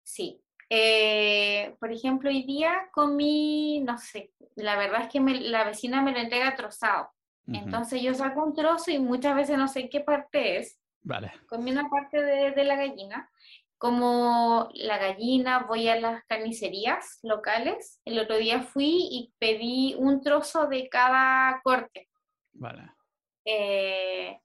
Sí. 0.04 0.42
eh, 0.70 1.76
por 1.80 1.92
ejemplo, 1.92 2.30
hoy 2.30 2.44
día 2.44 2.90
comí, 2.92 3.82
no 3.82 3.98
sé, 3.98 4.34
la 4.56 4.78
verdad 4.78 5.04
es 5.04 5.10
que 5.10 5.20
la 5.20 5.64
vecina 5.64 6.02
me 6.02 6.12
lo 6.12 6.20
entrega 6.20 6.56
trozado. 6.56 7.12
Entonces 7.52 8.02
yo 8.04 8.14
saco 8.14 8.44
un 8.44 8.54
trozo 8.54 8.92
y 8.92 9.00
muchas 9.00 9.36
veces 9.36 9.58
no 9.58 9.68
sé 9.68 9.90
qué 9.90 10.02
parte 10.02 10.58
es. 10.58 10.79
Vale. 11.02 11.32
Comí 11.48 11.72
una 11.72 11.90
parte 11.90 12.22
de, 12.22 12.52
de 12.52 12.64
la 12.64 12.76
gallina. 12.76 13.30
Como 13.78 14.70
la 14.74 14.98
gallina, 14.98 15.60
voy 15.60 15.88
a 15.88 16.00
las 16.00 16.24
carnicerías 16.26 17.20
locales. 17.24 18.02
El 18.04 18.20
otro 18.20 18.38
día 18.38 18.62
fui 18.62 19.08
y 19.10 19.34
pedí 19.40 19.96
un 19.98 20.22
trozo 20.22 20.68
de 20.68 20.90
cada 20.90 21.62
corte. 21.64 22.10
Vale. 22.52 22.92
Eh, 23.46 24.38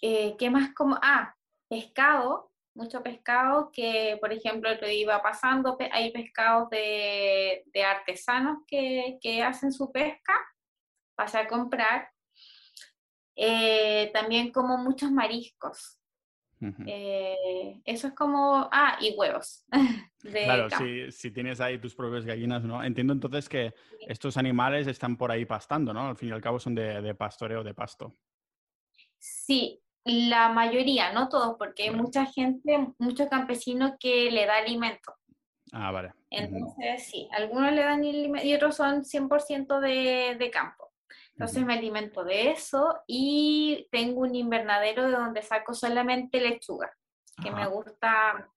eh, 0.00 0.36
¿Qué 0.38 0.50
más 0.50 0.72
como? 0.74 0.96
Ah, 1.02 1.34
pescado 1.68 2.52
mucho 2.74 3.02
pescado 3.02 3.70
que, 3.72 4.16
por 4.20 4.32
ejemplo, 4.32 4.70
lo 4.80 4.88
iba 4.88 5.22
pasando, 5.22 5.76
hay 5.90 6.10
pescados 6.12 6.70
de, 6.70 7.64
artesanos 7.86 8.58
que, 8.66 9.42
hacen 9.44 9.72
su 9.72 9.90
pesca, 9.92 10.34
pasé 11.14 11.38
a 11.38 11.48
comprar. 11.48 12.10
Eh, 13.36 14.10
también 14.12 14.52
como 14.52 14.78
muchos 14.78 15.10
mariscos. 15.10 15.98
Eh, 16.86 17.80
eso 17.84 18.06
es 18.06 18.14
como, 18.14 18.68
ah, 18.70 18.96
y 19.00 19.16
huevos. 19.16 19.64
claro, 20.20 20.68
si, 21.10 21.30
tienes 21.32 21.60
ahí 21.60 21.78
tus 21.78 21.94
propias 21.94 22.24
gallinas, 22.24 22.62
¿no? 22.62 22.84
Entiendo 22.84 23.12
entonces 23.12 23.48
que 23.48 23.74
estos 24.06 24.36
animales 24.36 24.86
están 24.86 25.16
por 25.16 25.32
ahí 25.32 25.44
pastando, 25.44 25.92
¿no? 25.92 26.08
Al 26.08 26.16
fin 26.16 26.28
y 26.28 26.32
al 26.32 26.40
cabo 26.40 26.60
son 26.60 26.76
de, 26.76 27.02
de 27.02 27.14
pastoreo, 27.16 27.64
de 27.64 27.74
pasto. 27.74 28.14
Sí, 29.18 29.82
la 30.04 30.50
mayoría, 30.50 31.12
no 31.12 31.28
todos, 31.28 31.56
porque 31.58 31.84
hay 31.84 31.90
mucha 31.90 32.26
gente, 32.26 32.94
muchos 32.98 33.28
campesinos 33.28 33.92
que 33.98 34.30
le 34.30 34.46
da 34.46 34.58
alimento. 34.58 35.14
Ah, 35.72 35.90
vale. 35.90 36.12
Entonces, 36.30 37.04
sí, 37.04 37.28
algunos 37.32 37.72
le 37.72 37.82
dan 37.82 38.00
alimento 38.00 38.46
y 38.46 38.54
otros 38.54 38.76
son 38.76 39.04
100% 39.04 39.80
de, 39.80 40.36
de 40.38 40.50
campo. 40.50 40.91
Entonces 41.34 41.64
me 41.64 41.74
alimento 41.74 42.24
de 42.24 42.50
eso 42.50 43.02
y 43.06 43.88
tengo 43.90 44.20
un 44.20 44.34
invernadero 44.34 45.06
de 45.06 45.12
donde 45.12 45.42
saco 45.42 45.74
solamente 45.74 46.40
lechuga, 46.40 46.92
que 47.42 47.50
me 47.50 47.66
gusta. 47.66 48.50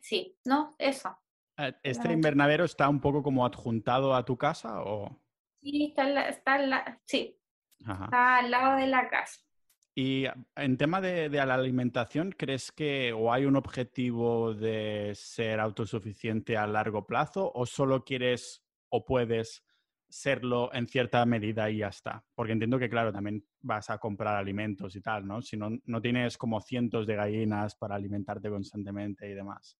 Sí, 0.00 0.36
no, 0.44 0.74
eso. 0.78 1.18
Eh, 1.56 1.74
¿Este 1.82 2.12
invernadero 2.12 2.64
está 2.64 2.88
un 2.88 3.00
poco 3.00 3.22
como 3.22 3.44
adjuntado 3.44 4.14
a 4.14 4.24
tu 4.24 4.36
casa 4.36 4.82
o...? 4.82 5.18
Sí, 5.60 5.86
está, 5.88 6.28
está, 6.28 7.00
sí. 7.04 7.36
está 7.80 8.36
al 8.36 8.50
lado 8.50 8.76
de 8.76 8.86
la 8.86 9.08
casa. 9.08 9.40
Y 10.00 10.26
en 10.54 10.76
tema 10.76 11.00
de, 11.00 11.28
la 11.28 11.54
alimentación, 11.54 12.30
¿crees 12.30 12.70
que 12.70 13.12
o 13.12 13.32
hay 13.32 13.46
un 13.46 13.56
objetivo 13.56 14.54
de 14.54 15.10
ser 15.16 15.58
autosuficiente 15.58 16.56
a 16.56 16.68
largo 16.68 17.04
plazo 17.04 17.50
o 17.52 17.66
solo 17.66 18.04
quieres 18.04 18.62
o 18.90 19.04
puedes 19.04 19.64
serlo 20.08 20.72
en 20.72 20.86
cierta 20.86 21.24
medida 21.26 21.70
y 21.70 21.78
ya 21.78 21.88
está? 21.88 22.24
Porque 22.34 22.52
entiendo 22.52 22.78
que, 22.78 22.88
claro, 22.88 23.12
también 23.12 23.44
vas 23.60 23.90
a 23.90 23.98
comprar 23.98 24.36
alimentos 24.36 24.96
y 24.96 25.00
tal, 25.00 25.26
¿no? 25.26 25.42
Si 25.42 25.56
no, 25.56 25.70
no 25.84 26.00
tienes 26.00 26.38
como 26.38 26.60
cientos 26.60 27.06
de 27.06 27.16
gallinas 27.16 27.74
para 27.76 27.94
alimentarte 27.94 28.48
constantemente 28.48 29.28
y 29.28 29.34
demás. 29.34 29.78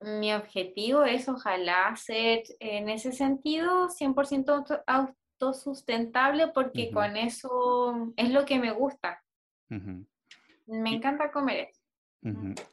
Mi 0.00 0.32
objetivo 0.32 1.04
es 1.04 1.28
ojalá 1.28 1.94
ser 1.96 2.42
en 2.58 2.88
ese 2.88 3.12
sentido 3.12 3.88
100% 3.88 5.14
sustentable 5.52 6.48
porque 6.48 6.90
con 6.92 7.16
eso 7.16 8.12
es 8.16 8.30
lo 8.30 8.44
que 8.44 8.58
me 8.60 8.70
gusta. 8.70 9.22
Me 9.68 10.94
encanta 10.94 11.32
comer 11.32 11.70
eso. 11.70 11.82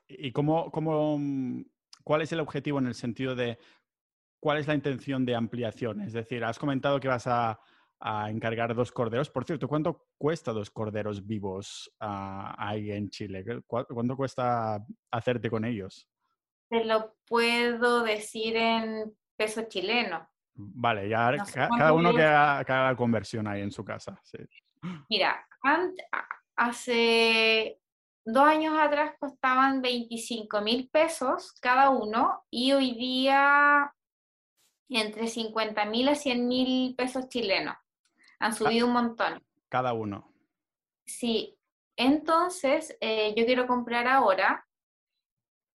¿Y 0.07 0.31
cómo, 0.31 0.69
cómo, 0.69 1.19
cuál 2.03 2.21
es 2.21 2.31
el 2.31 2.39
objetivo 2.39 2.77
en 2.77 2.87
el 2.87 2.93
sentido 2.93 3.35
de 3.35 3.57
cuál 4.39 4.57
es 4.57 4.67
la 4.67 4.75
intención 4.75 5.25
de 5.25 5.35
ampliación? 5.35 6.01
Es 6.01 6.13
decir, 6.13 6.43
has 6.43 6.59
comentado 6.59 6.99
que 6.99 7.07
vas 7.07 7.27
a, 7.27 7.59
encargar 8.29 8.73
dos 8.73 8.93
corderos. 8.93 9.29
Por 9.29 9.43
cierto, 9.43 9.67
¿cuánto 9.67 10.07
cuesta 10.17 10.53
dos 10.53 10.69
corderos 10.69 11.25
vivos 11.27 11.93
ah, 11.99 12.55
ahí 12.57 12.91
en 12.91 13.09
Chile? 13.09 13.43
¿Cuánto 13.67 14.15
cuesta 14.15 14.81
hacerte 15.11 15.49
con 15.49 15.65
ellos? 15.65 16.07
Te 16.69 16.85
lo 16.85 17.17
puedo 17.27 18.03
decir 18.03 18.55
en 18.55 19.13
peso 19.35 19.63
chileno. 19.67 20.29
Vale, 20.53 21.09
ya 21.09 21.35
cada 21.53 21.91
uno 21.91 22.13
que 22.13 22.23
haga, 22.23 22.89
la 22.89 22.95
conversión 22.95 23.47
ahí 23.47 23.61
en 23.61 23.71
su 23.71 23.83
casa. 23.83 24.21
Mira, 25.09 25.45
hace 26.55 27.79
dos 28.25 28.43
años 28.43 28.77
atrás 28.77 29.15
costaban 29.19 29.81
25 29.81 30.61
mil 30.61 30.89
pesos 30.89 31.57
cada 31.61 31.89
uno 31.89 32.43
y 32.49 32.73
hoy 32.73 32.93
día 32.95 33.93
entre 34.97 35.27
50 35.27 35.85
mil 35.85 36.07
a 36.09 36.15
100 36.15 36.47
mil 36.47 36.95
pesos 36.95 37.29
chilenos. 37.29 37.75
Han 38.39 38.53
subido 38.53 38.87
un 38.87 38.93
montón. 38.93 39.43
Cada 39.67 39.93
uno. 39.93 40.31
Sí. 41.05 41.57
Entonces, 41.95 42.97
eh, 43.01 43.33
yo 43.35 43.45
quiero 43.45 43.67
comprar 43.67 44.07
ahora 44.07 44.65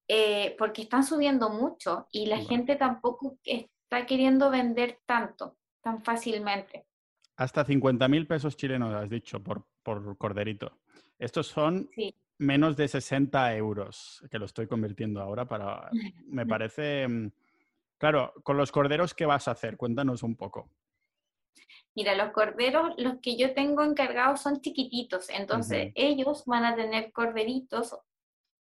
eh, 0.08 0.54
porque 0.58 0.82
están 0.82 1.04
subiendo 1.04 1.50
mucho 1.50 2.08
y 2.10 2.26
la 2.26 2.38
gente 2.38 2.76
tampoco 2.76 3.38
está 3.44 4.06
queriendo 4.06 4.50
vender 4.50 5.00
tanto, 5.06 5.56
tan 5.82 6.02
fácilmente. 6.02 6.86
Hasta 7.36 7.64
50 7.64 8.08
mil 8.08 8.26
pesos 8.26 8.56
chilenos, 8.56 8.94
has 8.94 9.10
dicho, 9.10 9.42
por, 9.42 9.66
por 9.82 10.16
corderito. 10.16 10.78
Estos 11.18 11.48
son 11.48 11.88
menos 12.38 12.76
de 12.76 12.88
60 12.88 13.56
euros, 13.56 14.24
que 14.30 14.38
lo 14.38 14.46
estoy 14.46 14.66
convirtiendo 14.66 15.20
ahora 15.20 15.46
para... 15.46 15.90
Me 16.26 16.46
parece... 16.46 17.06
Claro, 18.04 18.34
con 18.42 18.58
los 18.58 18.70
corderos, 18.70 19.14
¿qué 19.14 19.24
vas 19.24 19.48
a 19.48 19.52
hacer? 19.52 19.78
Cuéntanos 19.78 20.22
un 20.22 20.36
poco. 20.36 20.68
Mira, 21.94 22.14
los 22.14 22.32
corderos, 22.32 22.92
los 22.98 23.14
que 23.22 23.38
yo 23.38 23.54
tengo 23.54 23.82
encargados 23.82 24.42
son 24.42 24.60
chiquititos, 24.60 25.30
entonces 25.30 25.90
ellos 25.94 26.44
van 26.44 26.66
a 26.66 26.76
tener 26.76 27.12
corderitos 27.12 27.96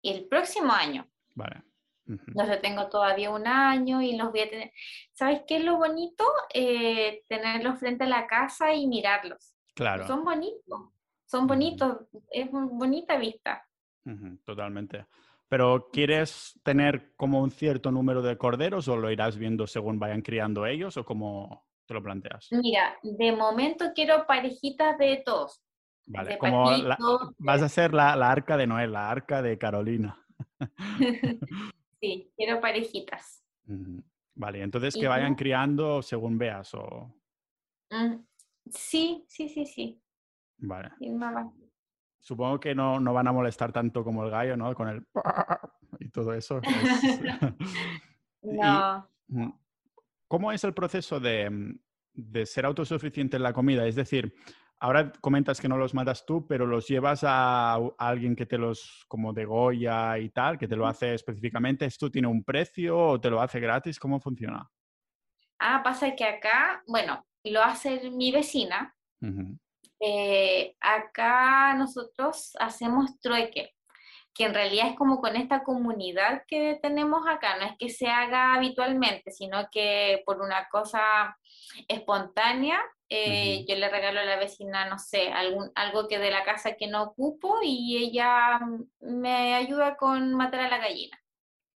el 0.03 0.27
próximo 0.27 0.73
año. 0.73 1.07
Vale. 1.35 1.65
Los 2.07 2.63
tengo 2.63 2.89
todavía 2.89 3.29
un 3.29 3.47
año 3.47 4.01
y 4.01 4.17
los 4.17 4.31
voy 4.31 4.41
a 4.41 4.49
tener. 4.49 4.73
¿Sabes 5.13 5.43
qué 5.47 5.59
es 5.59 5.65
lo 5.65 5.77
bonito? 5.77 6.25
Eh, 6.55 7.23
tenerlos 7.29 7.79
frente 7.79 8.05
a 8.05 8.09
la 8.09 8.27
casa 8.27 8.73
y 8.73 8.87
mirarlos. 8.87 9.55
Claro. 9.75 10.07
Son 10.07 10.25
bonitos, 10.25 10.81
son 11.27 11.47
bonitos, 11.47 12.07
es 12.31 12.51
bonita 12.51 13.19
vista. 13.19 13.69
Totalmente. 14.47 15.05
¿Pero 15.49 15.89
quieres 15.93 16.59
tener 16.65 17.15
como 17.17 17.41
un 17.41 17.51
cierto 17.51 17.93
número 17.93 18.21
de 18.23 18.37
corderos 18.37 18.89
o 18.89 18.97
lo 18.97 19.11
irás 19.11 19.37
viendo 19.37 19.67
según 19.67 19.99
vayan 19.99 20.23
criando 20.23 20.67
ellos 20.67 20.97
o 20.97 21.05
cómo 21.05 21.69
te 21.87 21.95
lo 21.95 22.03
planteas? 22.03 22.49
Mira, 22.51 22.97
de 23.03 23.33
momento 23.33 23.87
quiero 23.95 24.27
parejitas 24.27 24.99
de 24.99 25.23
todos. 25.25 25.63
Vale, 26.07 26.39
como 26.39 26.71
vas 27.39 27.63
a 27.63 27.69
ser 27.69 27.93
la, 27.95 28.15
la 28.17 28.31
arca 28.31 28.57
de 28.57 28.67
Noel, 28.67 28.93
la 28.93 29.11
arca 29.11 29.43
de 29.43 29.59
Carolina. 29.59 30.25
Sí, 31.99 32.31
quiero 32.37 32.61
parejitas. 32.61 33.43
Vale, 34.35 34.63
entonces 34.63 34.95
que 34.95 35.09
vayan 35.09 35.35
criando 35.35 36.03
según 36.03 36.37
veas 36.37 36.75
o... 36.75 37.11
Mm, 37.91 38.17
sí, 38.71 39.25
sí, 39.27 39.49
sí, 39.49 39.65
sí. 39.65 40.03
Vale. 40.59 40.91
Supongo 42.27 42.59
que 42.59 42.75
no, 42.75 42.99
no, 42.99 43.15
van 43.15 43.29
a 43.29 43.33
molestar 43.33 43.71
tanto 43.71 44.03
como 44.03 44.25
el 44.25 44.31
gallo, 44.31 44.57
¿no? 44.57 44.75
Con 44.75 44.89
el... 44.89 45.07
y 46.01 46.09
todo 46.09 46.33
eso. 46.35 46.61
no. 48.43 49.09
Mm, 49.29 49.51
¿Cómo 50.27 50.51
es 50.51 50.65
el 50.65 50.75
proceso 50.75 51.21
de, 51.21 51.79
de 52.15 52.47
ser 52.47 52.67
autosuficiente 52.67 53.37
en 53.37 53.45
la 53.45 53.53
comida? 53.53 53.87
Es 53.87 53.95
decir, 53.95 54.35
Ahora 54.79 55.11
comentas 55.23 55.59
que 55.59 55.69
no 55.69 55.79
los 55.79 55.95
matas 55.95 56.27
tú, 56.27 56.47
pero 56.47 56.67
los 56.67 56.87
llevas 56.87 57.25
a, 57.25 57.77
alguien 57.97 58.37
que 58.37 58.45
te 58.45 58.59
los 58.59 59.07
como 59.09 59.33
de 59.33 59.47
Goya 59.47 60.19
y 60.19 60.29
tal, 60.29 60.59
que 60.59 60.69
te 60.69 60.77
lo 60.77 60.87
hace 60.87 61.15
específicamente. 61.15 61.87
¿Esto 61.87 62.11
tiene 62.11 62.29
un 62.29 62.45
precio 62.45 62.99
o 62.99 63.21
te 63.21 63.31
lo 63.31 63.41
hace 63.41 63.59
gratis? 63.59 63.99
¿Cómo 63.99 64.21
funciona? 64.21 64.71
Ah, 65.59 65.81
pasa 65.83 66.15
que 66.15 66.25
acá, 66.25 66.83
bueno, 66.87 67.27
lo 67.45 67.63
hace 67.63 68.11
mi 68.11 68.31
vecina. 68.33 68.95
Eh, 70.01 70.77
acá 70.81 71.75
nosotros 71.75 72.53
hacemos 72.59 73.19
trueque, 73.21 73.75
que 74.35 74.45
en 74.45 74.55
realidad 74.55 74.89
es 74.89 74.97
como 74.97 75.21
con 75.21 75.37
esta 75.37 75.63
comunidad 75.63 76.43
que 76.47 76.79
tenemos 76.83 77.27
acá, 77.27 77.57
no 77.57 77.65
es 77.65 77.73
que 77.79 77.89
se 77.89 78.09
haga 78.09 78.55
habitualmente, 78.55 79.31
sino 79.31 79.69
que 79.71 80.23
por 80.27 80.41
una 80.41 80.69
cosa 80.69 81.37
espontánea 81.89 82.79
eh, 83.09 83.65
yo 83.69 83.77
le 83.77 83.89
regalo 83.89 84.21
a 84.21 84.25
la 84.25 84.37
vecina, 84.37 84.89
no 84.89 84.99
sé, 84.99 85.31
algún, 85.33 85.71
algo 85.75 86.09
que 86.09 86.19
de 86.19 86.31
la 86.31 86.45
casa 86.45 86.77
que 86.77 86.89
no 86.89 87.05
ocupo 87.05 87.59
y 87.63 87.97
ella 87.99 88.61
me 89.01 89.55
ayuda 89.55 89.97
con 89.97 90.35
matar 90.35 90.61
a 90.61 90.69
la 90.69 90.79
gallina. 90.79 91.17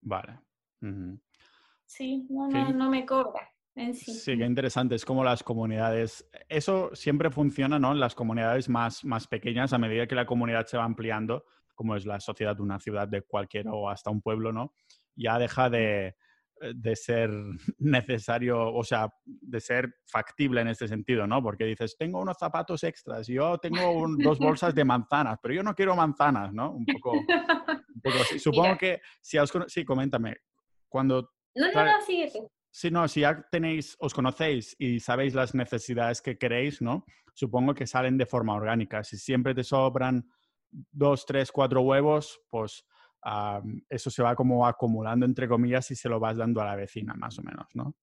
Vale. 0.01 0.39
Sí, 1.85 2.25
no, 2.29 2.89
me 2.89 3.05
cobra. 3.05 3.51
En 3.79 3.93
sí. 3.93 4.13
sí, 4.13 4.37
qué 4.37 4.45
interesante. 4.45 4.95
Es 4.95 5.05
como 5.05 5.23
las 5.23 5.41
comunidades. 5.41 6.29
Eso 6.47 6.89
siempre 6.93 7.29
funciona, 7.31 7.79
¿no? 7.79 7.93
En 7.93 7.99
las 7.99 8.13
comunidades 8.13 8.69
más, 8.69 9.05
más 9.05 9.27
pequeñas, 9.27 9.73
a 9.73 9.77
medida 9.77 10.05
que 10.07 10.15
la 10.15 10.25
comunidad 10.25 10.65
se 10.65 10.77
va 10.77 10.83
ampliando, 10.83 11.45
como 11.75 11.95
es 11.95 12.05
la 12.05 12.19
sociedad 12.19 12.55
de 12.55 12.61
una 12.61 12.79
ciudad 12.79 13.07
de 13.07 13.21
cualquiera 13.21 13.71
o 13.71 13.89
hasta 13.89 14.09
un 14.09 14.21
pueblo, 14.21 14.51
¿no? 14.51 14.73
ya 15.19 15.37
deja 15.37 15.69
de, 15.69 16.15
de 16.75 16.95
ser 16.95 17.29
necesario, 17.79 18.73
o 18.73 18.83
sea, 18.83 19.13
de 19.25 19.59
ser 19.59 19.93
factible 20.05 20.61
en 20.61 20.69
este 20.69 20.87
sentido, 20.87 21.27
¿no? 21.27 21.43
Porque 21.43 21.65
dices, 21.65 21.95
tengo 21.97 22.19
unos 22.19 22.37
zapatos 22.37 22.83
extras, 22.83 23.27
yo 23.27 23.57
tengo 23.57 24.05
dos 24.17 24.39
bolsas 24.39 24.73
de 24.73 24.85
manzanas, 24.85 25.37
pero 25.41 25.53
yo 25.53 25.63
no 25.63 25.75
quiero 25.75 25.95
manzanas, 25.95 26.53
¿no? 26.53 26.71
Un 26.71 26.85
poco, 26.85 27.11
un 27.11 28.01
poco 28.01 28.17
así. 28.21 28.39
Supongo 28.39 28.77
que 28.77 29.01
si. 29.21 29.37
Sí, 29.67 29.85
coméntame. 29.85 30.37
Cuando... 30.87 31.33
No, 31.55 31.71
no, 31.71 31.85
no, 31.85 32.01
sigue 32.01 32.31
Sí, 32.71 32.91
no, 32.91 33.07
si 33.07 33.21
ya 33.21 33.47
tenéis, 33.49 33.97
os 33.99 34.13
conocéis 34.13 34.75
y 34.79 34.99
sabéis 34.99 35.33
las 35.33 35.55
necesidades 35.55 36.21
que 36.21 36.37
queréis, 36.37 36.81
¿no? 36.81 37.05
Supongo 37.33 37.73
que 37.73 37.87
salen 37.87 38.17
de 38.17 38.25
forma 38.25 38.53
orgánica. 38.53 39.03
Si 39.03 39.17
siempre 39.17 39.55
te 39.55 39.63
sobran 39.63 40.29
dos, 40.69 41.25
tres, 41.25 41.51
cuatro 41.51 41.81
huevos, 41.81 42.41
pues 42.49 42.85
eso 43.89 44.09
se 44.09 44.23
va 44.23 44.35
como 44.35 44.65
acumulando, 44.65 45.25
entre 45.25 45.47
comillas, 45.47 45.89
y 45.91 45.95
se 45.95 46.09
lo 46.09 46.19
vas 46.19 46.37
dando 46.37 46.61
a 46.61 46.65
la 46.65 46.75
vecina, 46.75 47.13
más 47.15 47.37
o 47.39 47.43
menos, 47.43 47.67
¿no? 47.73 47.95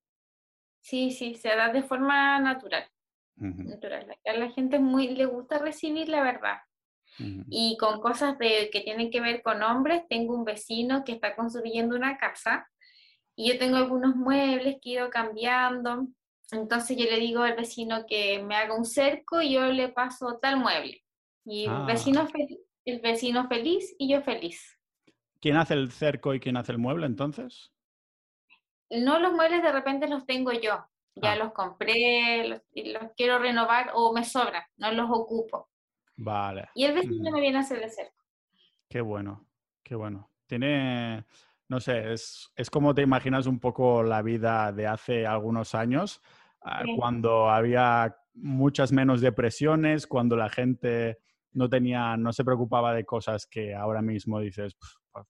Sí, 0.80 1.10
sí, 1.10 1.34
se 1.34 1.48
da 1.48 1.72
de 1.72 1.82
forma 1.82 2.38
natural. 2.40 2.84
natural. 3.36 4.18
A 4.24 4.32
la 4.34 4.50
gente 4.50 4.78
muy, 4.78 5.08
le 5.08 5.26
gusta 5.26 5.58
recibir 5.58 6.08
la 6.08 6.22
verdad. 6.22 6.58
Y 7.48 7.78
con 7.78 8.00
cosas 8.00 8.36
de, 8.38 8.68
que 8.70 8.82
tienen 8.82 9.10
que 9.10 9.20
ver 9.20 9.42
con 9.42 9.62
hombres, 9.62 10.02
tengo 10.08 10.34
un 10.34 10.44
vecino 10.44 11.02
que 11.02 11.12
está 11.12 11.34
construyendo 11.34 11.96
una 11.96 12.18
casa 12.18 12.68
y 13.36 13.52
yo 13.52 13.58
tengo 13.58 13.76
algunos 13.76 14.16
muebles 14.16 14.78
que 14.80 14.90
he 14.90 14.92
ido 14.94 15.10
cambiando. 15.10 16.08
Entonces 16.50 16.96
yo 16.96 17.04
le 17.04 17.18
digo 17.18 17.42
al 17.42 17.54
vecino 17.54 18.06
que 18.06 18.42
me 18.42 18.56
haga 18.56 18.74
un 18.74 18.86
cerco 18.86 19.42
y 19.42 19.52
yo 19.52 19.66
le 19.66 19.88
paso 19.88 20.38
tal 20.40 20.58
mueble. 20.58 21.04
Y 21.44 21.64
el, 21.64 21.70
ah. 21.70 21.84
vecino 21.86 22.26
el 22.84 23.00
vecino 23.00 23.46
feliz 23.46 23.94
y 23.98 24.08
yo 24.08 24.22
feliz. 24.22 24.78
¿Quién 25.40 25.56
hace 25.56 25.74
el 25.74 25.92
cerco 25.92 26.34
y 26.34 26.40
quién 26.40 26.56
hace 26.56 26.72
el 26.72 26.78
mueble 26.78 27.06
entonces? 27.06 27.72
No, 28.90 29.18
los 29.18 29.32
muebles 29.32 29.62
de 29.62 29.72
repente 29.72 30.08
los 30.08 30.24
tengo 30.24 30.52
yo. 30.52 30.86
Ya 31.16 31.32
ah. 31.32 31.36
los 31.36 31.52
compré, 31.52 32.48
los, 32.48 32.62
los 32.74 33.12
quiero 33.16 33.38
renovar 33.38 33.90
o 33.94 34.12
me 34.12 34.24
sobran, 34.24 34.62
no 34.76 34.92
los 34.92 35.10
ocupo. 35.10 35.68
Vale. 36.16 36.68
Y 36.74 36.84
el 36.84 36.94
vecino 36.94 37.30
me 37.30 37.40
viene 37.40 37.58
a 37.58 37.60
hacer 37.60 37.82
el 37.82 37.90
cerco. 37.90 38.24
Qué 38.88 39.00
bueno, 39.00 39.46
qué 39.82 39.94
bueno. 39.94 40.30
Tiene, 40.46 41.24
no 41.68 41.80
sé, 41.80 42.12
es, 42.12 42.52
es 42.56 42.70
como 42.70 42.94
te 42.94 43.02
imaginas 43.02 43.46
un 43.46 43.58
poco 43.58 44.02
la 44.02 44.22
vida 44.22 44.72
de 44.72 44.86
hace 44.86 45.26
algunos 45.26 45.74
años, 45.74 46.22
ah, 46.62 46.82
cuando 46.96 47.50
había 47.50 48.16
muchas 48.34 48.92
menos 48.92 49.20
depresiones, 49.20 50.06
cuando 50.06 50.36
la 50.36 50.48
gente 50.48 51.18
no 51.52 51.68
tenía, 51.68 52.16
no 52.16 52.32
se 52.32 52.44
preocupaba 52.44 52.94
de 52.94 53.04
cosas 53.04 53.46
que 53.46 53.74
ahora 53.74 54.02
mismo 54.02 54.40
dices, 54.40 54.76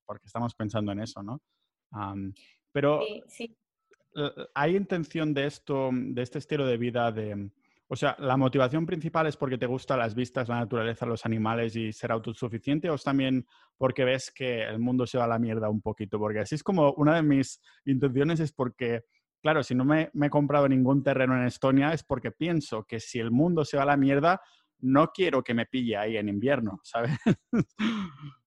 porque 0.04 0.26
estamos 0.26 0.54
pensando 0.54 0.92
en 0.92 1.00
eso, 1.00 1.22
¿no? 1.22 1.40
pero 2.72 3.00
¿hay 4.54 4.76
intención 4.76 5.32
de 5.32 5.46
esto, 5.46 5.90
de 5.92 6.22
este 6.22 6.38
estilo 6.38 6.66
de 6.66 6.76
vida 6.76 7.12
de... 7.12 7.50
O 7.88 7.94
sea, 7.94 8.16
¿la 8.18 8.36
motivación 8.36 8.84
principal 8.84 9.28
es 9.28 9.36
porque 9.36 9.58
te 9.58 9.66
gustan 9.66 10.00
las 10.00 10.14
vistas, 10.14 10.48
la 10.48 10.58
naturaleza, 10.58 11.06
los 11.06 11.24
animales 11.24 11.76
y 11.76 11.92
ser 11.92 12.10
autosuficiente 12.10 12.90
o 12.90 12.94
es 12.94 13.04
también 13.04 13.46
porque 13.78 14.04
ves 14.04 14.32
que 14.32 14.64
el 14.64 14.80
mundo 14.80 15.06
se 15.06 15.18
va 15.18 15.24
a 15.24 15.28
la 15.28 15.38
mierda 15.38 15.68
un 15.68 15.80
poquito? 15.80 16.18
Porque 16.18 16.40
así 16.40 16.56
es 16.56 16.64
como 16.64 16.92
una 16.94 17.14
de 17.14 17.22
mis 17.22 17.60
intenciones 17.84 18.40
es 18.40 18.52
porque, 18.52 19.04
claro, 19.40 19.62
si 19.62 19.76
no 19.76 19.84
me, 19.84 20.10
me 20.14 20.26
he 20.26 20.30
comprado 20.30 20.68
ningún 20.68 21.04
terreno 21.04 21.36
en 21.36 21.46
Estonia 21.46 21.92
es 21.92 22.02
porque 22.02 22.32
pienso 22.32 22.84
que 22.84 22.98
si 22.98 23.20
el 23.20 23.30
mundo 23.30 23.64
se 23.64 23.76
va 23.76 23.84
a 23.84 23.86
la 23.86 23.96
mierda, 23.96 24.40
no 24.80 25.12
quiero 25.12 25.44
que 25.44 25.54
me 25.54 25.66
pille 25.66 25.96
ahí 25.96 26.16
en 26.16 26.28
invierno, 26.28 26.80
¿sabes? 26.82 27.12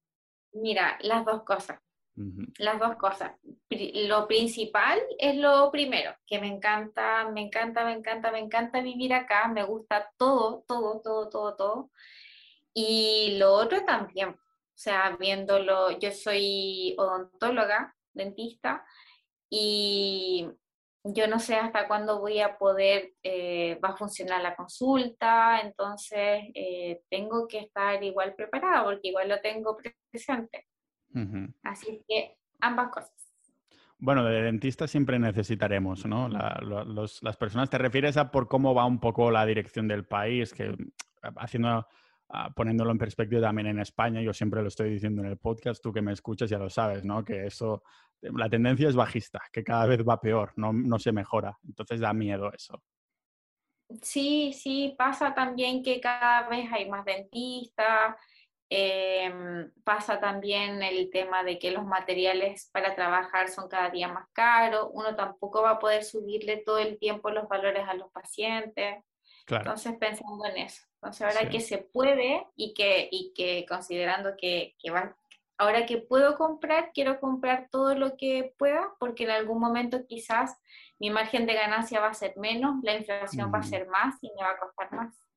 Mira, 0.54 0.98
las 1.02 1.26
dos 1.26 1.44
cosas. 1.44 1.80
Las 2.57 2.80
dos 2.80 2.95
cosas. 2.97 3.32
Lo 3.70 4.28
principal 4.28 4.99
es 5.17 5.36
lo 5.36 5.72
primero, 5.72 6.13
que 6.28 6.39
me 6.39 6.47
encanta, 6.47 7.30
me 7.30 7.41
encanta, 7.41 7.86
me 7.86 7.93
encanta, 7.93 8.32
me 8.32 8.39
encanta 8.39 8.82
vivir 8.82 9.13
acá, 9.13 9.47
me 9.47 9.63
gusta 9.63 10.11
todo, 10.17 10.63
todo, 10.67 11.01
todo, 11.01 11.30
todo, 11.30 11.55
todo. 11.55 11.91
Y 12.74 13.38
lo 13.38 13.53
otro 13.53 13.86
también, 13.86 14.30
o 14.30 14.38
sea, 14.74 15.15
viéndolo, 15.17 15.97
yo 15.99 16.11
soy 16.11 16.95
odontóloga, 16.97 17.95
dentista, 18.13 18.86
y 19.49 20.47
yo 21.03 21.28
no 21.28 21.39
sé 21.39 21.55
hasta 21.55 21.88
cuándo 21.88 22.20
voy 22.20 22.39
a 22.39 22.57
poder, 22.57 23.13
eh, 23.24 23.80
va 23.84 23.89
a 23.89 23.97
funcionar 23.97 24.41
la 24.41 24.55
consulta, 24.55 25.61
entonces 25.61 26.43
eh, 26.53 27.01
tengo 27.09 27.47
que 27.47 27.59
estar 27.59 28.03
igual 28.03 28.36
preparada 28.36 28.84
porque 28.84 29.09
igual 29.09 29.30
lo 29.30 29.41
tengo 29.41 29.78
presente. 30.11 30.68
Así 31.64 32.03
que 32.07 32.38
ambas 32.60 32.89
cosas. 32.89 33.14
Bueno, 33.97 34.24
de 34.24 34.41
dentista 34.41 34.88
siempre 34.88 35.20
necesitaremos, 35.20 36.05
¿no? 36.05 36.30
las 36.30 37.38
personas, 37.38 37.70
¿te 37.70 37.78
refieres 37.78 38.16
a 38.16 38.32
por 38.32 38.47
cómo 38.47 38.74
va 38.74 38.86
un 38.86 38.99
poco 38.99 39.30
la 39.30 39.45
dirección 39.45 39.88
del 39.88 40.05
país? 40.05 40.53
Que 40.53 40.74
haciendo 41.36 41.86
poniéndolo 42.55 42.91
en 42.91 42.97
perspectiva 42.97 43.41
también 43.41 43.68
en 43.68 43.80
España, 43.80 44.22
yo 44.22 44.34
siempre 44.34 44.62
lo 44.62 44.68
estoy 44.68 44.91
diciendo 44.91 45.22
en 45.22 45.30
el 45.30 45.38
podcast, 45.38 45.82
tú 45.82 45.91
que 45.91 46.01
me 46.01 46.14
escuchas 46.14 46.49
ya 46.49 46.60
lo 46.60 46.70
sabes, 46.70 47.03
¿no? 47.03 47.24
Que 47.26 47.47
eso, 47.47 47.84
la 48.22 48.49
tendencia 48.49 48.88
es 48.88 48.95
bajista, 48.95 49.41
que 49.51 49.64
cada 49.64 49.86
vez 49.88 50.01
va 50.07 50.22
peor, 50.22 50.53
no, 50.55 50.72
no 50.72 50.99
se 50.99 51.12
mejora. 51.12 51.57
Entonces 51.68 51.99
da 51.99 52.14
miedo 52.14 52.51
eso. 52.53 52.84
Sí, 54.03 54.53
sí, 54.53 54.93
pasa 54.95 55.34
también 55.34 55.82
que 55.82 55.99
cada 55.99 56.47
vez 56.47 56.72
hay 56.72 56.88
más 56.88 57.03
dentistas, 57.03 58.16
em, 58.70 59.72
pasa 59.84 60.20
también 60.20 60.82
el 60.84 61.09
tema 61.09 61.43
de 61.43 61.57
que 61.57 61.72
los 61.72 61.86
materiales 61.86 62.70
para 62.72 62.95
trabajar 62.95 63.49
son 63.49 63.67
cada 63.67 63.89
día 63.89 64.07
más 64.07 64.28
caros, 64.34 64.89
uno 64.93 65.15
tampoco 65.15 65.61
va 65.61 65.72
a 65.72 65.80
poder 65.80 66.03
subirle 66.03 66.57
todo 66.57 66.78
el 66.78 66.97
tiempo 66.99 67.30
los 67.30 67.47
valores 67.47 67.88
a 67.88 67.93
los 67.93 68.11
pacientes. 68.11 69.03
Entonces, 69.47 69.97
pensando 69.99 70.45
en 70.45 70.57
eso. 70.57 70.84
Entonces, 70.95 71.22
ahora 71.22 71.49
que 71.49 71.59
se 71.59 71.80
puede 71.80 72.45
y 72.55 72.74
que, 72.74 73.09
y 73.11 73.34
que 73.34 73.65
considerando 73.67 74.36
que, 74.38 74.76
que 74.78 74.91
va, 74.91 75.15
ahora 75.57 75.86
que 75.86 75.97
puedo 75.97 76.38
comprar, 76.38 76.91
quiero 76.93 77.20
comprar 77.20 77.67
todo 77.72 77.95
lo 77.95 78.15
que 78.15 78.53
pueda, 78.57 78.93
porque 78.99 79.24
en 79.26 79.32
algún 79.32 79.59
momento 79.59 80.05
quizás 80.07 80.57
mi 80.99 81.09
margen 81.09 81.45
de 81.45 81.53
ganancia 81.53 81.99
va 81.99 82.07
a 82.07 82.13
ser 82.13 82.36
menos, 82.38 82.76
la 82.84 82.95
inflación 82.95 83.51
va 83.53 83.59
a 83.59 83.63
ser 83.63 83.88
más 83.88 84.15
y 84.22 84.32
me 84.36 84.43
va 84.43 84.51
a 84.51 84.57
costar 84.57 84.91
más. 84.93 85.29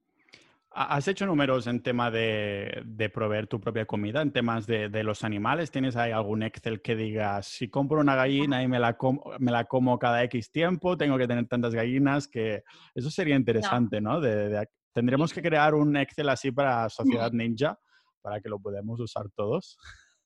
¿Has 0.74 1.06
hecho 1.08 1.26
números 1.26 1.66
en 1.66 1.82
tema 1.82 2.10
de, 2.10 2.82
de 2.84 3.10
proveer 3.10 3.46
tu 3.46 3.60
propia 3.60 3.84
comida, 3.84 4.22
en 4.22 4.32
temas 4.32 4.66
de, 4.66 4.88
de, 4.88 5.04
los 5.04 5.22
animales? 5.22 5.70
¿Tienes 5.70 5.96
ahí 5.96 6.12
algún 6.12 6.42
Excel 6.42 6.80
que 6.80 6.96
diga, 6.96 7.42
si 7.42 7.68
compro 7.68 8.00
una 8.00 8.16
gallina 8.16 8.62
y 8.62 8.68
me 8.68 8.78
la, 8.78 8.96
como, 8.96 9.22
me 9.38 9.52
la 9.52 9.64
como 9.64 9.98
cada 9.98 10.22
X 10.24 10.50
tiempo, 10.50 10.96
tengo 10.96 11.18
que 11.18 11.28
tener 11.28 11.46
tantas 11.46 11.74
gallinas? 11.74 12.26
que 12.26 12.64
Eso 12.94 13.10
sería 13.10 13.36
interesante, 13.36 14.00
¿no? 14.00 14.20
De, 14.20 14.66
tendremos 14.92 15.32
que 15.32 15.42
crear 15.42 15.74
un 15.74 15.96
Excel 15.96 16.28
así 16.28 16.50
para 16.50 16.88
Sociedad 16.88 17.32
Ninja, 17.32 17.78
para 18.22 18.40
que 18.40 18.48
lo 18.48 18.58
podamos 18.58 19.00
usar 19.00 19.26
todos. 19.34 19.76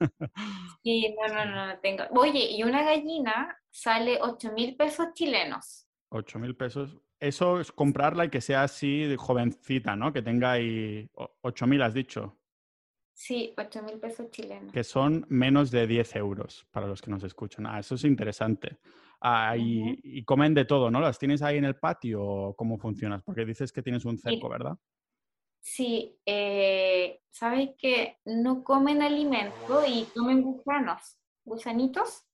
Sí, 0.83 1.17
no, 1.19 1.35
no, 1.35 1.67
no, 1.67 1.79
tengo. 1.81 2.05
Oye, 2.11 2.51
y 2.51 2.63
una 2.63 2.83
gallina 2.85 3.59
sale 3.71 4.19
8 4.21 4.53
mil 4.53 4.77
pesos 4.77 5.09
chilenos. 5.15 5.89
8 6.11 6.39
mil 6.39 6.55
pesos 6.55 6.99
eso 7.21 7.61
es 7.61 7.73
comprarla 7.73 8.27
y 8.27 8.31
que 8.31 8.41
sea 8.41 8.63
así 8.63 9.03
de 9.03 9.17
jovencita, 9.17 9.97
¿no? 9.97 10.13
Que 10.13 10.23
tenga 10.23 10.53
ahí 10.53 11.09
8 11.15 11.67
mil, 11.67 11.83
has 11.83 11.95
dicho. 11.95 12.37
Sí, 13.13 13.55
8 13.57 13.83
mil 13.83 13.99
pesos 13.99 14.31
chilenos. 14.31 14.73
Que 14.73 14.85
son 14.85 15.25
menos 15.31 15.71
de 15.71 15.87
10 15.87 16.17
euros 16.17 16.67
para 16.71 16.87
los 16.87 17.01
que 17.01 17.11
nos 17.11 17.25
escuchan. 17.25 17.67
Ah, 17.67 17.79
eso 17.79 17.95
es 17.95 18.05
interesante. 18.05 18.79
Ah, 19.21 19.57
y, 19.57 20.23
comen 20.25 20.53
de 20.53 20.67
todo, 20.67 20.91
¿no? 20.91 21.01
¿Las 21.01 21.19
tienes 21.19 21.41
ahí 21.41 21.57
en 21.57 21.65
el 21.65 21.77
patio 21.77 22.23
o 22.23 22.55
cómo 22.55 22.77
funcionas? 22.77 23.23
Porque 23.23 23.47
dices 23.47 23.73
que 23.73 23.83
tienes 23.83 24.05
un 24.05 24.19
cerco, 24.19 24.49
¿verdad? 24.51 24.77
Sí, 25.61 26.19
eh, 26.27 27.23
sabes 27.31 27.71
que 27.79 28.19
no 28.27 28.63
comen 28.63 29.03
alimento 29.03 29.83
y 29.87 30.05
comen 30.15 30.43
gusanos, 30.43 31.19
gusanitos. 31.45 32.25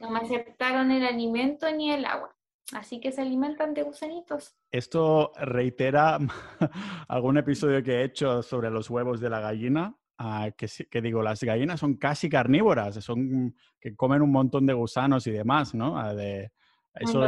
No 0.00 0.10
me 0.10 0.18
aceptaron 0.18 0.90
el 0.90 1.06
alimento 1.06 1.70
ni 1.70 1.92
el 1.92 2.04
agua. 2.04 2.31
Así 2.72 3.00
que 3.00 3.12
se 3.12 3.20
alimentan 3.20 3.74
de 3.74 3.82
gusanitos. 3.82 4.54
Esto 4.70 5.32
reitera 5.36 6.18
algún 7.08 7.36
episodio 7.36 7.82
que 7.82 8.00
he 8.00 8.04
hecho 8.04 8.42
sobre 8.42 8.70
los 8.70 8.88
huevos 8.88 9.20
de 9.20 9.30
la 9.30 9.40
gallina, 9.40 9.94
ah, 10.18 10.50
que, 10.56 11.02
digo, 11.02 11.22
las 11.22 11.42
gallinas 11.42 11.80
son 11.80 11.96
casi 11.96 12.28
carnívoras, 12.28 13.02
son 13.04 13.54
que 13.80 13.94
comen 13.94 14.22
un 14.22 14.32
montón 14.32 14.66
de 14.66 14.72
gusanos 14.72 15.26
y 15.26 15.32
demás, 15.32 15.74
¿no? 15.74 15.98
Ah, 15.98 16.14
de, 16.14 16.50
eso 16.94 17.26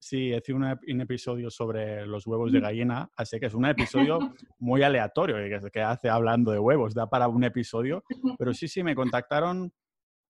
sí, 0.00 0.32
hice 0.34 0.52
un, 0.52 1.00
episodio 1.00 1.50
sobre 1.50 2.04
los 2.04 2.26
huevos 2.26 2.50
de 2.50 2.60
gallina, 2.60 3.08
así 3.16 3.38
que 3.38 3.46
es 3.46 3.54
un 3.54 3.66
episodio 3.66 4.18
muy 4.58 4.82
aleatorio 4.82 5.36
que, 5.36 5.70
que 5.70 5.80
hace 5.80 6.08
hablando 6.08 6.50
de 6.50 6.58
huevos, 6.58 6.94
da 6.94 7.08
para 7.08 7.28
un 7.28 7.44
episodio, 7.44 8.02
pero 8.38 8.52
sí, 8.52 8.66
sí, 8.66 8.82
me 8.82 8.96
contactaron 8.96 9.72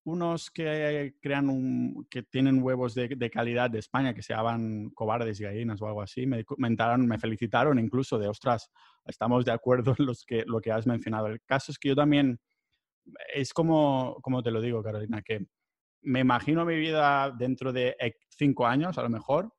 unos 0.09 0.51
que 0.51 1.15
crean 1.21 1.49
un, 1.51 2.07
que 2.11 2.23
tienen 2.23 2.63
huevos 2.63 2.95
de, 2.95 3.31
calidad 3.31 3.71
de 3.71 3.79
España 3.79 4.15
que 4.15 4.23
se 4.23 4.35
llaman 4.35 4.91
cobardes 4.91 5.39
y 5.41 5.45
gallinas 5.45 5.81
o 5.83 5.87
algo 5.87 6.03
así, 6.03 6.27
me 6.27 6.45
comentaron, 6.45 7.07
me 7.07 7.19
felicitaron 7.19 7.79
incluso 7.79 8.19
de, 8.19 8.27
ostras, 8.27 8.71
estamos 9.05 9.45
de 9.45 9.53
acuerdo 9.53 9.95
en 9.99 10.07
los 10.07 10.25
que, 10.25 10.45
lo 10.47 10.61
que 10.61 10.73
has 10.73 10.87
mencionado. 10.87 11.27
El 11.27 11.43
caso 11.43 11.73
es 11.73 11.79
que 11.79 11.89
yo 11.89 11.95
también, 11.95 12.41
es 13.35 13.53
como, 13.53 14.17
como 14.23 14.43
te 14.43 14.51
lo 14.51 14.61
digo, 14.61 14.83
Carolina, 14.83 15.23
que 15.23 15.47
me 16.03 16.21
imagino 16.21 16.65
mi 16.65 16.77
vida 16.77 17.31
dentro 17.31 17.73
de 17.73 17.97
cinco 18.31 18.67
años, 18.67 18.97
a 18.97 19.03
lo 19.03 19.11
mejor, 19.11 19.53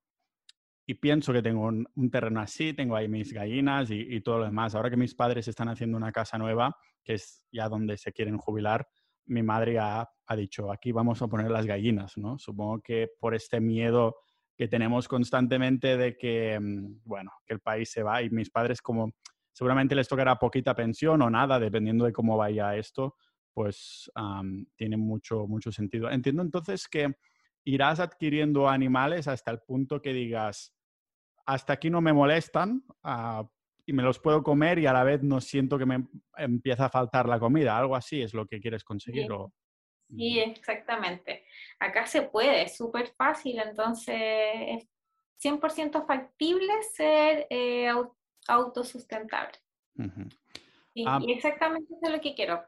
y 0.88 0.96
pienso 0.96 1.32
que 1.32 1.44
tengo 1.44 1.68
un, 1.68 2.10
terreno 2.12 2.42
así, 2.42 2.74
tengo 2.74 2.96
ahí 2.96 3.08
mis 3.08 3.32
gallinas 3.32 3.92
y, 3.92 4.20
todo 4.22 4.40
lo 4.40 4.46
demás. 4.46 4.74
Ahora 4.74 4.90
que 4.90 4.98
mis 4.98 5.14
padres 5.14 5.48
están 5.48 5.70
haciendo 5.70 5.96
una 5.96 6.12
casa 6.12 6.40
nueva, 6.40 6.76
que 7.04 7.14
es 7.14 7.46
ya 7.52 7.70
donde 7.70 7.96
se 7.98 8.12
quieren 8.12 8.40
jubilar, 8.40 8.88
mi 9.30 9.44
madre 9.44 9.80
ha, 9.80 10.10
ha 10.28 10.36
dicho, 10.36 10.72
aquí 10.72 10.92
vamos 10.92 11.22
a 11.22 11.28
poner 11.28 11.50
las 11.50 11.66
gallinas, 11.66 12.18
¿no? 12.18 12.38
Supongo 12.38 12.82
que 12.82 13.10
por 13.20 13.34
este 13.34 13.60
miedo 13.60 14.18
que 14.58 14.68
tenemos 14.68 15.08
constantemente 15.08 15.96
de 15.96 16.18
que, 16.18 16.60
mm, 16.60 17.02
bueno, 17.06 17.32
que 17.46 17.54
el 17.54 17.62
país 17.62 17.90
se 17.90 18.04
va 18.04 18.22
y 18.22 18.30
mis 18.30 18.50
padres 18.50 18.82
como 18.82 19.14
seguramente 19.54 19.96
les 19.96 20.08
tocará 20.08 20.36
poquita 20.36 20.76
pensión 20.76 21.22
o 21.22 21.30
nada, 21.30 21.60
dependiendo 21.60 22.06
de 22.06 22.14
cómo 22.14 22.38
vaya 22.38 22.76
esto, 22.76 23.16
pues 23.54 24.10
tiene 24.76 24.98
mucho, 24.98 25.48
mucho 25.48 25.72
sentido. 25.72 26.10
Entiendo 26.10 26.42
entonces 26.42 26.88
que 26.88 27.14
irás 27.66 28.00
adquiriendo 28.00 28.70
animales 28.70 29.28
hasta 29.28 29.52
el 29.52 29.60
punto 29.60 30.02
que 30.02 30.14
digas, 30.14 30.74
hasta 31.46 31.74
aquí 31.74 31.90
no 31.90 32.00
me 32.00 32.14
molestan 32.14 32.84
ah, 33.04 33.44
y 33.90 33.94
me 33.94 34.04
los 34.04 34.20
puedo 34.20 34.44
comer 34.44 34.78
y 34.78 34.86
a 34.86 34.94
la 34.94 35.04
vez 35.04 35.24
no 35.24 35.42
siento 35.42 35.80
que 35.80 35.86
me 35.88 36.06
empieza 36.38 36.86
a 36.86 36.90
faltar 36.92 37.28
la 37.28 37.40
comida. 37.40 37.76
Algo 37.76 37.96
así 37.96 38.22
es 38.22 38.36
lo 38.36 38.46
que 38.46 38.62
quieres 38.62 38.84
conseguir. 38.84 39.28
Sí, 40.08 40.16
sí 40.16 40.40
exactamente. 40.40 41.44
Acá 41.80 42.06
se 42.06 42.22
puede, 42.22 42.62
es 42.62 42.78
súper 42.78 43.08
fácil, 43.18 43.58
entonces 43.58 44.16
es 44.16 44.88
100% 45.44 46.06
factible 46.06 46.72
ser 46.94 47.48
eh, 47.50 47.92
autosustentable. 48.48 49.58
y, 50.94 51.32
exactamente 51.32 51.92
eso 51.92 52.06
es 52.06 52.12
lo 52.12 52.22
que 52.22 52.36
quiero. 52.36 52.64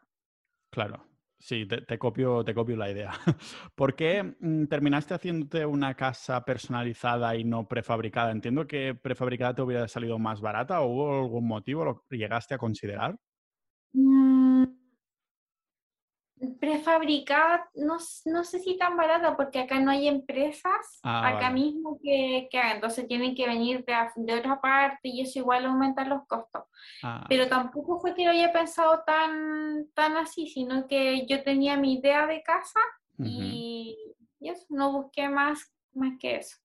Claro, 0.71 1.05
sí, 1.41 1.65
te, 1.67 1.97
copio, 1.99 2.43
te 2.45 2.53
copio 2.53 2.75
la 2.77 2.89
idea. 2.91 3.11
¿Por 3.75 3.95
qué 3.95 4.23
mm, 4.39 4.65
terminaste 4.67 5.13
haciéndote 5.13 5.65
una 5.65 5.95
casa 5.95 6.45
personalizada 6.45 7.35
y 7.35 7.43
no 7.43 7.67
prefabricada? 7.67 8.31
Entiendo 8.31 8.67
que 8.67 8.95
prefabricada 8.95 9.55
te 9.55 9.61
hubiera 9.61 9.87
salido 9.87 10.19
más 10.19 10.41
barata 10.41 10.81
o 10.81 10.87
hubo 10.87 11.21
algún 11.23 11.47
motivo, 11.47 11.83
lo 11.85 12.05
llegaste 12.09 12.53
a 12.53 12.57
considerar. 12.57 13.17
Mm, 13.93 14.20
prefabricada, 16.59 17.69
no, 17.75 17.97
no, 18.25 18.43
sé 18.43 18.59
si 18.59 18.77
tan 18.77 18.97
barata, 18.97 19.35
porque 19.35 19.59
acá 19.59 19.79
no 19.79 19.91
hay 19.91 20.07
empresas 20.07 20.99
ah, 21.03 21.27
acá 21.27 21.51
mismo 21.51 21.99
que, 22.01 22.47
que, 22.51 22.59
entonces 22.59 23.07
tienen 23.07 23.35
que 23.35 23.47
venir 23.47 23.85
de, 23.85 23.93
de, 24.15 24.39
otra 24.39 24.59
parte 24.59 24.99
y 25.03 25.21
eso 25.21 25.39
igual 25.39 25.65
aumenta 25.65 26.03
los 26.05 26.25
costos. 26.27 26.63
Ah. 27.03 27.25
Pero 27.29 27.47
tampoco 27.47 27.99
fue 27.99 28.15
que 28.15 28.25
lo 28.25 28.31
haya 28.31 28.51
pensado 28.51 29.03
tan, 29.05 29.87
tan 29.93 30.17
así, 30.17 30.47
sino 30.47 30.87
que 30.87 31.25
yo 31.27 31.43
tenía 31.43 31.77
mi 31.77 31.93
idea 31.93 32.25
de 32.25 32.41
casa 32.41 32.79
y, 33.19 33.97
eso, 34.39 34.65
no 34.69 34.91
busqué 34.91 35.29
más, 35.29 35.71
más 35.93 36.17
que 36.19 36.37
eso. 36.37 36.57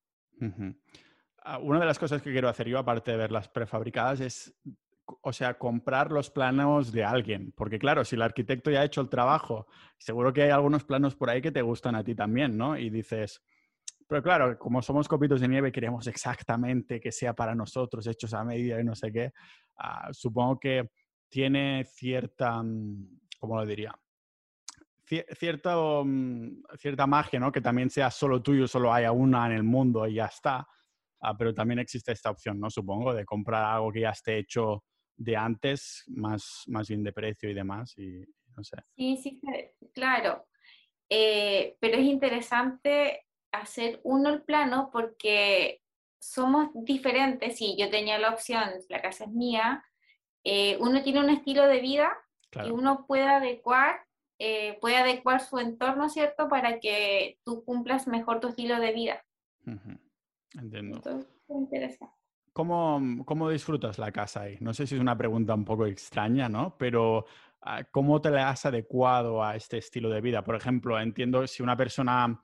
Ah, 1.43 1.59
una 1.59 1.81
de 1.81 1.87
las 1.87 1.99
cosas 1.99 2.23
que 2.23 2.33
quiero 2.33 2.49
hacer 2.49 2.67
yo, 2.67 2.79
aparte 2.79 3.11
de 3.11 3.19
ver 3.19 3.31
las 3.31 3.49
prefabricadas, 3.49 4.21
es 4.21 4.55
o 5.23 5.33
sea, 5.33 5.59
comprar 5.59 6.13
los 6.13 6.31
planos 6.31 6.93
de 6.93 7.05
alguien. 7.05 7.53
Porque 7.57 7.79
claro, 7.79 8.05
si 8.05 8.17
el 8.17 8.23
arquitecto 8.23 8.71
ya 8.71 8.81
ha 8.81 8.85
hecho 8.85 9.01
el 9.01 9.09
trabajo, 9.09 9.67
seguro 9.99 10.33
que 10.33 10.43
hay 10.43 10.51
algunos 10.51 10.85
planos 10.85 11.15
por 11.15 11.31
ahí 11.31 11.41
que 11.41 11.53
te 11.53 11.63
gustan 11.63 11.95
a 11.95 12.05
ti 12.05 12.15
también, 12.15 12.57
¿no? 12.57 12.77
Y 12.77 12.91
dices, 12.91 13.43
pero 14.09 14.23
claro, 14.23 14.59
como 14.59 14.83
somos 14.83 15.09
copitos 15.09 15.41
de 15.41 15.49
nieve, 15.49 15.73
queremos 15.73 16.07
exactamente 16.07 17.01
que 17.01 17.13
sea 17.13 17.35
para 17.35 17.55
nosotros, 17.55 18.07
hechos 18.07 18.35
a 18.35 18.45
medida 18.45 18.81
y 18.81 18.85
no 18.85 18.95
sé 18.95 19.13
qué. 19.13 19.33
Ah, 19.79 20.09
supongo 20.13 20.59
que 20.61 20.91
tiene 21.29 21.85
cierta, 21.85 22.63
mm, 22.63 23.19
¿cómo 23.41 23.57
lo 23.57 23.67
diría? 23.67 23.93
Cierta, 25.05 25.77
mm, 26.05 26.63
cierta 26.79 27.07
magia, 27.07 27.39
¿no? 27.39 27.53
Que 27.53 27.61
también 27.61 27.91
sea 27.91 28.11
solo 28.11 28.43
tuyo, 28.43 28.67
solo 28.67 28.93
haya 28.93 29.13
una 29.13 29.47
en 29.47 29.53
el 29.53 29.63
mundo 29.63 30.07
y 30.07 30.15
ya 30.15 30.27
está. 30.27 30.67
Ah, 31.21 31.37
pero 31.37 31.55
también 31.55 31.79
existe 31.79 32.13
esta 32.13 32.31
opción, 32.31 32.59
¿no? 32.61 32.71
Supongo, 32.71 33.15
de 33.15 33.25
comprar 33.25 33.65
algo 33.65 33.93
que 33.93 34.01
ya 34.01 34.11
esté 34.11 34.39
hecho 34.39 34.85
de 35.17 35.37
antes, 35.37 36.05
más, 36.09 36.65
más 36.67 36.89
bien 36.89 37.03
de 37.03 37.13
precio 37.13 37.51
y 37.51 37.55
demás, 37.55 37.97
y 37.99 38.25
no 38.57 38.63
sé. 38.63 38.77
Sí, 38.97 39.17
sí, 39.17 39.41
claro. 39.93 40.47
Eh, 41.09 41.77
pero 41.81 41.99
es 41.99 42.05
interesante 42.05 43.27
hacer 43.53 44.01
uno 44.03 44.31
el 44.31 44.43
plano 44.43 44.91
porque 44.93 45.83
somos 46.19 46.71
diferentes. 46.75 47.57
Si 47.57 47.77
yo 47.77 47.91
tenía 47.91 48.19
la 48.19 48.31
opción, 48.31 48.65
la 48.89 49.01
casa 49.01 49.25
es 49.25 49.31
mía, 49.31 49.85
eh, 50.45 50.77
uno 50.81 51.03
tiene 51.03 51.21
un 51.21 51.31
estilo 51.31 51.67
de 51.67 51.81
vida 51.81 52.17
y 52.65 52.71
uno 52.71 53.07
puede 53.07 53.25
adecuar, 53.25 54.01
eh, 54.39 54.79
puede 54.81 54.97
adecuar 54.97 55.41
su 55.41 55.59
entorno, 55.59 56.09
¿cierto? 56.09 56.49
Para 56.49 56.81
que 56.81 57.39
tú 57.45 57.65
cumplas 57.65 58.07
mejor 58.07 58.41
tu 58.41 58.49
estilo 58.49 58.81
de 58.81 58.93
vida. 58.93 59.25
Entiendo. 60.55 60.97
Entonces, 60.97 61.31
es 61.49 61.57
interesante. 61.57 62.15
¿Cómo, 62.57 63.51
disfrutas 63.51 63.99
la 63.99 64.11
casa 64.11 64.41
ahí? 64.41 64.57
No 64.61 64.73
sé 64.73 64.87
si 64.87 64.95
es 64.95 65.01
una 65.03 65.15
pregunta 65.15 65.53
un 65.53 65.67
poco 65.67 65.85
extraña, 65.85 66.49
¿no? 66.49 66.75
Pero 66.79 67.27
ah, 67.61 67.85
¿cómo 67.85 68.19
te 68.23 68.31
la 68.31 68.49
has 68.49 68.65
adecuado 68.65 69.45
a 69.45 69.57
este 69.57 69.77
estilo 69.77 70.09
de 70.09 70.23
vida? 70.23 70.43
Por 70.43 70.57
ejemplo, 70.57 70.99
entiendo 70.99 71.47
si 71.47 71.63
una 71.63 71.77
persona 71.77 72.43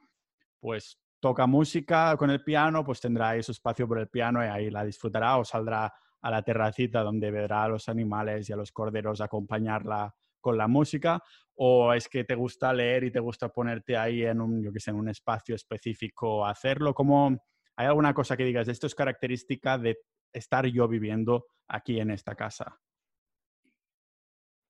pues 0.61 0.99
toca 1.19 1.47
música 1.47 2.15
con 2.19 2.29
el 2.29 2.45
piano, 2.45 2.85
pues 2.85 3.01
tendrá 3.01 3.31
ahí 3.31 3.43
su 3.43 3.53
espacio 3.53 3.89
por 3.89 4.01
el 4.01 4.09
piano 4.09 4.45
y 4.45 4.49
ahí 4.49 4.71
la 4.71 4.85
disfrutará 4.85 5.39
o 5.39 5.47
saldrá 5.47 5.91
a 6.21 6.31
la 6.31 6.43
terracita 6.43 7.03
donde 7.03 7.31
verá 7.31 7.65
a 7.65 7.69
los 7.69 7.89
animales 7.89 8.51
y 8.51 8.53
a 8.53 8.57
los 8.57 8.71
corderos 8.71 9.23
acompañarla 9.23 10.15
con 10.43 10.59
la 10.59 10.69
música 10.69 11.23
o 11.55 11.95
es 11.95 12.07
que 12.11 12.25
te 12.25 12.35
gusta 12.35 12.71
leer 12.75 13.05
y 13.05 13.11
te 13.11 13.21
gusta 13.21 13.49
ponerte 13.49 13.97
ahí 13.97 14.25
en 14.25 14.43
un, 14.43 14.63
yo 14.63 14.71
que 14.73 14.81
sé, 14.81 14.91
en 14.91 14.99
un 14.99 15.09
espacio 15.09 15.55
específico 15.55 16.45
a 16.45 16.51
hacerlo? 16.51 16.93
¿Cómo, 16.93 17.35
¿Hay 17.77 17.87
alguna 17.87 18.13
cosa 18.13 18.37
que 18.37 18.45
digas, 18.45 18.69
esto 18.69 18.87
es 18.87 18.95
característica 18.95 19.79
de 19.79 19.99
estar 20.33 20.67
yo 20.67 20.89
viviendo 20.89 21.47
aquí 21.69 22.01
en 22.01 22.11
esta 22.11 22.35
casa? 22.35 22.79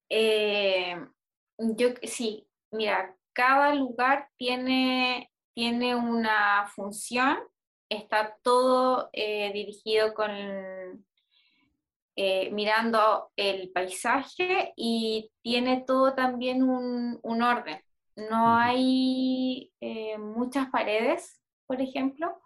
Eh, 0.09 0.95
yo 1.57 1.89
sí, 2.03 2.47
mira, 2.71 3.15
cada 3.33 3.73
lugar 3.73 4.29
tiene, 4.37 5.31
tiene 5.53 5.95
una 5.95 6.67
función, 6.67 7.39
está 7.89 8.37
todo 8.43 9.09
eh, 9.11 9.51
dirigido 9.53 10.13
con 10.13 10.29
eh, 12.15 12.51
mirando 12.51 13.31
el 13.35 13.71
paisaje 13.71 14.73
y 14.75 15.31
tiene 15.41 15.83
todo 15.85 16.13
también 16.13 16.61
un, 16.61 17.41
orden. 17.41 17.81
No 18.15 18.55
hay 18.55 19.71
muchas 20.19 20.69
paredes, 20.69 21.41
por 21.65 21.81
ejemplo, 21.81 22.42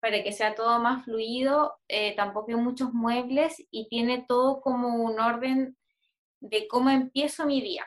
para 0.00 0.22
que 0.22 0.32
sea 0.32 0.54
todo 0.54 0.78
más 0.78 1.04
fluido, 1.04 1.78
eh, 1.88 2.14
tampoco 2.16 2.50
hay 2.50 2.56
muchos 2.56 2.92
muebles 2.92 3.56
y 3.70 3.88
tiene 3.88 4.24
todo 4.26 4.60
como 4.60 4.88
un 5.04 5.18
orden 5.20 5.76
de 6.40 6.68
cómo 6.68 6.90
empiezo 6.90 7.46
mi 7.46 7.60
día, 7.60 7.84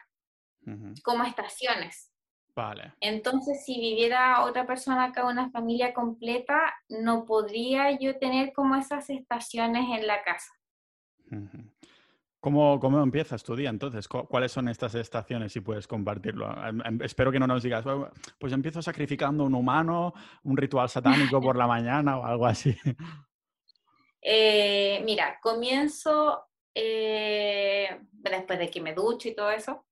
como 1.04 1.24
estaciones. 1.24 2.12
Vale. 2.54 2.94
Entonces, 3.00 3.64
si 3.66 3.80
viviera 3.80 4.44
otra 4.44 4.68
persona 4.68 5.06
acá, 5.06 5.26
una 5.26 5.50
familia 5.52 5.94
completa, 5.94 6.74
no 6.90 7.26
podría 7.26 7.98
yo 7.98 8.18
tener 8.20 8.52
como 8.52 8.76
esas 8.76 9.10
estaciones 9.10 9.86
en 9.98 10.06
la 10.06 10.22
casa. 10.24 10.52
¿Cómo, 12.42 12.80
¿Cómo, 12.80 13.04
empiezas 13.04 13.44
tu 13.44 13.56
día 13.56 13.70
entonces? 13.70 14.08
¿Cuáles 14.08 14.52
son 14.52 14.68
estas 14.68 14.96
estaciones 14.96 15.54
si 15.54 15.62
puedes 15.62 15.88
compartirlo? 15.88 16.50
Em, 16.68 16.82
em, 16.84 17.00
espero 17.04 17.32
que 17.32 17.38
no 17.38 17.46
nos 17.46 17.62
digas, 17.62 17.86
pues 18.40 18.52
empiezo 18.52 18.82
sacrificando 18.82 19.44
un 19.44 19.54
humano, 19.54 20.12
un 20.44 20.58
ritual 20.58 20.90
satánico 20.90 21.40
por 21.40 21.56
la 21.56 21.68
mañana 21.68 22.18
o 22.18 22.26
algo 22.26 22.48
así. 22.48 22.76
Eh, 24.24 25.02
mira, 25.04 25.40
comienzo 25.42 26.46
eh, 26.76 28.02
después 28.12 28.60
de 28.60 28.70
que 28.70 28.80
me 28.80 28.94
ducho 28.94 29.28
y 29.28 29.34
todo 29.34 29.50
eso, 29.50 29.84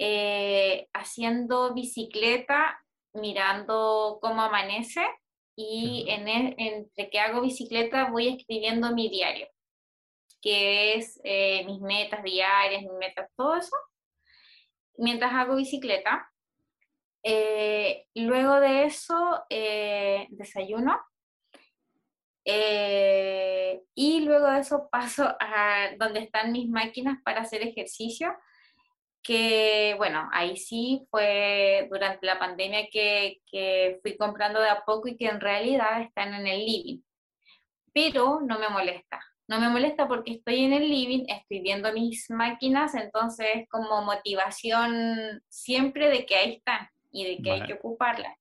eh, 0.00 0.88
haciendo 0.92 1.72
bicicleta, 1.72 2.84
mirando 3.12 4.18
cómo 4.20 4.42
amanece 4.42 5.06
y 5.54 6.06
en 6.08 6.26
e, 6.26 6.56
entre 6.58 7.08
que 7.08 7.20
hago 7.20 7.40
bicicleta 7.40 8.10
voy 8.10 8.26
escribiendo 8.26 8.92
mi 8.92 9.08
diario 9.08 9.46
que 10.46 10.94
es 10.94 11.20
eh, 11.24 11.64
mis 11.66 11.80
metas 11.80 12.22
diarias, 12.22 12.80
mis 12.82 12.92
metas, 12.92 13.28
todo 13.36 13.56
eso, 13.56 13.76
mientras 14.96 15.32
hago 15.32 15.56
bicicleta. 15.56 16.30
Eh, 17.24 18.06
luego 18.14 18.60
de 18.60 18.84
eso, 18.84 19.44
eh, 19.50 20.28
desayuno. 20.30 21.00
y 22.44 24.20
luego 24.20 24.46
de 24.46 24.60
eso 24.60 24.88
paso 24.88 25.24
a 25.40 25.90
donde 25.98 26.20
están 26.20 26.52
mis 26.52 26.68
máquinas 26.68 27.20
para 27.24 27.40
hacer 27.40 27.62
ejercicio, 27.62 28.32
que 29.24 29.94
bueno, 29.98 30.28
ahí 30.32 30.56
sí 30.56 31.08
fue 31.10 31.88
durante 31.90 32.24
la 32.24 32.38
pandemia 32.38 32.86
que, 32.92 33.40
que 33.50 33.98
fui 34.00 34.16
comprando 34.16 34.60
de 34.60 34.68
a 34.68 34.84
poco 34.84 35.08
y 35.08 35.16
que 35.16 35.26
en 35.26 35.40
realidad 35.40 36.02
están 36.02 36.34
en 36.34 36.46
el 36.46 36.64
living, 36.64 37.00
pero 37.92 38.40
no 38.42 38.60
me 38.60 38.68
molesta 38.68 39.25
no 39.48 39.60
me 39.60 39.68
molesta 39.68 40.08
porque 40.08 40.32
estoy 40.32 40.64
en 40.64 40.72
el 40.72 40.88
living, 40.88 41.24
estoy 41.28 41.60
viendo 41.60 41.92
mis 41.92 42.30
máquinas, 42.30 42.94
entonces 42.94 43.68
como 43.68 44.02
motivación 44.02 45.42
siempre 45.48 46.08
de 46.08 46.26
que 46.26 46.36
ahí 46.36 46.52
están. 46.54 46.88
y 47.12 47.24
de 47.24 47.42
que 47.42 47.50
hay 47.50 47.62
que 47.62 47.74
ocuparla. 47.74 48.36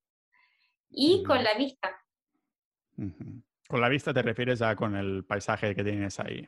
Y 0.89 1.23
con 1.23 1.41
la 1.41 1.53
vista. 1.53 1.95
Con 3.67 3.81
la 3.81 3.87
vista 3.87 4.13
te 4.13 4.21
refieres 4.21 4.61
a 4.61 4.75
con 4.75 4.95
el 4.95 5.23
paisaje 5.23 5.73
que 5.73 5.83
tienes 5.83 6.19
ahí. 6.19 6.47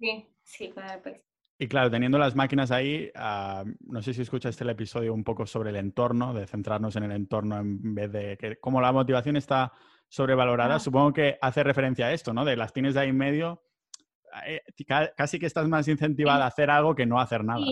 Sí, 0.00 0.26
sí, 0.42 0.70
con 0.70 0.84
el 0.84 1.00
paisaje. 1.00 1.28
Y 1.60 1.66
claro, 1.66 1.90
teniendo 1.90 2.18
las 2.18 2.36
máquinas 2.36 2.70
ahí, 2.70 3.10
ah, 3.16 3.64
no 3.80 4.00
sé 4.00 4.14
si 4.14 4.22
escuchaste 4.22 4.62
el 4.62 4.70
episodio 4.70 5.12
un 5.12 5.24
poco 5.24 5.44
sobre 5.44 5.70
el 5.70 5.76
entorno, 5.76 6.32
de 6.32 6.46
centrarnos 6.46 6.94
en 6.94 7.02
el 7.02 7.12
entorno 7.12 7.58
en 7.58 7.94
vez 7.94 8.12
de 8.12 8.36
que 8.36 8.56
como 8.58 8.80
la 8.80 8.92
motivación 8.92 9.36
está 9.36 9.72
sobrevalorada, 10.08 10.76
ah. 10.76 10.80
supongo 10.80 11.12
que 11.12 11.36
hace 11.40 11.64
referencia 11.64 12.06
a 12.06 12.12
esto, 12.12 12.32
¿no? 12.32 12.44
De 12.44 12.56
las 12.56 12.72
tienes 12.72 12.94
de 12.94 13.00
ahí 13.00 13.08
en 13.08 13.16
medio, 13.16 13.62
eh, 14.46 14.62
casi 15.16 15.38
que 15.38 15.46
estás 15.46 15.68
más 15.68 15.88
incentivada 15.88 16.44
a 16.44 16.48
hacer 16.48 16.70
algo 16.70 16.94
que 16.94 17.06
no 17.06 17.20
hacer 17.20 17.44
nada. 17.44 17.64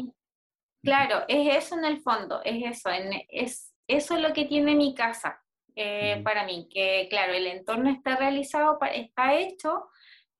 Claro, 0.82 1.24
es 1.28 1.56
eso 1.56 1.76
en 1.76 1.84
el 1.84 2.00
fondo, 2.00 2.40
es 2.44 2.76
eso, 2.76 2.90
es, 3.28 3.74
eso 3.88 4.14
es 4.16 4.20
lo 4.22 4.32
que 4.32 4.44
tiene 4.44 4.74
mi 4.76 4.94
casa 4.94 5.42
eh, 5.74 6.20
para 6.22 6.44
mí, 6.44 6.68
que 6.70 7.06
claro, 7.10 7.32
el 7.32 7.46
entorno 7.46 7.90
está 7.90 8.16
realizado, 8.16 8.78
está 8.92 9.34
hecho 9.34 9.88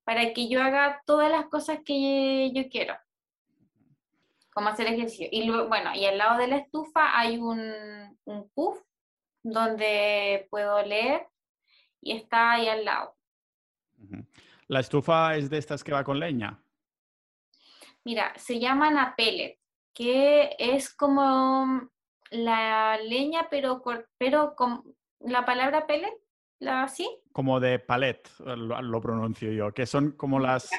para 0.03 0.33
que 0.33 0.47
yo 0.47 0.63
haga 0.63 1.01
todas 1.05 1.29
las 1.29 1.47
cosas 1.47 1.79
que 1.85 2.51
yo 2.53 2.69
quiero 2.69 2.95
como 4.57 4.69
hacer 4.69 4.87
ejercicio. 4.87 5.27
Y 5.31 5.43
luego, 5.43 5.67
bueno, 5.67 5.93
y 5.93 6.05
al 6.05 6.17
lado 6.17 6.39
de 6.39 6.47
la 6.47 6.57
estufa 6.57 7.19
hay 7.19 7.37
un, 7.37 8.17
un 8.23 8.49
puff 8.55 8.81
donde 9.43 10.47
puedo 10.49 10.81
leer 10.81 11.27
y 12.01 12.13
está 12.13 12.53
ahí 12.53 12.67
al 12.67 12.83
lado. 12.83 13.15
¿La 14.67 14.79
estufa 14.79 15.35
es 15.35 15.49
de 15.49 15.57
estas 15.57 15.83
que 15.83 15.91
va 15.91 16.03
con 16.03 16.19
leña? 16.19 16.61
Mira, 18.03 18.33
se 18.37 18.59
llaman 18.59 18.97
a 18.97 19.15
pellet, 19.15 19.59
que 19.93 20.55
es 20.59 20.93
como 20.93 21.89
la 22.31 22.97
leña, 22.97 23.47
pero, 23.49 23.81
pero 24.17 24.55
con 24.55 24.83
la 25.19 25.45
palabra 25.45 25.87
pellet, 25.87 26.13
¿la, 26.59 26.87
¿sí? 26.87 27.09
Como 27.31 27.59
de 27.59 27.79
palet, 27.79 28.29
lo, 28.39 28.81
lo 28.81 29.01
pronuncio 29.01 29.51
yo, 29.51 29.73
que 29.73 29.85
son 29.85 30.11
como 30.11 30.39
las 30.39 30.69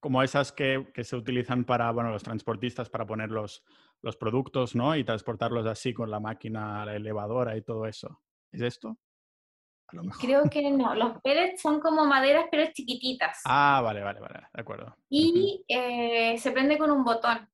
como 0.00 0.22
esas 0.22 0.50
que, 0.50 0.90
se 1.02 1.16
utilizan 1.16 1.64
para, 1.64 1.90
bueno, 1.92 2.10
los 2.10 2.22
transportistas 2.22 2.88
para 2.88 3.06
poner 3.06 3.30
los, 3.30 3.62
los 4.00 4.16
productos, 4.16 4.74
¿no? 4.74 4.96
Y 4.96 5.04
transportarlos 5.04 5.66
así 5.66 5.92
con 5.92 6.10
la 6.10 6.18
máquina 6.18 6.84
la 6.86 6.96
elevadora 6.96 7.56
y 7.56 7.62
todo 7.62 7.86
eso. 7.86 8.20
¿Es 8.50 8.62
esto? 8.62 8.96
Creo 10.20 10.48
que 10.50 10.70
no. 10.70 10.94
Los 10.94 11.20
pellets 11.20 11.60
son 11.60 11.80
como 11.80 12.04
maderas, 12.04 12.46
pero 12.50 12.70
chiquititas. 12.72 13.40
Ah, 13.44 13.80
vale, 13.82 14.02
vale, 14.02 14.20
vale. 14.20 14.40
De 14.52 14.60
acuerdo. 14.60 14.96
Y 15.08 15.64
eh, 15.68 16.36
se 16.38 16.50
prende 16.52 16.78
con 16.78 16.90
un 16.90 17.04
botón. 17.04 17.48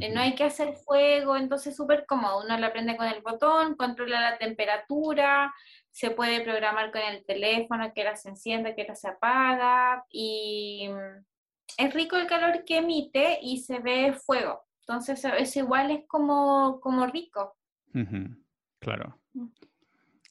Eh, 0.00 0.12
no 0.12 0.20
hay 0.20 0.34
que 0.34 0.42
hacer 0.42 0.74
fuego, 0.74 1.36
entonces 1.36 1.68
es 1.68 1.76
súper 1.76 2.06
cómodo. 2.06 2.44
Uno 2.44 2.58
la 2.58 2.72
prende 2.72 2.96
con 2.96 3.06
el 3.06 3.22
botón, 3.22 3.76
controla 3.76 4.20
la 4.20 4.38
temperatura, 4.38 5.54
se 5.92 6.10
puede 6.10 6.40
programar 6.40 6.90
con 6.90 7.02
el 7.02 7.24
teléfono, 7.24 7.92
que 7.94 8.00
era 8.00 8.16
se 8.16 8.30
enciende, 8.30 8.74
que 8.74 8.82
era 8.82 8.96
se 8.96 9.08
apaga. 9.08 10.04
Y 10.10 10.90
es 11.78 11.94
rico 11.94 12.16
el 12.16 12.26
calor 12.26 12.64
que 12.64 12.78
emite 12.78 13.38
y 13.40 13.58
se 13.58 13.78
ve 13.78 14.12
fuego. 14.12 14.64
Entonces, 14.80 15.24
es 15.24 15.56
igual 15.56 15.90
es 15.90 16.04
como, 16.06 16.80
como 16.80 17.06
rico. 17.06 17.56
Claro. 18.80 19.20
Mm. 19.32 19.46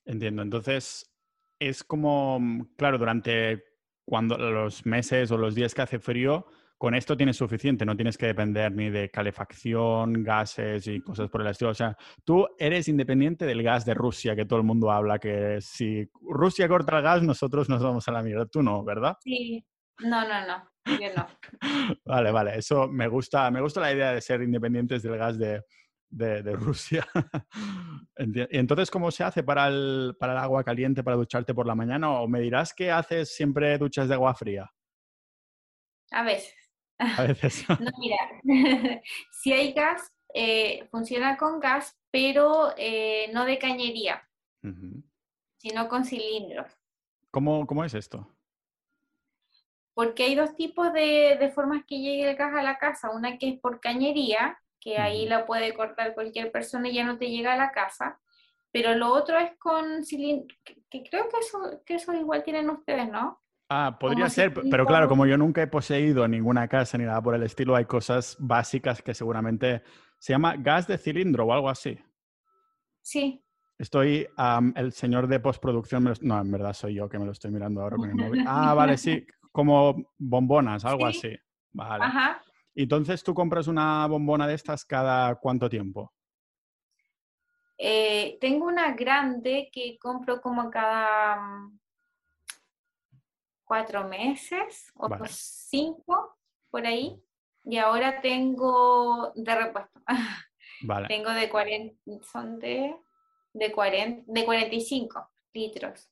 Entiendo. 0.06 0.42
Entonces, 0.44 1.12
es 1.60 1.84
como, 1.84 2.68
claro, 2.78 2.98
durante 2.98 3.64
cuando 4.06 4.38
los 4.38 4.86
meses 4.86 5.32
o 5.32 5.38
los 5.38 5.56
días 5.56 5.74
que 5.74 5.82
hace 5.82 6.00
frío, 6.00 6.46
con 6.78 6.94
esto 6.94 7.16
tienes 7.16 7.38
suficiente, 7.38 7.86
no 7.86 7.96
tienes 7.96 8.18
que 8.18 8.28
depender 8.28 8.72
ni 8.72 8.90
de 8.90 9.10
calefacción, 9.10 10.24
gases 10.24 10.86
y 10.88 11.00
cosas 11.02 11.30
por 11.30 11.42
el 11.42 11.48
estilo. 11.48 11.72
O 11.72 11.76
sea, 11.76 11.98
tú 12.24 12.48
eres 12.60 12.88
independiente 12.88 13.46
del 13.46 13.64
gas 13.64 13.86
de 13.86 13.94
Rusia, 13.94 14.36
que 14.36 14.46
todo 14.46 14.60
el 14.60 14.66
mundo 14.66 14.92
habla, 14.92 15.18
que 15.18 15.60
si 15.62 16.08
Rusia 16.22 16.68
corta 16.68 16.98
el 16.98 17.04
gas, 17.04 17.24
nosotros 17.24 17.70
nos 17.70 17.82
vamos 17.82 18.08
a 18.08 18.12
la 18.12 18.22
mierda. 18.22 18.46
Tú 18.46 18.62
no, 18.62 18.84
¿verdad? 18.84 19.16
Sí, 19.22 19.66
no, 20.00 20.28
no, 20.28 20.46
no. 20.46 20.70
Vale, 22.06 22.32
vale, 22.32 22.60
eso 22.60 22.88
me 22.88 23.08
gusta, 23.08 23.50
me 23.50 23.60
gusta 23.60 23.82
la 23.82 23.92
idea 23.92 24.12
de 24.12 24.22
ser 24.22 24.44
independientes 24.44 25.02
del 25.02 25.18
gas 25.18 25.40
de, 25.40 25.64
Rusia. 26.10 27.08
¿Y 28.18 28.58
entonces 28.58 28.90
cómo 28.90 29.12
se 29.12 29.24
hace 29.24 29.44
para 29.44 29.68
el, 29.68 30.16
para 30.20 30.34
el 30.34 30.40
agua 30.40 30.64
caliente, 30.64 31.04
para 31.04 31.18
ducharte 31.18 31.54
por 31.54 31.68
la 31.68 31.76
mañana? 31.76 32.12
¿O 32.12 32.28
me 32.28 32.40
dirás 32.40 32.74
que 32.74 32.92
haces 32.92 33.36
siempre 33.36 33.78
duchas 33.78 34.08
de 34.08 34.16
agua 34.16 34.34
fría? 34.36 34.72
A 36.12 36.24
veces. 36.24 36.56
A 36.98 37.24
veces. 37.24 37.66
no, 37.80 37.92
mira, 38.00 38.18
si 39.32 39.52
hay 39.52 39.74
gas, 39.74 40.14
eh, 40.34 40.88
funciona 40.92 41.38
con 41.38 41.60
gas, 41.60 41.98
pero 42.12 42.74
eh, 42.78 43.30
no 43.34 43.46
de 43.46 43.58
cañería, 43.58 44.28
sino 45.58 45.88
con 45.88 46.06
cilindros. 46.06 46.72
¿Cómo, 47.32 47.68
¿Cómo 47.68 47.84
es 47.84 47.94
esto? 47.94 48.36
porque 49.96 50.24
hay 50.24 50.36
dos 50.36 50.56
tipos 50.56 50.92
de, 50.94 51.52
formas 51.56 51.86
que 51.88 52.00
llegue 52.00 52.30
el 52.30 52.36
gas 52.36 52.54
a 52.54 52.62
la 52.62 52.78
casa. 52.78 53.10
Una 53.12 53.38
que 53.38 53.50
es 53.50 53.60
por 53.60 53.80
cañería, 53.80 54.60
que 54.80 54.98
ahí 54.98 55.28
la 55.28 55.46
puede 55.46 55.74
cortar 55.74 56.14
cualquier 56.14 56.52
persona 56.52 56.90
y 56.90 56.94
ya 56.94 57.06
no 57.06 57.18
te 57.18 57.30
llega 57.30 57.54
a 57.54 57.58
la 57.58 57.72
casa. 57.72 58.20
Pero 58.72 58.94
lo 58.94 59.14
otro 59.14 59.38
es 59.40 59.58
con 59.58 60.04
cilindro, 60.04 60.56
que, 60.64 61.04
creo 61.10 61.30
que 61.30 61.38
eso, 61.40 61.82
que 61.86 61.96
eso 61.96 62.14
igual 62.14 62.44
tienen 62.44 62.70
ustedes, 62.70 63.10
¿no? 63.10 63.42
Ah, 63.70 63.98
podría 64.00 64.30
ser, 64.30 64.54
pero 64.54 64.86
claro, 64.86 65.08
como 65.08 65.26
yo 65.26 65.38
nunca 65.38 65.64
he 65.64 65.68
poseído 65.68 66.28
ninguna 66.28 66.68
casa 66.68 66.98
ni 66.98 67.06
nada 67.06 67.22
por 67.22 67.34
el 67.34 67.44
estilo, 67.44 67.76
hay 67.76 67.86
cosas 67.86 68.38
básicas 68.40 69.02
que 69.02 69.16
seguramente 69.16 69.82
se 70.20 70.34
llama 70.34 70.56
gas 70.58 70.88
de 70.88 70.98
cilindro 70.98 71.46
o 71.46 71.54
algo 71.54 71.70
así. 71.70 71.98
Sí. 73.02 73.44
Estoy, 73.78 74.28
el 74.76 74.92
señor 74.92 75.28
de 75.28 75.40
postproducción, 75.40 76.14
no, 76.22 76.42
en 76.42 76.52
verdad 76.52 76.74
soy 76.74 76.96
yo 76.96 77.10
que 77.10 77.18
me 77.18 77.26
lo 77.26 77.32
estoy 77.32 77.52
mirando 77.52 77.82
ahora 77.82 77.98
con 77.98 78.10
el 78.10 78.16
móvil. 78.16 78.46
Ah, 78.48 78.74
vale, 78.74 78.98
sí, 78.98 79.26
como 79.52 80.12
bombonas, 80.18 80.86
algo 80.86 81.08
así. 81.08 81.36
Vale. 81.74 82.06
Ajá. 82.06 82.42
Entonces, 82.76 83.24
¿tú 83.24 83.34
compras 83.34 83.68
una 83.68 84.06
bombona 84.08 84.46
de 84.48 84.54
estas 84.54 84.84
cada 84.84 85.36
cuánto 85.36 85.70
tiempo? 85.70 86.14
Eh, 87.78 88.38
tengo 88.40 88.68
una 88.68 88.94
grande 88.94 89.70
que 89.72 89.98
compro 89.98 90.42
como 90.42 90.70
cada 90.70 91.38
mm, 91.38 91.80
cuatro 93.64 94.08
meses 94.08 94.92
o 94.96 95.10
cinco 95.28 96.38
por 96.70 96.86
ahí. 96.86 97.22
Y 97.64 97.78
ahora 97.78 98.22
tengo 98.22 99.32
de 99.36 99.56
repuesto. 99.56 100.02
Vale. 100.82 101.08
tengo 101.08 101.32
de 101.32 101.50
40, 101.50 101.96
son 102.30 102.60
de, 102.60 102.96
de, 103.54 103.72
40, 103.72 104.24
de 104.28 104.46
45 104.46 105.32
litros. 105.54 106.10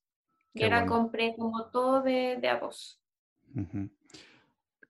y 0.53 0.63
ahora 0.63 0.85
compré 0.85 1.35
como 1.35 1.69
todo 1.69 2.01
de, 2.01 2.37
de 2.37 2.47
a 2.47 2.59
dos. 2.59 2.99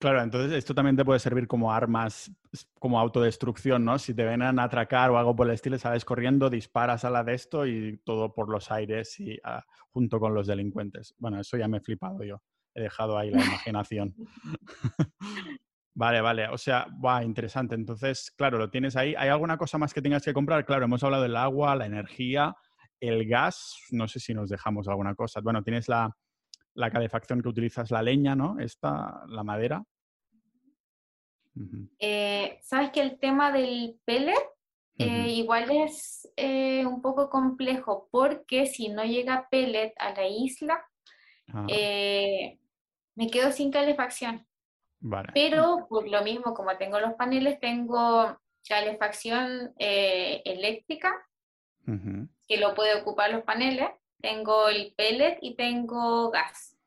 Claro, 0.03 0.21
entonces 0.21 0.51
esto 0.51 0.75
también 0.75 0.97
te 0.97 1.05
puede 1.05 1.17
servir 1.17 1.47
como 1.47 1.71
armas, 1.71 2.29
como 2.77 2.99
autodestrucción, 2.99 3.85
¿no? 3.85 3.97
Si 3.97 4.13
te 4.13 4.25
ven 4.25 4.41
a 4.41 4.49
atracar 4.61 5.09
o 5.09 5.17
algo 5.17 5.33
por 5.33 5.47
el 5.47 5.53
estilo, 5.53 5.79
sales 5.79 6.03
corriendo, 6.03 6.49
disparas 6.49 7.05
a 7.05 7.09
la 7.09 7.23
de 7.23 7.35
esto 7.35 7.65
y 7.65 8.01
todo 8.03 8.33
por 8.33 8.49
los 8.49 8.69
aires 8.69 9.17
y 9.21 9.39
ah, 9.45 9.63
junto 9.91 10.19
con 10.19 10.33
los 10.33 10.45
delincuentes. 10.45 11.15
Bueno, 11.19 11.39
eso 11.39 11.55
ya 11.55 11.69
me 11.69 11.77
he 11.77 11.79
flipado 11.79 12.21
yo. 12.21 12.41
He 12.75 12.81
dejado 12.81 13.17
ahí 13.17 13.31
la 13.31 13.45
imaginación. 13.45 14.13
vale, 15.95 16.19
vale. 16.19 16.49
O 16.49 16.57
sea, 16.57 16.85
va, 17.01 17.23
interesante. 17.23 17.75
Entonces, 17.75 18.29
claro, 18.31 18.57
lo 18.57 18.69
tienes 18.69 18.97
ahí. 18.97 19.15
¿Hay 19.17 19.29
alguna 19.29 19.57
cosa 19.57 19.77
más 19.77 19.93
que 19.93 20.01
tengas 20.01 20.25
que 20.25 20.33
comprar? 20.33 20.65
Claro, 20.65 20.83
hemos 20.83 21.01
hablado 21.05 21.23
del 21.23 21.37
agua, 21.37 21.77
la 21.77 21.85
energía, 21.85 22.53
el 22.99 23.25
gas. 23.25 23.77
No 23.91 24.09
sé 24.09 24.19
si 24.19 24.33
nos 24.33 24.49
dejamos 24.49 24.89
alguna 24.89 25.15
cosa. 25.15 25.39
Bueno, 25.39 25.63
tienes 25.63 25.87
la, 25.87 26.13
la 26.73 26.91
calefacción 26.91 27.41
que 27.41 27.47
utilizas 27.47 27.89
la 27.89 28.01
leña, 28.01 28.35
¿no? 28.35 28.59
Esta, 28.59 29.23
la 29.29 29.45
madera. 29.45 29.81
Eh, 31.99 32.59
Sabes 32.63 32.91
que 32.91 33.01
el 33.01 33.19
tema 33.19 33.51
del 33.51 33.99
pellet 34.05 34.49
eh, 34.97 35.29
igual 35.29 35.69
es 35.71 36.31
eh, 36.35 36.85
un 36.85 37.01
poco 37.01 37.29
complejo 37.29 38.07
porque 38.11 38.67
si 38.67 38.89
no 38.89 39.03
llega 39.03 39.47
pellet 39.49 39.93
a 39.97 40.13
la 40.13 40.27
isla, 40.27 40.85
ah. 41.53 41.65
me 41.67 43.27
quedo 43.31 43.51
sin 43.51 43.71
calefacción. 43.71 44.45
Pero 45.33 45.87
por 45.89 46.07
lo 46.07 46.23
mismo, 46.23 46.53
como 46.53 46.77
tengo 46.77 46.99
los 46.99 47.13
paneles, 47.13 47.59
tengo 47.59 48.39
calefacción 48.67 49.73
eléctrica, 49.77 51.11
que 52.47 52.57
lo 52.57 52.73
puede 52.73 53.01
ocupar 53.01 53.31
los 53.31 53.43
paneles 53.43 53.89
tengo 54.23 54.69
el 54.69 54.93
pellet 54.95 55.37
y 55.41 55.55
tengo 55.55 56.31
gas. 56.31 56.77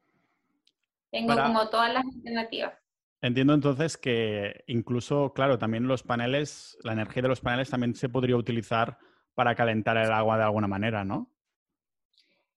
Tengo 1.11 1.37
como 1.37 1.69
todas 1.69 1.93
las 1.93 2.03
alternativas. 2.03 2.73
Entiendo 3.21 3.55
entonces 3.55 3.97
que 3.97 4.65
incluso, 4.67 5.33
claro, 5.33 5.59
también 5.59 5.89
los 5.89 6.03
paneles, 6.03 6.79
la 6.83 6.93
energía 6.93 7.23
de 7.23 7.29
los 7.29 7.41
paneles 7.41 7.71
también 7.71 7.95
se 7.95 8.09
podría 8.09 8.37
utilizar 8.37 8.99
para 9.35 9.55
calentar 9.55 9.97
el 9.97 10.13
agua 10.13 10.37
de 10.37 10.45
alguna 10.45 10.67
manera, 10.67 11.05
¿no? 11.05 11.33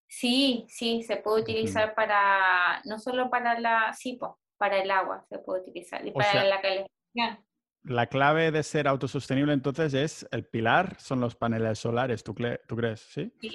Sí, 0.07 0.65
sí, 0.67 1.03
se 1.03 1.17
puede 1.17 1.43
utilizar 1.43 1.93
para, 1.93 2.81
no 2.85 2.99
solo 2.99 3.29
para 3.29 3.59
la, 3.59 3.93
sí, 3.93 4.19
para 4.57 4.81
el 4.81 4.89
agua 4.89 5.25
se 5.29 5.39
puede 5.39 5.61
utilizar 5.61 6.05
y 6.05 6.11
para 6.11 6.43
la 6.43 6.61
calefacción. 6.61 7.45
la 7.83 8.07
clave 8.07 8.51
de 8.51 8.63
ser 8.63 8.87
autosostenible 8.87 9.53
entonces 9.53 9.93
es 9.93 10.27
el 10.31 10.45
pilar, 10.45 10.99
son 10.99 11.21
los 11.21 11.35
paneles 11.35 11.79
solares, 11.79 12.23
¿tú, 12.23 12.35
tú 12.67 12.75
crees? 12.75 13.01
¿Sí? 13.01 13.31
¿sí? 13.39 13.51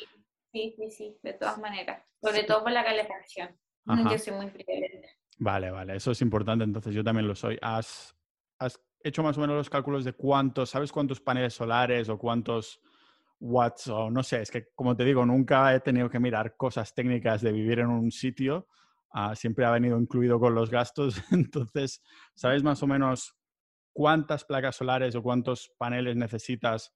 Sí, 0.52 0.90
sí, 0.90 1.18
de 1.22 1.32
todas 1.32 1.58
maneras. 1.58 2.02
Sobre 2.22 2.44
todo 2.44 2.62
por 2.62 2.72
la 2.72 2.84
calefacción. 2.84 3.58
Yo 3.86 4.18
soy 4.18 4.34
muy 4.34 4.46
privilegiada. 4.46 5.08
Vale, 5.38 5.70
vale, 5.70 5.96
eso 5.96 6.12
es 6.12 6.22
importante, 6.22 6.64
entonces 6.64 6.94
yo 6.94 7.02
también 7.02 7.26
lo 7.26 7.34
soy. 7.34 7.58
¿Has, 7.60 8.14
¿Has 8.58 8.80
hecho 9.00 9.22
más 9.22 9.36
o 9.36 9.40
menos 9.40 9.56
los 9.56 9.70
cálculos 9.70 10.04
de 10.04 10.12
cuántos, 10.12 10.70
sabes 10.70 10.92
cuántos 10.92 11.20
paneles 11.20 11.54
solares 11.54 12.08
o 12.08 12.18
cuántos 12.18 12.80
watts 13.40 13.88
o 13.88 14.10
no 14.10 14.22
sé, 14.22 14.42
es 14.42 14.50
que 14.50 14.68
como 14.74 14.96
te 14.96 15.04
digo, 15.04 15.26
nunca 15.26 15.74
he 15.74 15.80
tenido 15.80 16.08
que 16.08 16.20
mirar 16.20 16.56
cosas 16.56 16.94
técnicas 16.94 17.42
de 17.42 17.52
vivir 17.52 17.80
en 17.80 17.88
un 17.88 18.10
sitio, 18.10 18.68
ah, 19.10 19.34
siempre 19.34 19.64
ha 19.66 19.70
venido 19.70 19.98
incluido 19.98 20.38
con 20.40 20.54
los 20.54 20.70
gastos, 20.70 21.16
entonces, 21.32 22.02
¿sabes 22.34 22.62
más 22.62 22.82
o 22.82 22.86
menos 22.86 23.36
cuántas 23.92 24.44
placas 24.44 24.76
solares 24.76 25.14
o 25.16 25.22
cuántos 25.22 25.70
paneles 25.78 26.16
necesitas 26.16 26.94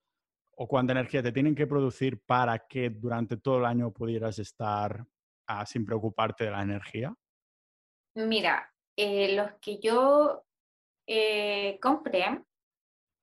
o 0.56 0.68
cuánta 0.68 0.92
energía 0.92 1.22
te 1.22 1.32
tienen 1.32 1.54
que 1.54 1.66
producir 1.66 2.22
para 2.24 2.66
que 2.68 2.90
durante 2.90 3.36
todo 3.36 3.58
el 3.58 3.66
año 3.66 3.92
pudieras 3.92 4.38
estar 4.38 5.06
ah, 5.46 5.66
sin 5.66 5.84
preocuparte 5.84 6.44
de 6.44 6.50
la 6.52 6.62
energía? 6.62 7.14
Mira, 8.18 8.74
eh, 8.96 9.36
los 9.36 9.52
que 9.60 9.78
yo 9.78 10.44
eh, 11.06 11.78
compré 11.80 12.42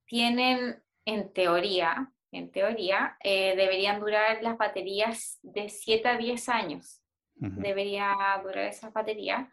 tienen, 0.05 0.81
en 1.03 1.33
teoría, 1.33 2.13
en 2.31 2.49
teoría, 2.49 3.17
eh, 3.21 3.57
deberían 3.57 3.99
durar 3.99 4.41
las 4.41 4.57
baterías 4.57 5.37
de 5.41 5.67
7 5.67 6.07
a 6.07 6.17
10 6.17 6.47
años. 6.47 7.01
Debería 7.33 8.15
durar 8.41 8.67
esa 8.67 8.89
batería. 8.91 9.51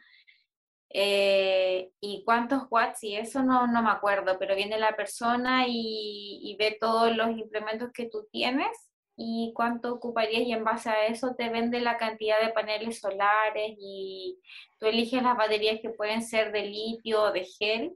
Eh, 0.88 1.90
y 2.00 2.22
cuántos 2.24 2.62
watts 2.70 3.02
y 3.02 3.16
eso 3.16 3.42
no, 3.42 3.66
no, 3.66 3.82
me 3.82 3.90
acuerdo, 3.90 4.38
pero 4.38 4.54
viene 4.54 4.78
la 4.78 4.94
persona 4.94 5.64
y, 5.66 6.38
y, 6.42 6.54
ve 6.56 6.76
todos 6.78 7.16
los 7.16 7.30
implementos 7.30 7.90
que 7.92 8.08
tú 8.08 8.28
tienes 8.30 8.91
y 9.16 9.52
cuánto 9.54 9.94
ocuparías 9.94 10.42
y 10.42 10.52
en 10.52 10.64
base 10.64 10.88
a 10.88 11.06
eso 11.06 11.34
te 11.34 11.48
vende 11.50 11.80
la 11.80 11.98
cantidad 11.98 12.40
de 12.40 12.52
paneles 12.52 13.00
solares 13.00 13.74
y 13.78 14.38
tú 14.78 14.86
eliges 14.86 15.22
las 15.22 15.36
baterías 15.36 15.80
que 15.80 15.90
pueden 15.90 16.22
ser 16.22 16.52
de 16.52 16.62
litio 16.62 17.22
o 17.22 17.32
de 17.32 17.44
gel, 17.44 17.94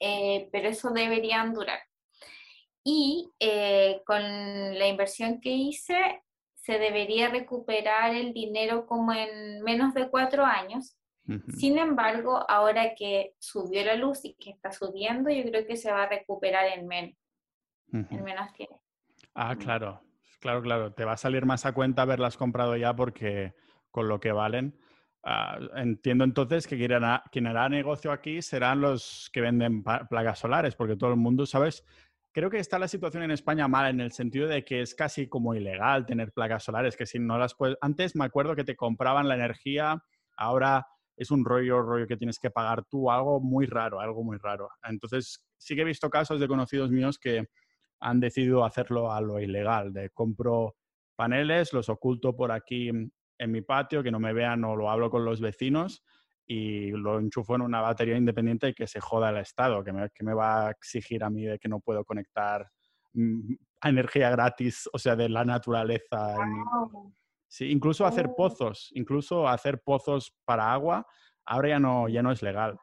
eh, 0.00 0.48
pero 0.52 0.68
eso 0.68 0.90
deberían 0.90 1.52
durar. 1.52 1.80
Y 2.84 3.30
eh, 3.40 4.02
con 4.06 4.22
la 4.22 4.86
inversión 4.86 5.40
que 5.40 5.50
hice, 5.50 6.22
se 6.54 6.78
debería 6.78 7.28
recuperar 7.28 8.14
el 8.14 8.32
dinero 8.32 8.86
como 8.86 9.12
en 9.12 9.62
menos 9.62 9.94
de 9.94 10.08
cuatro 10.08 10.44
años. 10.44 10.96
Sin 11.58 11.76
embargo, 11.76 12.42
ahora 12.48 12.94
que 12.94 13.34
subió 13.38 13.84
la 13.84 13.96
luz 13.96 14.24
y 14.24 14.32
que 14.34 14.48
está 14.48 14.72
subiendo, 14.72 15.28
yo 15.28 15.42
creo 15.42 15.66
que 15.66 15.76
se 15.76 15.92
va 15.92 16.04
a 16.04 16.08
recuperar 16.08 16.66
en 16.68 16.86
menos, 16.86 17.14
en 17.92 18.24
menos 18.24 18.50
tiempo. 18.54 18.82
Ah, 19.40 19.54
claro, 19.54 20.02
claro, 20.40 20.60
claro. 20.62 20.92
Te 20.94 21.04
va 21.04 21.12
a 21.12 21.16
salir 21.16 21.46
más 21.46 21.64
a 21.64 21.72
cuenta 21.72 22.02
haberlas 22.02 22.36
comprado 22.36 22.76
ya 22.76 22.96
porque 22.96 23.54
con 23.92 24.08
lo 24.08 24.18
que 24.18 24.32
valen. 24.32 24.76
Ah, 25.22 25.60
entiendo 25.76 26.24
entonces 26.24 26.66
que 26.66 26.76
quien 26.76 26.92
hará, 26.92 27.22
quien 27.30 27.46
hará, 27.46 27.68
negocio 27.68 28.10
aquí 28.10 28.42
serán 28.42 28.80
los 28.80 29.30
que 29.32 29.40
venden 29.40 29.84
placas 29.84 30.40
solares, 30.40 30.74
porque 30.74 30.96
todo 30.96 31.10
el 31.10 31.18
mundo, 31.18 31.46
¿sabes? 31.46 31.84
Creo 32.32 32.50
que 32.50 32.58
está 32.58 32.80
la 32.80 32.88
situación 32.88 33.22
en 33.22 33.30
España 33.30 33.68
mala 33.68 33.90
en 33.90 34.00
el 34.00 34.10
sentido 34.10 34.48
de 34.48 34.64
que 34.64 34.82
es 34.82 34.92
casi 34.96 35.28
como 35.28 35.54
ilegal 35.54 36.04
tener 36.04 36.32
placas 36.32 36.64
solares, 36.64 36.96
que 36.96 37.06
si 37.06 37.20
no 37.20 37.38
las 37.38 37.54
puedes... 37.54 37.76
Antes 37.80 38.16
me 38.16 38.24
acuerdo 38.24 38.56
que 38.56 38.64
te 38.64 38.74
compraban 38.74 39.28
la 39.28 39.36
energía, 39.36 40.02
ahora 40.36 40.84
es 41.16 41.30
un 41.30 41.44
rollo, 41.44 41.80
rollo 41.80 42.08
que 42.08 42.16
tienes 42.16 42.40
que 42.40 42.50
pagar 42.50 42.84
tú, 42.86 43.08
algo 43.08 43.40
muy 43.40 43.66
raro, 43.66 44.00
algo 44.00 44.24
muy 44.24 44.36
raro. 44.36 44.68
Entonces 44.82 45.46
sí 45.58 45.76
que 45.76 45.82
he 45.82 45.84
visto 45.84 46.10
casos 46.10 46.40
de 46.40 46.48
conocidos 46.48 46.90
míos 46.90 47.20
que 47.20 47.46
han 48.00 48.20
decidido 48.20 48.64
hacerlo 48.64 49.12
a 49.12 49.20
lo 49.20 49.40
ilegal, 49.40 49.92
de 49.92 50.10
compro 50.10 50.76
paneles, 51.16 51.72
los 51.72 51.88
oculto 51.88 52.36
por 52.36 52.52
aquí 52.52 52.88
en 52.88 53.50
mi 53.50 53.62
patio, 53.62 54.02
que 54.02 54.10
no 54.10 54.20
me 54.20 54.32
vean 54.32 54.64
o 54.64 54.76
lo 54.76 54.90
hablo 54.90 55.10
con 55.10 55.24
los 55.24 55.40
vecinos 55.40 56.04
y 56.46 56.90
lo 56.92 57.18
enchufo 57.18 57.54
en 57.54 57.62
una 57.62 57.82
batería 57.82 58.16
independiente 58.16 58.68
y 58.68 58.74
que 58.74 58.86
se 58.86 59.00
joda 59.00 59.30
el 59.30 59.36
estado, 59.36 59.84
que 59.84 59.92
me, 59.92 60.08
que 60.10 60.24
me 60.24 60.32
va 60.32 60.66
a 60.66 60.70
exigir 60.70 61.22
a 61.22 61.28
mí 61.28 61.44
de 61.44 61.58
que 61.58 61.68
no 61.68 61.80
puedo 61.80 62.04
conectar 62.04 62.70
mm, 63.12 63.52
a 63.82 63.88
energía 63.90 64.30
gratis, 64.30 64.88
o 64.92 64.98
sea, 64.98 65.14
de 65.14 65.28
la 65.28 65.44
naturaleza. 65.44 66.36
Sí, 67.46 67.70
incluso 67.70 68.06
hacer 68.06 68.28
oh. 68.30 68.36
pozos, 68.36 68.90
incluso 68.94 69.46
hacer 69.46 69.82
pozos 69.82 70.34
para 70.44 70.72
agua, 70.72 71.06
ahora 71.44 71.68
ya 71.68 71.78
no, 71.78 72.08
ya 72.08 72.22
no 72.22 72.32
es 72.32 72.42
legal. 72.42 72.78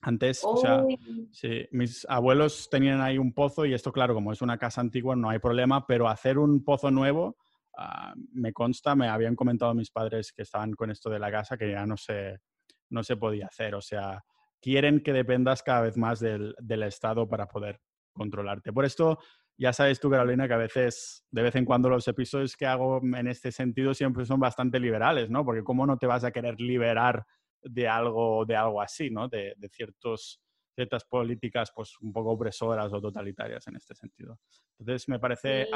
Antes, 0.00 0.44
o 0.44 0.56
sea, 0.56 0.84
sí, 1.32 1.66
mis 1.72 2.06
abuelos 2.08 2.68
tenían 2.70 3.00
ahí 3.00 3.18
un 3.18 3.32
pozo 3.32 3.66
y 3.66 3.74
esto, 3.74 3.90
claro, 3.90 4.14
como 4.14 4.32
es 4.32 4.40
una 4.42 4.56
casa 4.56 4.80
antigua, 4.80 5.16
no 5.16 5.28
hay 5.28 5.40
problema, 5.40 5.86
pero 5.86 6.08
hacer 6.08 6.38
un 6.38 6.62
pozo 6.62 6.90
nuevo, 6.90 7.36
ah, 7.76 8.14
me 8.32 8.52
consta, 8.52 8.94
me 8.94 9.08
habían 9.08 9.34
comentado 9.34 9.74
mis 9.74 9.90
padres 9.90 10.32
que 10.32 10.42
estaban 10.42 10.72
con 10.74 10.90
esto 10.92 11.10
de 11.10 11.18
la 11.18 11.32
casa 11.32 11.56
que 11.56 11.72
ya 11.72 11.84
no 11.84 11.96
se, 11.96 12.38
no 12.90 13.02
se 13.02 13.16
podía 13.16 13.46
hacer. 13.46 13.74
O 13.74 13.80
sea, 13.80 14.24
quieren 14.60 15.02
que 15.02 15.12
dependas 15.12 15.64
cada 15.64 15.82
vez 15.82 15.96
más 15.96 16.20
del, 16.20 16.54
del 16.60 16.84
Estado 16.84 17.28
para 17.28 17.48
poder 17.48 17.80
controlarte. 18.12 18.72
Por 18.72 18.84
esto, 18.84 19.18
ya 19.56 19.72
sabes 19.72 19.98
tú, 19.98 20.10
Carolina, 20.10 20.46
que 20.46 20.54
a 20.54 20.58
veces, 20.58 21.24
de 21.32 21.42
vez 21.42 21.56
en 21.56 21.64
cuando, 21.64 21.88
los 21.88 22.06
episodios 22.06 22.56
que 22.56 22.66
hago 22.66 23.00
en 23.02 23.26
este 23.26 23.50
sentido 23.50 23.94
siempre 23.94 24.24
son 24.24 24.38
bastante 24.38 24.78
liberales, 24.78 25.28
¿no? 25.28 25.44
Porque 25.44 25.64
cómo 25.64 25.86
no 25.86 25.98
te 25.98 26.06
vas 26.06 26.22
a 26.22 26.30
querer 26.30 26.60
liberar 26.60 27.26
de 27.62 27.88
algo, 27.88 28.44
de 28.44 28.56
algo 28.56 28.80
así, 28.80 29.10
¿no? 29.10 29.28
De, 29.28 29.54
ciertos, 29.70 30.40
ciertas 30.74 31.04
políticas 31.04 31.72
pues 31.74 31.94
un 32.00 32.12
poco 32.12 32.32
opresoras 32.32 32.92
o 32.92 33.00
totalitarias 33.00 33.66
en 33.66 33.76
este 33.76 33.94
sentido. 33.94 34.38
Entonces, 34.78 35.08
me 35.08 35.18
parece... 35.18 35.68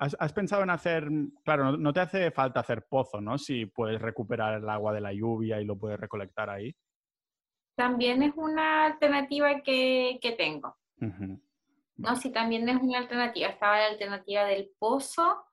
¿Has, 0.00 0.32
pensado 0.32 0.62
en 0.62 0.70
hacer, 0.70 1.08
claro, 1.44 1.76
no, 1.76 1.92
te 1.92 1.98
hace 1.98 2.30
falta 2.30 2.60
hacer 2.60 2.86
pozo, 2.88 3.20
¿no? 3.20 3.36
Si 3.36 3.66
puedes 3.66 4.00
recuperar 4.00 4.58
el 4.62 4.68
agua 4.68 4.92
de 4.92 5.00
la 5.00 5.12
lluvia 5.12 5.60
y 5.60 5.64
lo 5.64 5.76
puedes 5.76 5.98
recolectar 5.98 6.48
ahí. 6.48 6.72
También 7.74 8.22
es 8.22 8.32
una 8.36 8.86
alternativa 8.86 9.60
que, 9.60 10.20
tengo. 10.38 10.76
No, 11.96 12.14
sí, 12.14 12.30
también 12.30 12.68
es 12.68 12.76
una 12.80 12.98
alternativa. 12.98 13.48
Estaba 13.48 13.78
la 13.78 13.86
alternativa 13.86 14.44
del 14.44 14.70
pozo, 14.78 15.47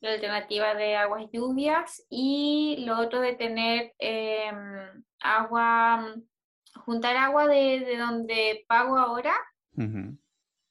la 0.00 0.12
alternativa 0.12 0.74
de 0.74 0.96
aguas 0.96 1.26
lluvias 1.32 2.06
y 2.10 2.84
lo 2.86 2.98
otro 2.98 3.20
de 3.20 3.34
tener 3.34 3.92
em, 3.98 5.04
agua, 5.20 6.14
juntar 6.84 7.16
agua 7.16 7.46
de, 7.46 7.96
donde 7.98 8.64
pago 8.66 8.96
ahora 8.98 9.34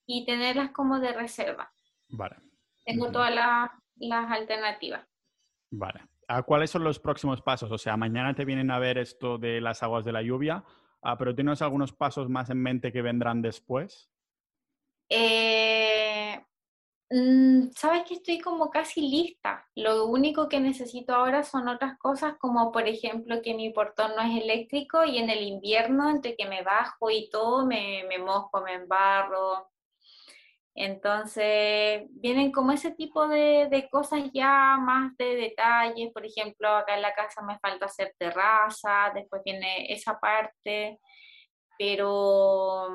y 0.06 0.26
tenerlas 0.26 0.72
como 0.72 1.00
de 1.00 1.14
reserva. 1.14 1.72
Vale. 2.10 2.36
Tengo 2.86 3.12
todas 3.12 3.34
las 3.34 4.32
alternativas. 4.32 5.08
Vale. 5.72 6.02
¿Cuáles 6.46 6.70
son 6.70 6.84
los 6.84 7.00
próximos 7.00 7.42
pasos? 7.42 7.72
O 7.72 7.78
sea, 7.78 7.98
mañana 7.98 8.36
te 8.36 8.46
vienen 8.46 8.70
a 8.70 8.80
ver 8.80 9.00
esto 9.00 9.40
de 9.40 9.62
las 9.62 9.82
aguas 9.82 10.06
de 10.06 10.12
la 10.12 10.22
lluvia, 10.22 10.64
ah, 11.02 11.18
pero 11.18 11.34
¿tienes 11.34 11.62
algunos 11.62 11.92
pasos 11.92 12.30
más 12.30 12.52
en 12.52 12.62
mente 12.62 12.92
que 12.92 13.02
vendrán 13.02 13.42
después? 13.42 14.12
Eh, 15.10 16.40
sabes 17.76 18.03
que 18.07 18.16
estoy 18.16 18.39
como 18.39 18.70
casi 18.70 19.01
lista. 19.01 19.68
Lo 19.76 20.05
único 20.05 20.47
que 20.47 20.60
necesito 20.60 21.14
ahora 21.16 21.43
son 21.43 21.68
otras 21.68 21.97
cosas, 21.97 22.36
como 22.39 22.72
por 22.72 22.88
ejemplo 22.88 23.41
que 23.41 23.53
mi 23.55 23.72
portón 23.72 24.12
no 24.16 24.22
es 24.22 24.41
eléctrico 24.41 25.03
y 25.03 25.18
en 25.18 25.30
el 25.30 25.41
invierno, 25.43 26.10
entre 26.10 26.36
que 26.36 26.45
me 26.45 26.62
bajo 26.64 27.10
y 27.10 27.30
todo, 27.30 27.66
me, 27.66 28.03
me 28.07 28.20
mojo, 28.20 28.62
me 28.62 28.74
embarro. 28.76 29.70
Entonces, 30.76 32.03
vienen 32.12 32.51
como 32.51 32.72
ese 32.72 32.91
tipo 32.91 33.28
de, 33.28 33.68
de, 33.70 33.89
cosas 33.89 34.30
ya 34.34 34.78
más 34.80 35.16
de 35.18 35.36
detalles. 35.36 36.12
Por 36.14 36.26
ejemplo, 36.26 36.70
acá 36.70 36.95
en 36.95 37.01
la 37.01 37.14
casa 37.14 37.41
me 37.41 37.60
falta 37.60 37.88
hacer 37.88 38.16
terraza, 38.18 39.12
después 39.14 39.41
viene 39.43 39.91
esa 39.91 40.20
parte, 40.20 40.99
pero 41.78 42.88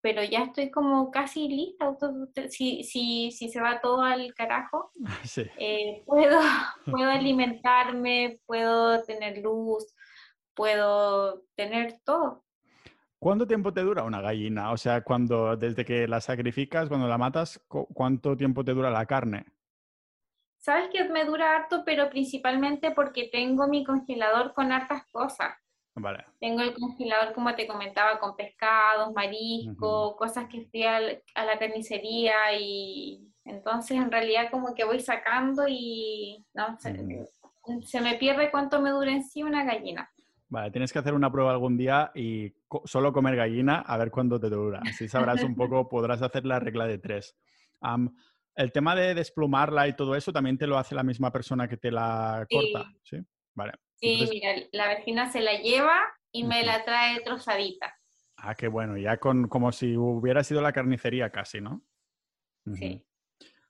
pero 0.00 0.22
ya 0.24 0.44
estoy 0.44 0.70
como 0.70 1.10
casi 1.10 1.48
lista. 1.48 1.96
Si, 2.48 2.82
si, 2.84 3.30
si 3.30 3.48
se 3.48 3.60
va 3.60 3.80
todo 3.80 4.02
al 4.02 4.34
carajo, 4.34 4.92
eh, 5.58 6.02
puedo, 6.06 6.40
puedo 6.90 7.10
alimentarme, 7.10 8.40
puedo 8.46 9.02
tener 9.04 9.38
luz, 9.38 9.94
puedo 10.54 11.42
tener 11.54 12.00
todo. 12.04 12.44
¿Cuánto 13.18 13.46
tiempo 13.46 13.72
te 13.72 13.82
dura 13.82 14.02
una 14.02 14.22
gallina? 14.22 14.72
O 14.72 14.78
sea, 14.78 15.02
cuando 15.02 15.54
desde 15.54 15.84
que 15.84 16.08
la 16.08 16.22
sacrificas, 16.22 16.88
cuando 16.88 17.06
la 17.06 17.18
matas, 17.18 17.60
¿cuánto 17.68 18.34
tiempo 18.34 18.64
te 18.64 18.72
dura 18.72 18.90
la 18.90 19.04
carne? 19.04 19.44
Sabes 20.56 20.88
que 20.90 21.04
me 21.04 21.26
dura 21.26 21.56
harto, 21.56 21.82
pero 21.84 22.08
principalmente 22.08 22.92
porque 22.92 23.28
tengo 23.30 23.68
mi 23.68 23.84
congelador 23.84 24.54
con 24.54 24.72
hartas 24.72 25.04
cosas. 25.10 25.54
Tengo 26.40 26.62
el 26.62 26.74
congelador, 26.74 27.34
como 27.34 27.54
te 27.54 27.66
comentaba, 27.66 28.18
con 28.18 28.36
pescados, 28.36 29.12
mariscos, 29.14 30.16
cosas 30.16 30.46
que 30.48 30.66
fui 30.70 30.84
a, 30.84 31.00
la 31.00 31.58
carnicería 31.58 32.52
y 32.58 33.28
entonces 33.44 33.96
en 33.96 34.10
realidad 34.10 34.50
como 34.50 34.74
que 34.74 34.84
voy 34.84 35.00
sacando 35.00 35.64
y 35.68 36.44
no, 36.54 36.78
se, 36.78 38.00
me 38.00 38.14
pierde 38.14 38.50
cuánto 38.50 38.80
me 38.80 38.90
dura 38.90 39.12
en 39.12 39.24
sí 39.24 39.42
una 39.42 39.64
gallina. 39.64 40.10
Vale, 40.48 40.70
tienes 40.70 40.92
que 40.92 40.98
hacer 40.98 41.14
una 41.14 41.30
prueba 41.30 41.52
algún 41.52 41.76
día 41.76 42.10
y 42.14 42.52
solo 42.84 43.12
comer 43.12 43.36
gallina 43.36 43.80
a 43.80 43.96
ver 43.96 44.10
cuándo 44.10 44.40
te 44.40 44.50
dura. 44.50 44.80
Así 44.82 45.08
sabrás 45.08 45.44
un 45.44 45.54
poco, 45.54 45.88
podrás 45.88 46.22
hacer 46.22 46.44
la 46.44 46.58
regla 46.58 46.86
de 46.86 46.98
tres. 46.98 47.36
el 48.56 48.72
tema 48.72 48.96
de 48.96 49.14
desplumarla 49.14 49.86
y 49.86 49.94
todo 49.94 50.16
eso 50.16 50.32
también 50.32 50.58
te 50.58 50.66
lo 50.66 50.76
hace 50.76 50.94
la 50.94 51.04
misma 51.04 51.30
persona 51.30 51.68
que 51.68 51.76
te 51.76 51.90
la 51.90 52.46
corta, 52.50 52.90
¿sí? 53.04 53.18
Vale. 53.54 53.74
Sí, 54.00 54.26
mira, 54.30 54.54
la 54.72 54.88
vecina 54.88 55.30
se 55.30 55.40
la 55.40 55.60
lleva 55.60 55.98
y 56.32 56.44
me 56.44 56.64
la 56.64 56.84
trae 56.84 57.20
trozadita. 57.20 57.94
Ah, 58.36 58.54
qué 58.54 58.68
bueno, 58.68 58.96
ya 58.96 59.18
con 59.18 59.48
como 59.48 59.70
si 59.72 59.96
hubiera 59.96 60.42
sido 60.42 60.62
la 60.62 60.72
carnicería 60.72 61.30
casi, 61.30 61.60
¿no? 61.60 61.82
Sí. 62.74 63.04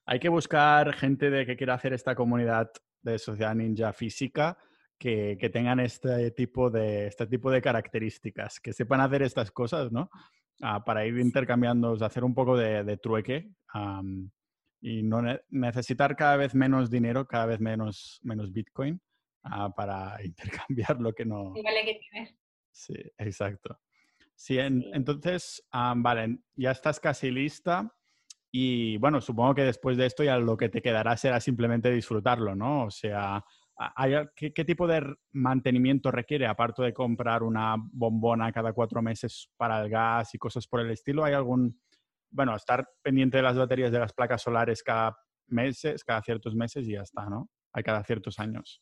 Hay 0.06 0.20
que 0.20 0.28
buscar 0.28 0.92
gente 0.94 1.30
de 1.30 1.46
que 1.46 1.56
quiera 1.56 1.74
hacer 1.74 1.92
esta 1.92 2.14
comunidad 2.14 2.70
de 3.02 3.18
sociedad 3.18 3.54
ninja 3.54 3.92
física 3.92 4.56
que, 4.98 5.50
tengan 5.52 5.80
este 5.80 6.30
tipo, 6.32 6.70
de, 6.70 7.06
este 7.06 7.26
tipo 7.26 7.50
de 7.50 7.62
características, 7.62 8.60
que 8.60 8.72
sepan 8.72 9.00
hacer 9.00 9.22
estas 9.22 9.50
cosas, 9.50 9.90
¿no? 9.90 10.10
Ah, 10.60 10.84
para 10.84 11.06
ir 11.06 11.18
intercambiando, 11.18 11.92
hacer 12.04 12.22
un 12.22 12.34
poco 12.34 12.56
de, 12.56 12.96
trueque 12.98 13.50
y 14.82 15.02
no 15.02 15.22
necesitar 15.48 16.14
cada 16.14 16.36
vez 16.36 16.54
menos 16.54 16.90
dinero, 16.90 17.26
cada 17.26 17.46
vez 17.46 17.60
menos, 17.60 18.20
menos 18.22 18.52
Bitcoin 18.52 19.00
ah, 19.42 19.72
para 19.74 20.16
intercambiar 20.24 21.00
lo 21.00 21.12
que 21.12 21.24
no... 21.24 21.52
Sí, 21.54 21.62
vale 21.62 21.84
que 21.84 22.00
Sí, 22.72 22.94
exacto. 23.18 23.80
Sí, 24.34 24.58
entonces, 24.58 25.62
vale, 25.70 26.38
ya 26.54 26.70
estás 26.70 26.98
casi 26.98 27.30
lista. 27.30 27.94
Y 28.50 28.96
bueno, 28.96 29.20
supongo 29.20 29.54
que 29.54 29.64
después 29.64 29.98
de 29.98 30.06
esto 30.06 30.24
ya 30.24 30.38
lo 30.38 30.56
que 30.56 30.70
te 30.70 30.80
quedará 30.80 31.14
será 31.16 31.40
simplemente 31.40 31.90
disfrutarlo, 31.90 32.56
¿no? 32.56 32.84
O 32.84 32.90
sea, 32.90 33.44
¿qué, 34.34 34.64
tipo 34.64 34.86
de 34.86 35.14
mantenimiento 35.32 36.10
requiere, 36.10 36.46
aparte 36.46 36.82
de 36.82 36.94
comprar 36.94 37.42
una 37.42 37.76
bombona 37.78 38.50
cada 38.50 38.72
cuatro 38.72 39.02
meses 39.02 39.50
para 39.58 39.82
el 39.82 39.90
gas 39.90 40.34
y 40.34 40.38
cosas 40.38 40.66
por 40.66 40.80
el 40.80 40.90
estilo? 40.90 41.22
¿Hay 41.22 41.34
algún, 41.34 41.78
bueno, 42.30 42.56
estar 42.56 42.88
pendiente 43.02 43.36
de 43.36 43.42
las 43.42 43.58
baterías 43.58 43.92
de 43.92 43.98
las 43.98 44.14
placas 44.14 44.42
solares 44.42 44.82
cada 44.82 45.16
meses, 45.48 46.02
cada 46.02 46.22
ciertos 46.22 46.54
meses 46.54 46.88
y 46.88 46.92
ya 46.92 47.02
está, 47.02 47.28
¿no? 47.28 47.50
Hay 47.74 47.82
cada 47.82 48.02
ciertos 48.04 48.38
años. 48.38 48.80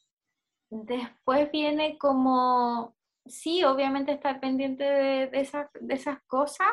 Después 0.71 1.51
viene 1.51 1.97
como, 1.99 2.95
sí, 3.27 3.65
obviamente 3.65 4.13
estar 4.13 4.41
pendiente 4.41 4.85
de, 4.85 5.41
esas, 5.41 5.69
de 5.81 5.95
esas 5.95 6.23
cosas. 6.27 6.69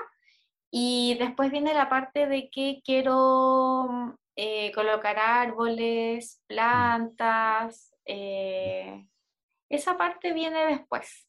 Y 0.72 1.16
después 1.20 1.52
viene 1.52 1.74
la 1.74 1.88
parte 1.88 2.28
de 2.28 2.50
que 2.50 2.82
quiero 2.84 4.18
eh, 4.36 4.74
colocar 4.74 5.18
árboles, 5.18 6.42
plantas, 6.48 7.96
eh, 8.06 9.08
esa 9.70 9.98
parte 9.98 10.34
viene 10.34 10.66
después. 10.66 11.28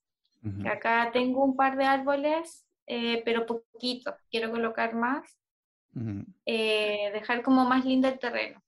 Acá 0.64 1.11
tengo 1.12 1.45
un 1.45 1.57
par 1.57 1.77
de 1.77 1.85
árboles, 1.85 2.67
eh, 2.87 3.21
pero 3.25 3.47
poquito. 3.47 4.14
Quiero 4.31 4.51
colocar 4.51 4.95
más. 4.95 5.37
Dejar 6.45 7.43
como 7.43 7.64
más 7.64 7.85
lindo 7.85 8.07
el 8.07 8.19
terreno. 8.19 8.62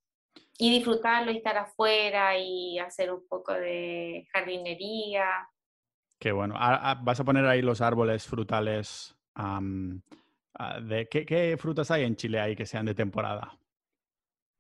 Y 0.59 0.71
disfrutarlo 0.71 1.31
y 1.31 1.37
estar 1.37 1.57
afuera 1.57 2.37
y 2.37 2.79
hacer 2.79 3.13
un 3.13 3.27
poco 3.27 3.53
de 3.53 4.27
jardinería. 4.33 5.49
Qué 6.19 6.33
bueno. 6.33 6.55
Ah, 6.59 6.81
ah, 6.83 7.01
¿Vas 7.01 7.21
a 7.21 7.25
poner 7.25 7.47
ahí 7.47 7.63
los 7.63 7.81
árboles 7.81 8.27
frutales? 8.27 9.17
Ah, 9.35 9.61
de, 10.81 11.09
¿qué, 11.09 11.25
¿qué, 11.25 11.57
frutas 11.57 11.93
hay 11.93 12.03
en 12.03 12.17
Chile 12.17 12.41
ahí 12.41 12.57
que 12.57 12.67
sean 12.67 12.87
de 12.87 12.95
temporada? 12.95 13.57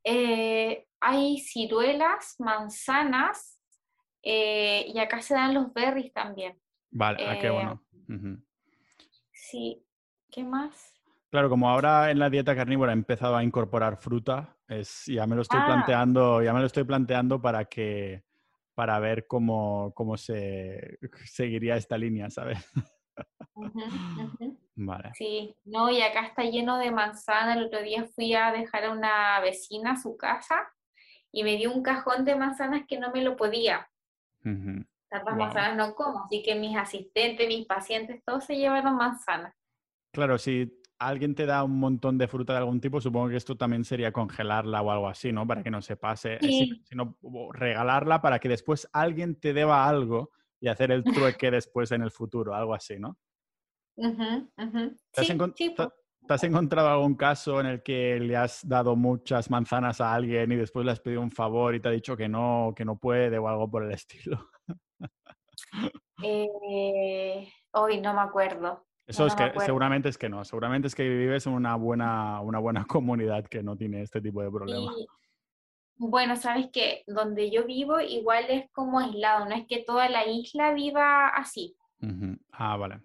Eh, 0.04 0.86
hay 1.00 1.38
ciruelas, 1.38 2.36
manzanas 2.38 3.60
eh, 4.22 4.86
y 4.88 4.98
acá 5.00 5.20
se 5.20 5.34
dan 5.34 5.54
los 5.54 5.72
berries 5.72 6.12
también. 6.12 6.60
Vale, 6.90 7.38
qué 7.40 7.50
bueno. 7.50 7.82
Sí, 9.32 9.84
¿qué 10.30 10.44
más? 10.44 10.97
Claro, 11.30 11.50
como 11.50 11.68
ahora 11.68 12.10
en 12.10 12.18
la 12.18 12.30
dieta 12.30 12.56
carnívora 12.56 12.92
he 12.92 12.94
empezado 12.94 13.36
a 13.36 13.44
incorporar 13.44 13.98
fruta, 13.98 14.56
es, 14.66 15.04
ya 15.06 15.26
me 15.26 15.36
lo 15.36 15.42
estoy 15.42 15.60
ah. 15.62 15.66
planteando, 15.66 16.42
ya 16.42 16.52
me 16.54 16.60
lo 16.60 16.66
estoy 16.66 16.84
planteando 16.84 17.40
para 17.40 17.66
que 17.66 18.24
para 18.74 18.98
ver 19.00 19.26
cómo, 19.26 19.92
cómo 19.94 20.16
se 20.16 20.98
seguiría 21.24 21.76
esta 21.76 21.98
línea, 21.98 22.30
¿sabes? 22.30 22.58
Vale. 24.76 25.10
Sí, 25.14 25.56
no, 25.64 25.90
y 25.90 26.00
acá 26.00 26.26
está 26.26 26.44
lleno 26.44 26.78
de 26.78 26.92
manzana. 26.92 27.54
El 27.54 27.64
otro 27.64 27.82
día 27.82 28.06
fui 28.14 28.34
a 28.34 28.52
dejar 28.52 28.84
a 28.84 28.92
una 28.92 29.40
vecina 29.40 29.92
a 29.92 29.96
su 29.96 30.16
casa 30.16 30.72
y 31.32 31.42
me 31.42 31.56
dio 31.56 31.72
un 31.72 31.82
cajón 31.82 32.24
de 32.24 32.36
manzanas 32.36 32.82
que 32.86 33.00
no 33.00 33.10
me 33.10 33.22
lo 33.22 33.36
podía. 33.36 33.90
Tantas 34.44 35.36
manzanas 35.36 35.76
no 35.76 35.96
como, 35.96 36.24
así 36.24 36.44
que 36.44 36.54
mis 36.54 36.76
asistentes, 36.76 37.48
mis 37.48 37.66
pacientes, 37.66 38.22
todos 38.24 38.44
se 38.44 38.56
llevaron 38.56 38.94
manzanas. 38.94 39.54
Claro, 40.12 40.38
si 40.38 40.77
alguien 40.98 41.34
te 41.34 41.46
da 41.46 41.62
un 41.64 41.78
montón 41.78 42.18
de 42.18 42.28
fruta 42.28 42.52
de 42.54 42.60
algún 42.60 42.80
tipo, 42.80 43.00
supongo 43.00 43.28
que 43.28 43.36
esto 43.36 43.56
también 43.56 43.84
sería 43.84 44.12
congelarla 44.12 44.82
o 44.82 44.90
algo 44.90 45.08
así, 45.08 45.32
¿no? 45.32 45.46
Para 45.46 45.62
que 45.62 45.70
no 45.70 45.80
se 45.80 45.96
pase, 45.96 46.38
sino 46.84 47.16
regalarla 47.52 48.20
para 48.20 48.38
que 48.38 48.48
después 48.48 48.88
alguien 48.92 49.38
te 49.38 49.52
deba 49.52 49.88
algo 49.88 50.30
y 50.60 50.68
hacer 50.68 50.90
el 50.90 51.04
trueque 51.40 51.50
después 51.50 51.92
en 51.92 52.02
el 52.02 52.10
futuro, 52.10 52.54
algo 52.54 52.74
así, 52.74 52.98
¿no? 52.98 53.16
¿Te, 56.26 56.34
has 56.34 56.44
encontrado 56.44 56.88
algún 56.88 57.14
caso 57.14 57.60
en 57.60 57.66
el 57.66 57.82
que 57.82 58.18
le 58.20 58.36
has 58.36 58.66
dado 58.68 58.96
muchas 58.96 59.50
manzanas 59.50 60.00
a 60.00 60.12
alguien 60.12 60.52
y 60.52 60.56
después 60.56 60.84
le 60.84 60.92
has 60.92 61.00
pedido 61.00 61.22
un 61.22 61.30
favor 61.30 61.74
y 61.74 61.80
te 61.80 61.88
ha 61.88 61.92
dicho 61.92 62.16
que 62.16 62.28
no, 62.28 62.74
que 62.76 62.84
no 62.84 62.98
puede 62.98 63.38
o 63.38 63.48
algo 63.48 63.70
por 63.70 63.84
el 63.84 63.92
estilo? 63.92 64.50
eh, 66.22 67.48
hoy 67.72 68.00
no 68.00 68.14
me 68.14 68.20
acuerdo. 68.20 68.87
Eso 69.08 69.26
es 69.26 69.34
que 69.34 69.50
seguramente 69.64 70.10
es 70.10 70.18
que 70.18 70.28
no, 70.28 70.44
seguramente 70.44 70.86
es 70.86 70.94
que 70.94 71.08
vives 71.08 71.46
en 71.46 71.54
una 71.54 71.76
buena, 71.76 72.42
una 72.42 72.58
buena 72.58 72.84
comunidad 72.86 73.46
que 73.46 73.62
no 73.62 73.74
tiene 73.74 74.02
este 74.02 74.20
tipo 74.20 74.42
de 74.42 74.50
problemas. 74.50 74.94
Bueno, 75.96 76.36
sabes 76.36 76.68
que 76.70 77.02
donde 77.06 77.50
yo 77.50 77.64
vivo 77.64 77.98
igual 78.00 78.44
es 78.50 78.70
como 78.70 79.00
aislado, 79.00 79.46
no 79.46 79.54
es 79.54 79.66
que 79.66 79.82
toda 79.82 80.08
la 80.10 80.26
isla 80.26 80.72
viva 80.74 81.28
así. 81.28 81.74
Ah, 82.52 82.76
vale. 82.76 83.00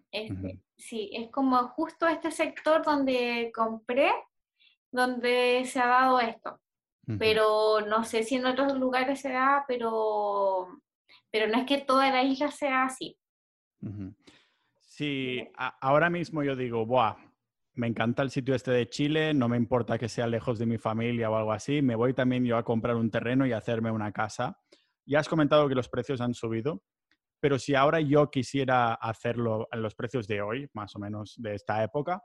Sí, 0.77 1.09
es 1.13 1.31
como 1.31 1.57
justo 1.69 2.07
este 2.07 2.29
sector 2.29 2.83
donde 2.83 3.51
compré, 3.55 4.11
donde 4.91 5.63
se 5.65 5.79
ha 5.79 5.87
dado 5.87 6.19
esto. 6.19 6.59
Pero 7.17 7.81
no 7.81 8.03
sé 8.03 8.23
si 8.23 8.35
en 8.35 8.45
otros 8.45 8.77
lugares 8.77 9.21
se 9.21 9.29
da, 9.29 9.65
pero, 9.67 10.67
pero 11.31 11.47
no 11.47 11.57
es 11.59 11.65
que 11.65 11.79
toda 11.79 12.09
la 12.11 12.23
isla 12.23 12.51
sea 12.51 12.85
así. 12.85 13.17
Sí, 15.03 15.45
ahora 15.81 16.09
mismo 16.09 16.43
yo 16.43 16.55
digo, 16.55 16.85
Buah, 16.85 17.17
me 17.73 17.87
encanta 17.87 18.23
el 18.23 18.29
sitio 18.29 18.55
este 18.55 18.71
de 18.71 18.87
Chile, 18.87 19.33
no 19.33 19.49
me 19.49 19.57
importa 19.57 19.97
que 19.97 20.07
sea 20.07 20.27
lejos 20.27 20.57
de 20.59 20.65
mi 20.65 20.77
familia 20.77 21.29
o 21.29 21.35
algo 21.35 21.51
así, 21.51 21.81
me 21.81 21.95
voy 21.97 22.13
también 22.13 22.45
yo 22.45 22.55
a 22.55 22.63
comprar 22.63 22.95
un 22.95 23.11
terreno 23.11 23.45
y 23.45 23.51
hacerme 23.51 23.91
una 23.91 24.13
casa. 24.13 24.57
Ya 25.05 25.19
has 25.19 25.27
comentado 25.27 25.67
que 25.67 25.75
los 25.75 25.89
precios 25.89 26.21
han 26.21 26.33
subido, 26.33 26.83
pero 27.41 27.59
si 27.59 27.75
ahora 27.75 27.99
yo 27.99 28.31
quisiera 28.31 28.93
hacerlo 28.93 29.67
en 29.73 29.81
los 29.81 29.93
precios 29.93 30.25
de 30.25 30.41
hoy, 30.41 30.69
más 30.71 30.95
o 30.95 30.99
menos 30.99 31.35
de 31.37 31.55
esta 31.55 31.83
época, 31.83 32.23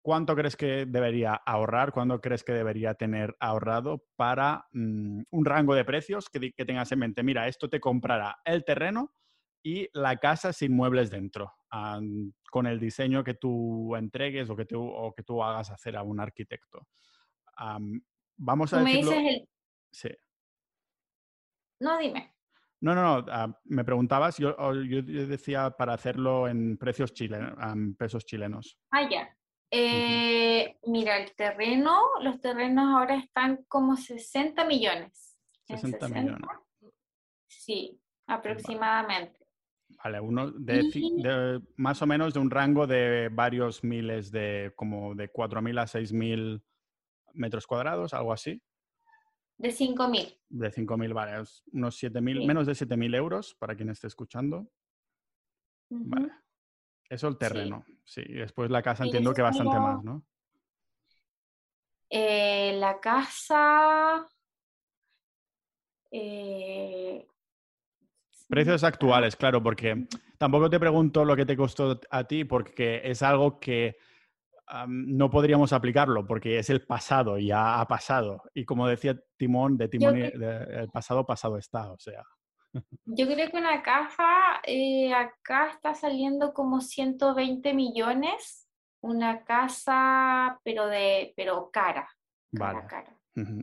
¿cuánto 0.00 0.34
crees 0.34 0.56
que 0.56 0.86
debería 0.86 1.34
ahorrar? 1.34 1.92
¿Cuánto 1.92 2.18
crees 2.18 2.44
que 2.44 2.54
debería 2.54 2.94
tener 2.94 3.36
ahorrado 3.40 4.06
para 4.16 4.64
mm, 4.72 5.24
un 5.28 5.44
rango 5.44 5.74
de 5.74 5.84
precios 5.84 6.30
que, 6.30 6.50
que 6.52 6.64
tengas 6.64 6.90
en 6.92 7.00
mente? 7.00 7.22
Mira, 7.22 7.46
esto 7.46 7.68
te 7.68 7.78
comprará 7.78 8.38
el 8.46 8.64
terreno 8.64 9.12
y 9.62 9.86
la 9.92 10.16
casa 10.16 10.54
sin 10.54 10.74
muebles 10.74 11.10
dentro, 11.10 11.52
con 11.70 12.66
el 12.66 12.80
diseño 12.80 13.22
que 13.22 13.34
tú 13.34 13.94
entregues 13.96 14.50
o 14.50 14.56
que 14.56 14.64
tú, 14.64 14.82
o 14.82 15.12
que 15.14 15.22
tú 15.22 15.42
hagas 15.42 15.70
hacer 15.70 15.96
a 15.96 16.02
un 16.02 16.20
arquitecto. 16.20 16.86
vamos 18.36 18.72
a 18.72 18.82
decirlo... 18.82 19.10
Me 19.10 19.16
dices 19.16 19.40
el... 19.40 19.48
Sí. 19.92 20.08
No, 21.80 21.98
dime. 21.98 22.34
No, 22.80 22.94
no, 22.94 23.02
no. 23.02 23.26
Ah, 23.30 23.60
me 23.64 23.84
preguntabas, 23.84 24.38
yo, 24.38 24.56
yo, 24.84 25.02
decía 25.02 25.70
para 25.70 25.92
hacerlo 25.92 26.48
en 26.48 26.78
precios 26.78 27.12
chilenos, 27.12 27.54
pesos 27.98 28.24
chilenos. 28.24 28.78
Ah, 28.90 29.08
ya. 29.08 29.36
Eh, 29.70 30.78
mira, 30.86 31.18
el 31.18 31.34
terreno, 31.34 32.02
los 32.22 32.40
terrenos 32.40 32.86
ahora 32.88 33.16
están 33.16 33.64
como 33.68 33.96
60 33.96 34.64
millones. 34.64 35.36
60, 35.64 36.08
millones. 36.08 36.40
Sí, 37.46 38.00
aproximadamente. 38.26 39.39
Vale, 40.02 40.20
uno 40.20 40.50
de, 40.50 41.60
más 41.76 42.00
o 42.00 42.06
menos 42.06 42.32
de 42.32 42.40
un 42.40 42.50
rango 42.50 42.86
de 42.86 43.28
varios 43.30 43.84
miles 43.84 44.30
de, 44.30 44.72
como 44.74 45.14
de 45.14 45.30
4.000 45.30 45.78
a 45.78 45.86
6.000 45.86 46.62
metros 47.34 47.66
cuadrados, 47.66 48.14
algo 48.14 48.32
así. 48.32 48.62
De 49.58 49.68
5.000. 49.68 50.38
De 50.48 50.72
5.000, 50.72 51.12
vale, 51.12 51.44
unos 51.72 52.02
7.000, 52.02 52.46
menos 52.46 52.66
de 52.66 52.72
7.000 52.72 53.14
euros 53.14 53.54
para 53.56 53.76
quien 53.76 53.90
esté 53.90 54.06
escuchando. 54.06 54.70
Vale. 55.90 56.32
Eso 57.10 57.28
el 57.28 57.36
terreno, 57.36 57.84
sí. 58.04 58.22
Después 58.22 58.70
la 58.70 58.82
casa 58.82 59.04
entiendo 59.04 59.34
que 59.34 59.42
bastante 59.42 59.78
más, 59.78 60.02
¿no? 60.02 60.24
Eh, 62.08 62.72
la 62.78 62.98
casa... 63.00 64.26
Eh, 66.12 67.26
Precios 68.50 68.82
actuales, 68.82 69.36
claro, 69.36 69.62
porque 69.62 70.06
tampoco 70.36 70.68
te 70.68 70.80
pregunto 70.80 71.24
lo 71.24 71.36
que 71.36 71.46
te 71.46 71.56
costó 71.56 72.00
a 72.10 72.24
ti, 72.24 72.44
porque 72.44 73.00
es 73.04 73.22
algo 73.22 73.60
que 73.60 73.96
no 74.86 75.30
podríamos 75.30 75.72
aplicarlo, 75.72 76.26
porque 76.26 76.58
es 76.58 76.70
el 76.70 76.84
pasado, 76.84 77.38
ya 77.38 77.80
ha 77.80 77.86
pasado. 77.86 78.42
Y 78.54 78.64
como 78.64 78.86
decía 78.86 79.16
Timón, 79.36 79.76
de 79.76 79.88
Timón, 79.88 80.16
el 80.16 80.88
pasado 80.92 81.24
pasado 81.24 81.58
está, 81.58 81.92
o 81.92 81.98
sea. 81.98 82.22
Yo 83.04 83.26
creo 83.26 83.50
que 83.50 83.56
una 83.56 83.82
caja 83.82 84.60
eh, 84.64 85.12
acá 85.12 85.70
está 85.70 85.94
saliendo 85.94 86.52
como 86.52 86.80
120 86.80 87.74
millones, 87.74 88.68
una 89.00 89.44
casa, 89.44 90.60
pero 90.62 90.86
de, 90.86 91.32
pero 91.36 91.70
cara. 91.72 92.08
vale. 92.52 92.82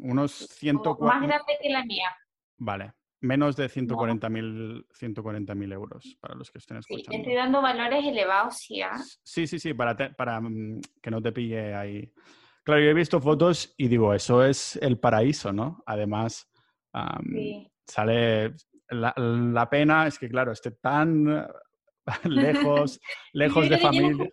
Unos 0.02 0.34
140. 0.34 1.06
Más 1.06 1.28
grande 1.28 1.58
que 1.62 1.70
la 1.70 1.86
mía. 1.86 2.10
Vale. 2.58 2.94
Menos 3.20 3.56
de 3.56 3.68
140.000 3.68 5.56
mil 5.56 5.72
euros 5.72 6.18
para 6.20 6.36
los 6.36 6.52
que 6.52 6.60
estén 6.60 6.78
escuchando. 6.78 7.12
Sí, 7.12 7.18
estoy 7.18 7.36
dando 7.36 7.62
valores 7.62 8.06
elevados, 8.06 8.58
sí. 8.58 8.82
¿ah? 8.82 9.02
Sí, 9.24 9.48
sí, 9.48 9.60
sí, 9.60 9.74
para, 9.74 9.96
para 10.16 10.40
mm, 10.40 10.82
que 11.02 11.12
no 11.12 11.22
te 11.22 11.32
pille 11.32 11.74
ahí. 11.74 12.14
Claro, 12.64 12.82
yo 12.82 12.90
he 12.90 12.94
visto 12.94 13.20
fotos 13.22 13.74
y 13.78 13.88
digo, 13.88 14.14
eso 14.14 14.44
es 14.44 14.76
el 14.82 15.00
paraíso, 15.00 15.54
¿no? 15.54 15.82
Además, 15.86 16.52
sale 17.86 18.54
la, 18.90 19.68
pena 19.70 20.08
es 20.08 20.20
que, 20.20 20.30
claro, 20.30 20.52
esté 20.52 20.72
tan 20.72 21.48
lejos, 22.24 23.00
lejos 23.34 23.70
de 23.70 23.78
familia. 23.78 24.30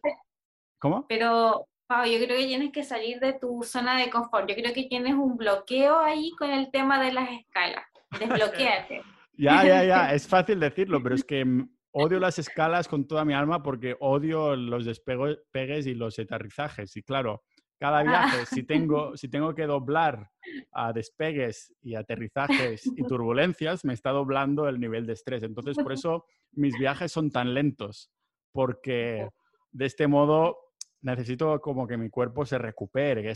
¿Cómo? 0.79 1.07
Pero, 1.09 1.69
Pau, 1.87 2.07
yo 2.07 2.19
creo 2.19 2.39
que 2.39 2.47
tienes 2.47 2.73
que 2.73 2.83
salir 2.83 3.21
de 3.21 3.35
tu 3.35 3.63
zona 3.63 3.99
de 3.99 4.11
confort. 4.11 4.49
Yo 4.49 4.55
creo 4.55 4.73
que 4.73 4.85
tienes 4.85 5.15
un 5.15 5.37
bloqueo 5.37 5.99
ahí 5.99 6.31
con 6.39 6.51
el 6.51 6.71
tema 6.71 7.03
de 7.03 7.13
las 7.13 7.31
escalas. 7.31 7.85
Ya, 9.37 9.65
ya, 9.65 9.85
ya. 9.85 10.15
Es 10.15 10.29
fácil 10.29 10.61
decirlo, 10.61 11.03
pero 11.03 11.17
es 11.17 11.25
que 11.25 11.45
odio 11.91 12.21
las 12.21 12.39
escalas 12.39 12.87
con 12.87 13.07
toda 13.07 13.25
mi 13.25 13.35
alma 13.35 13.63
porque 13.63 13.97
odio 13.99 14.55
los 14.55 14.85
despegues 14.85 15.87
y 15.87 15.95
los 15.95 16.19
aterrizajes. 16.19 16.97
Y 16.97 17.03
claro, 17.03 17.43
cada 17.79 17.99
ah. 17.99 18.03
viaje, 18.03 18.47
si, 18.47 18.63
tengo, 18.67 19.17
si 19.17 19.29
tengo 19.29 19.55
que 19.55 19.67
doblar 19.67 20.31
a 20.73 20.93
despegues 20.93 21.73
y 21.83 21.95
aterrizajes 21.95 22.87
y 22.87 23.03
turbulencias, 23.05 23.85
me 23.85 23.95
está 23.95 24.11
doblando 24.11 24.69
el 24.69 24.81
nivel 24.81 25.07
de 25.07 25.15
estrés. 25.15 25.43
Entonces, 25.43 25.77
por 25.77 25.93
eso 25.93 26.25
mis 26.53 26.79
viajes 26.79 27.13
son 27.13 27.31
tan 27.31 27.55
lentos, 27.55 28.11
porque 28.53 29.29
de 29.73 29.87
este 29.87 30.07
modo 30.07 30.59
necesito 31.03 31.61
como 31.61 31.87
que 31.87 31.97
mi 31.97 32.09
cuerpo 32.09 32.47
se 32.47 32.59
recupere. 32.59 33.31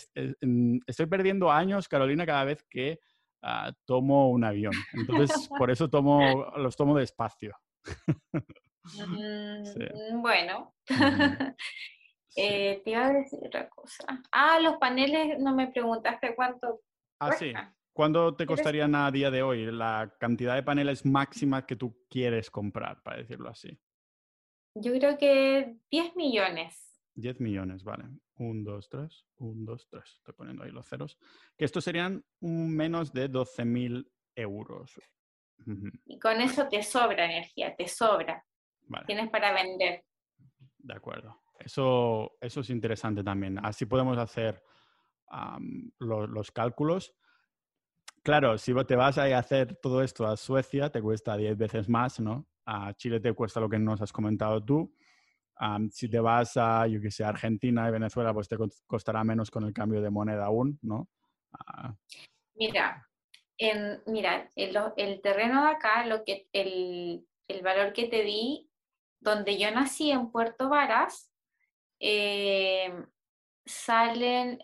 Estoy 0.86 1.06
perdiendo 1.06 1.52
años, 1.52 1.88
Carolina, 1.88 2.24
cada 2.24 2.44
vez 2.44 2.64
que 2.70 3.00
ah, 3.42 3.72
tomo 3.84 4.30
un 4.30 4.44
avión. 4.44 4.72
Entonces, 4.92 5.48
por 5.58 5.70
eso 5.70 5.88
tomo, 5.88 6.52
los 6.56 6.76
tomo 6.76 6.96
despacio. 6.96 7.56
Mm, 8.96 10.22
bueno. 10.22 10.74
Eh, 12.40 12.82
te 12.84 12.90
iba 12.90 13.04
a 13.04 13.12
decir 13.12 13.40
otra 13.44 13.68
cosa. 13.68 14.04
Ah, 14.30 14.60
los 14.60 14.76
paneles, 14.76 15.40
no 15.40 15.56
me 15.56 15.66
preguntaste 15.66 16.36
cuánto. 16.36 16.82
Ah, 17.18 17.32
sí. 17.32 17.52
¿Cuánto 17.92 18.36
te 18.36 18.46
costarían 18.46 18.94
a 18.94 19.10
día 19.10 19.28
de 19.32 19.42
hoy 19.42 19.72
la 19.72 20.14
cantidad 20.20 20.54
de 20.54 20.62
paneles 20.62 21.04
máxima 21.04 21.66
que 21.66 21.74
tú 21.74 21.98
quieres 22.08 22.48
comprar, 22.48 23.02
para 23.02 23.16
decirlo 23.16 23.48
así? 23.48 23.76
Yo 24.76 24.92
creo 24.92 25.18
que 25.18 25.74
10 25.90 26.14
millones. 26.14 26.87
10 27.18 27.40
millones, 27.40 27.82
vale. 27.82 28.04
1, 28.36 28.70
2, 28.70 28.88
3, 28.88 29.26
1, 29.38 29.64
2, 29.64 29.88
3. 29.90 30.04
Estoy 30.04 30.34
poniendo 30.34 30.62
ahí 30.62 30.70
los 30.70 30.88
ceros. 30.88 31.18
Que 31.56 31.64
estos 31.64 31.82
serían 31.82 32.24
un 32.40 32.74
menos 32.74 33.12
de 33.12 33.28
12 33.28 33.64
mil 33.64 34.10
euros. 34.36 35.00
Y 36.06 36.18
con 36.20 36.40
eso 36.40 36.68
te 36.68 36.82
sobra 36.82 37.24
energía, 37.24 37.74
te 37.74 37.88
sobra. 37.88 38.44
Tienes 39.06 39.28
para 39.30 39.52
vender. 39.52 40.04
De 40.78 40.94
acuerdo. 40.94 41.42
Eso, 41.58 42.36
eso 42.40 42.60
es 42.60 42.70
interesante 42.70 43.24
también. 43.24 43.58
Así 43.64 43.86
podemos 43.86 44.16
hacer 44.16 44.62
los, 45.98 46.52
cálculos. 46.52 47.14
Claro, 48.22 48.56
si 48.58 48.72
te 48.86 48.94
vas 48.94 49.18
a 49.18 49.24
hacer 49.36 49.76
todo 49.82 50.02
esto 50.02 50.24
a 50.26 50.36
Suecia, 50.36 50.90
te 50.90 51.02
cuesta 51.02 51.36
10 51.36 51.58
veces 51.58 51.88
más, 51.88 52.20
¿no? 52.20 52.46
A 52.64 52.94
Chile 52.94 53.18
te 53.18 53.32
cuesta 53.32 53.58
lo 53.58 53.68
que 53.68 53.78
nos 53.78 54.00
has 54.00 54.12
comentado 54.12 54.64
tú. 54.64 54.94
Si 55.90 56.08
te 56.08 56.20
vas 56.20 56.56
a, 56.56 56.86
yo 56.86 57.00
que 57.00 57.10
sé, 57.10 57.24
Argentina 57.24 57.88
y 57.88 57.92
Venezuela, 57.92 58.32
pues 58.32 58.48
te 58.48 58.56
costará 58.86 59.24
menos 59.24 59.50
con 59.50 59.64
el 59.64 59.72
cambio 59.72 60.00
de 60.00 60.10
moneda 60.10 60.46
aún, 60.46 60.78
¿no? 60.82 61.08
Ah. 61.52 61.94
Mira, 62.54 63.06
en, 63.56 64.02
mira 64.06 64.50
el, 64.54 65.20
terreno 65.20 65.64
de 65.64 65.70
acá, 65.70 66.06
lo 66.06 66.24
que, 66.24 66.48
el, 66.52 67.26
el 67.48 67.62
valor 67.62 67.92
que 67.92 68.06
te 68.06 68.22
di, 68.22 68.70
donde 69.20 69.58
yo 69.58 69.70
nací 69.70 70.10
en 70.10 70.30
Puerto 70.30 70.68
Varas, 70.68 71.32
eh, 72.00 72.92
salen, 73.64 74.58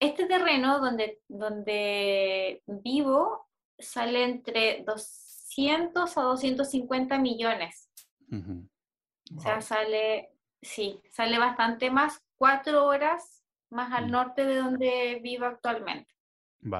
este 0.00 0.26
terreno 0.26 0.80
donde, 0.80 1.20
donde 1.28 2.62
vivo 2.66 3.48
sale 3.78 4.24
entre 4.24 4.82
200 4.84 6.16
a 6.16 6.22
250 6.22 7.18
millones. 7.18 7.90
O 8.32 9.40
sea, 9.40 9.60
sale, 9.60 10.30
sí, 10.62 11.00
sale 11.10 11.38
bastante 11.38 11.90
más, 11.90 12.22
cuatro 12.36 12.86
horas 12.86 13.44
más 13.70 13.92
al 13.92 14.08
mm. 14.08 14.10
norte 14.10 14.44
de 14.44 14.56
donde 14.56 15.20
vivo 15.22 15.46
actualmente. 15.46 16.10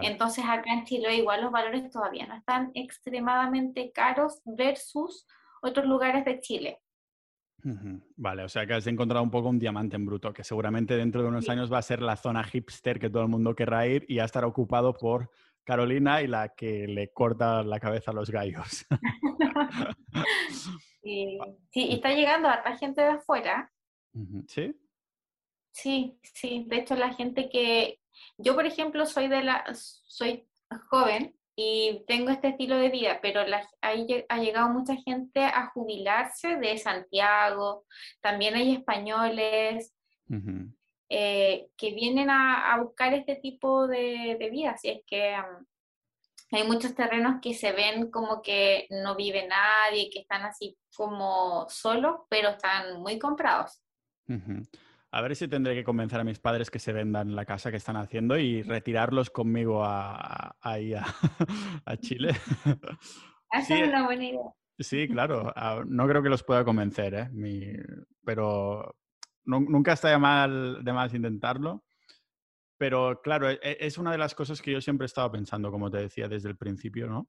Entonces 0.02 0.44
acá 0.46 0.74
en 0.74 0.84
Chile 0.84 1.16
igual 1.16 1.40
los 1.40 1.52
valores 1.52 1.90
todavía 1.90 2.26
no 2.26 2.34
están 2.34 2.70
extremadamente 2.74 3.92
caros 3.92 4.42
versus 4.44 5.26
otros 5.62 5.86
lugares 5.86 6.24
de 6.26 6.40
Chile. 6.40 6.80
Vale, 8.16 8.44
o 8.44 8.48
sea 8.48 8.66
que 8.66 8.74
has 8.74 8.86
encontrado 8.86 9.22
un 9.22 9.30
poco 9.30 9.48
un 9.48 9.58
diamante 9.58 9.96
en 9.96 10.06
bruto, 10.06 10.32
que 10.32 10.44
seguramente 10.44 10.96
dentro 10.96 11.22
de 11.22 11.28
unos 11.28 11.48
años 11.48 11.72
va 11.72 11.78
a 11.78 11.82
ser 11.82 12.00
la 12.00 12.16
zona 12.16 12.44
hipster 12.44 12.98
que 12.98 13.10
todo 13.10 13.22
el 13.22 13.28
mundo 13.28 13.54
querrá 13.54 13.86
ir 13.86 14.04
y 14.08 14.16
ya 14.16 14.24
estará 14.24 14.46
ocupado 14.46 14.94
por 14.94 15.30
Carolina 15.64 16.22
y 16.22 16.26
la 16.26 16.50
que 16.50 16.86
le 16.86 17.12
corta 17.12 17.62
la 17.62 17.78
cabeza 17.80 18.10
a 18.10 18.14
los 18.14 18.30
gallos. 18.30 18.86
sí, 21.02 21.38
y 21.72 21.94
está 21.94 22.12
llegando 22.12 22.48
a 22.48 22.76
gente 22.76 23.02
de 23.02 23.08
afuera. 23.08 23.72
¿Sí? 24.48 24.74
Sí, 25.72 26.18
sí. 26.22 26.64
De 26.68 26.78
hecho, 26.78 26.96
la 26.96 27.14
gente 27.14 27.48
que... 27.48 28.00
Yo, 28.36 28.54
por 28.54 28.66
ejemplo, 28.66 29.06
soy 29.06 29.28
de 29.28 29.42
la... 29.42 29.64
soy 29.72 30.46
joven 30.88 31.34
y 31.56 32.04
tengo 32.06 32.30
este 32.30 32.48
estilo 32.48 32.76
de 32.76 32.90
vida, 32.90 33.18
pero 33.20 33.42
ha 33.80 34.36
llegado 34.36 34.68
mucha 34.70 34.96
gente 34.96 35.44
a 35.44 35.66
jubilarse 35.74 36.56
de 36.56 36.78
Santiago, 36.78 37.84
también 38.20 38.54
hay 38.54 38.72
españoles 38.72 39.94
eh, 41.12 41.70
que 41.76 41.92
vienen 41.92 42.30
a, 42.30 42.78
buscar 42.80 43.12
este 43.14 43.34
tipo 43.34 43.88
de, 43.88 44.48
vida, 44.52 44.70
así 44.70 44.90
es 44.90 45.00
que 45.04 45.34
hay 46.52 46.64
muchos 46.68 46.94
terrenos 46.94 47.40
que 47.42 47.52
se 47.52 47.72
ven 47.72 48.12
como 48.12 48.40
que 48.40 48.86
no 48.90 49.16
vive 49.16 49.48
nadie, 49.48 50.08
que 50.08 50.20
están 50.20 50.42
así 50.42 50.78
como 50.94 51.66
solos, 51.68 52.20
pero 52.28 52.50
están 52.50 53.00
muy 53.00 53.18
comprados. 53.18 53.82
A 55.10 55.20
ver 55.20 55.34
si 55.34 55.48
tendré 55.48 55.74
que 55.74 55.82
convencer 55.82 56.20
a 56.20 56.24
mis 56.24 56.38
padres 56.38 56.70
que 56.70 56.78
se 56.78 56.92
vendan 56.92 57.34
la 57.34 57.44
casa 57.44 57.72
que 57.72 57.78
están 57.78 57.96
haciendo 57.96 58.38
y 58.38 58.62
retirarlos 58.62 59.30
conmigo 59.30 59.82
a, 59.84 60.56
ahí 60.60 60.94
a, 60.94 61.04
Chile. 62.00 62.36
Esa 63.50 63.78
es 63.78 63.88
una 63.88 64.04
buena 64.04 64.24
idea. 64.24 64.54
Sí, 64.78 65.08
claro. 65.08 65.52
No 65.86 66.06
creo 66.06 66.22
que 66.22 66.28
los 66.28 66.44
pueda 66.44 66.64
convencer, 66.64 67.14
¿eh? 67.14 67.82
pero 68.24 68.94
nunca 69.44 69.92
está 69.92 70.10
de, 70.10 70.18
mal, 70.18 70.84
de 70.84 70.92
más 70.92 71.14
intentarlo. 71.14 71.84
Pero 72.78 73.20
claro, 73.22 73.50
e, 73.50 73.58
e, 73.62 73.76
es 73.80 73.98
una 73.98 74.12
de 74.12 74.18
las 74.18 74.34
cosas 74.34 74.62
que 74.62 74.72
yo 74.72 74.80
siempre 74.80 75.04
he 75.04 75.06
estado 75.06 75.30
pensando, 75.32 75.70
como 75.70 75.90
te 75.90 75.98
decía 75.98 76.28
desde 76.28 76.48
el 76.48 76.56
principio, 76.56 77.08
¿no? 77.08 77.28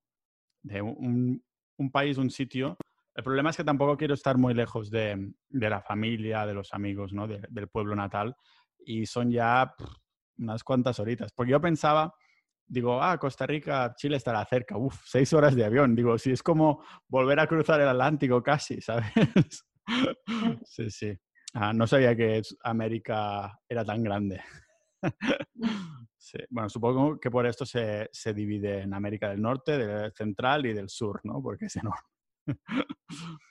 De 0.64 0.82
un, 0.82 1.44
un 1.78 1.92
país, 1.92 2.18
un 2.18 2.30
sitio 2.30 2.78
el 3.14 3.24
problema 3.24 3.50
es 3.50 3.58
que 3.58 3.64
tampoco 3.64 3.98
quiero 3.98 4.14
estar 4.14 4.38
muy 4.38 4.54
lejos 4.54 4.90
de, 4.90 5.34
la 5.50 5.82
familia, 5.82 6.46
de 6.46 6.54
los 6.54 6.74
amigos, 6.74 7.14
¿no? 7.14 7.28
del 7.28 7.68
pueblo 7.68 7.96
natal. 7.96 8.36
Y 8.86 9.06
son 9.06 9.32
ya 9.32 9.74
unas 10.38 10.64
cuantas 10.64 11.00
horitas. 11.00 11.32
Porque 11.34 11.52
yo 11.52 11.60
pensaba, 11.60 12.14
digo, 12.66 13.02
ah, 13.02 13.18
Costa 13.18 13.46
Rica, 13.46 13.94
Chile 13.98 14.16
estará 14.16 14.46
cerca. 14.46 14.78
Uf, 14.78 15.02
seis 15.06 15.34
horas 15.34 15.56
de 15.56 15.66
avión. 15.66 15.94
Digo, 15.94 16.18
si 16.18 16.32
es 16.32 16.42
como 16.42 16.84
volver 17.08 17.40
a 17.40 17.48
cruzar 17.48 17.82
el 17.82 17.90
Atlántico 17.90 18.42
casi, 18.42 18.80
¿sabes? 18.82 19.12
sí, 20.64 20.90
sí. 20.90 21.18
Ah, 21.54 21.74
no 21.74 21.86
sabía 21.86 22.16
que 22.16 22.42
América 22.64 23.60
era 23.68 23.84
tan 23.84 24.04
grande. 24.04 24.42
sí. 26.18 26.38
Bueno, 26.50 26.70
supongo 26.70 27.20
que 27.20 27.30
por 27.30 27.46
esto 27.46 27.66
se, 27.66 28.10
se 28.12 28.34
divide 28.34 28.82
en 28.82 28.94
América 28.94 29.30
del 29.30 29.42
Norte, 29.42 29.78
del 29.78 30.14
Central 30.14 30.66
y 30.66 30.74
del 30.74 30.90
Sur, 30.90 31.20
¿no? 31.24 31.42
Porque 31.42 31.66
es 31.66 31.76
enorme. 31.76 32.00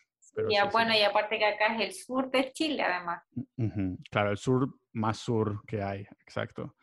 ya, 0.51 0.65
bueno, 0.71 0.95
y 0.95 1.03
aparte 1.03 1.39
que 1.39 1.45
acá 1.45 1.75
es 1.77 1.81
el 1.83 1.93
sur 1.93 2.31
de 2.31 2.53
Chile, 2.53 2.83
además. 2.83 3.23
Claro, 4.11 4.31
el 4.31 4.39
sur 4.39 4.79
más 4.93 5.19
sur 5.19 5.63
que 5.67 5.83
hay, 5.83 6.07
exacto. 6.21 6.77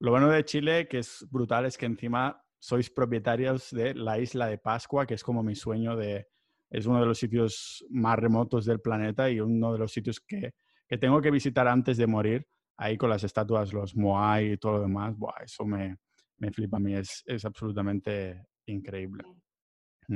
Lo 0.00 0.10
bueno 0.10 0.28
de 0.28 0.44
Chile, 0.44 0.88
que 0.88 0.98
es 0.98 1.24
brutal, 1.30 1.66
es 1.66 1.78
que 1.78 1.86
encima 1.86 2.42
sois 2.58 2.90
propietarios 2.90 3.70
de 3.70 3.94
la 3.94 4.18
isla 4.18 4.46
de 4.46 4.58
Pascua, 4.58 5.06
que 5.06 5.14
es 5.14 5.22
como 5.22 5.42
mi 5.42 5.54
sueño 5.54 5.96
de 5.96 6.26
es 6.70 6.86
uno 6.86 6.98
de 6.98 7.06
los 7.06 7.18
sitios 7.18 7.84
más 7.88 8.18
remotos 8.18 8.64
del 8.64 8.80
planeta 8.80 9.30
y 9.30 9.38
uno 9.38 9.72
de 9.72 9.78
los 9.78 9.92
sitios 9.92 10.18
que, 10.20 10.54
que 10.94 10.98
tengo 10.98 11.20
que 11.20 11.32
visitar 11.32 11.66
antes 11.66 11.96
de 11.96 12.06
morir. 12.06 12.46
Ahí 12.76 12.96
con 12.96 13.10
las 13.10 13.24
estatuas, 13.24 13.72
los 13.72 13.96
Moai 13.96 14.52
y 14.52 14.56
todo 14.58 14.74
lo 14.74 14.80
demás, 14.82 15.16
buah, 15.16 15.42
eso 15.44 15.64
me, 15.64 15.96
me 16.38 16.52
flipa 16.52 16.76
a 16.76 16.80
mí, 16.80 16.94
es, 16.94 17.24
es 17.26 17.44
absolutamente 17.44 18.46
increíble. 18.66 19.24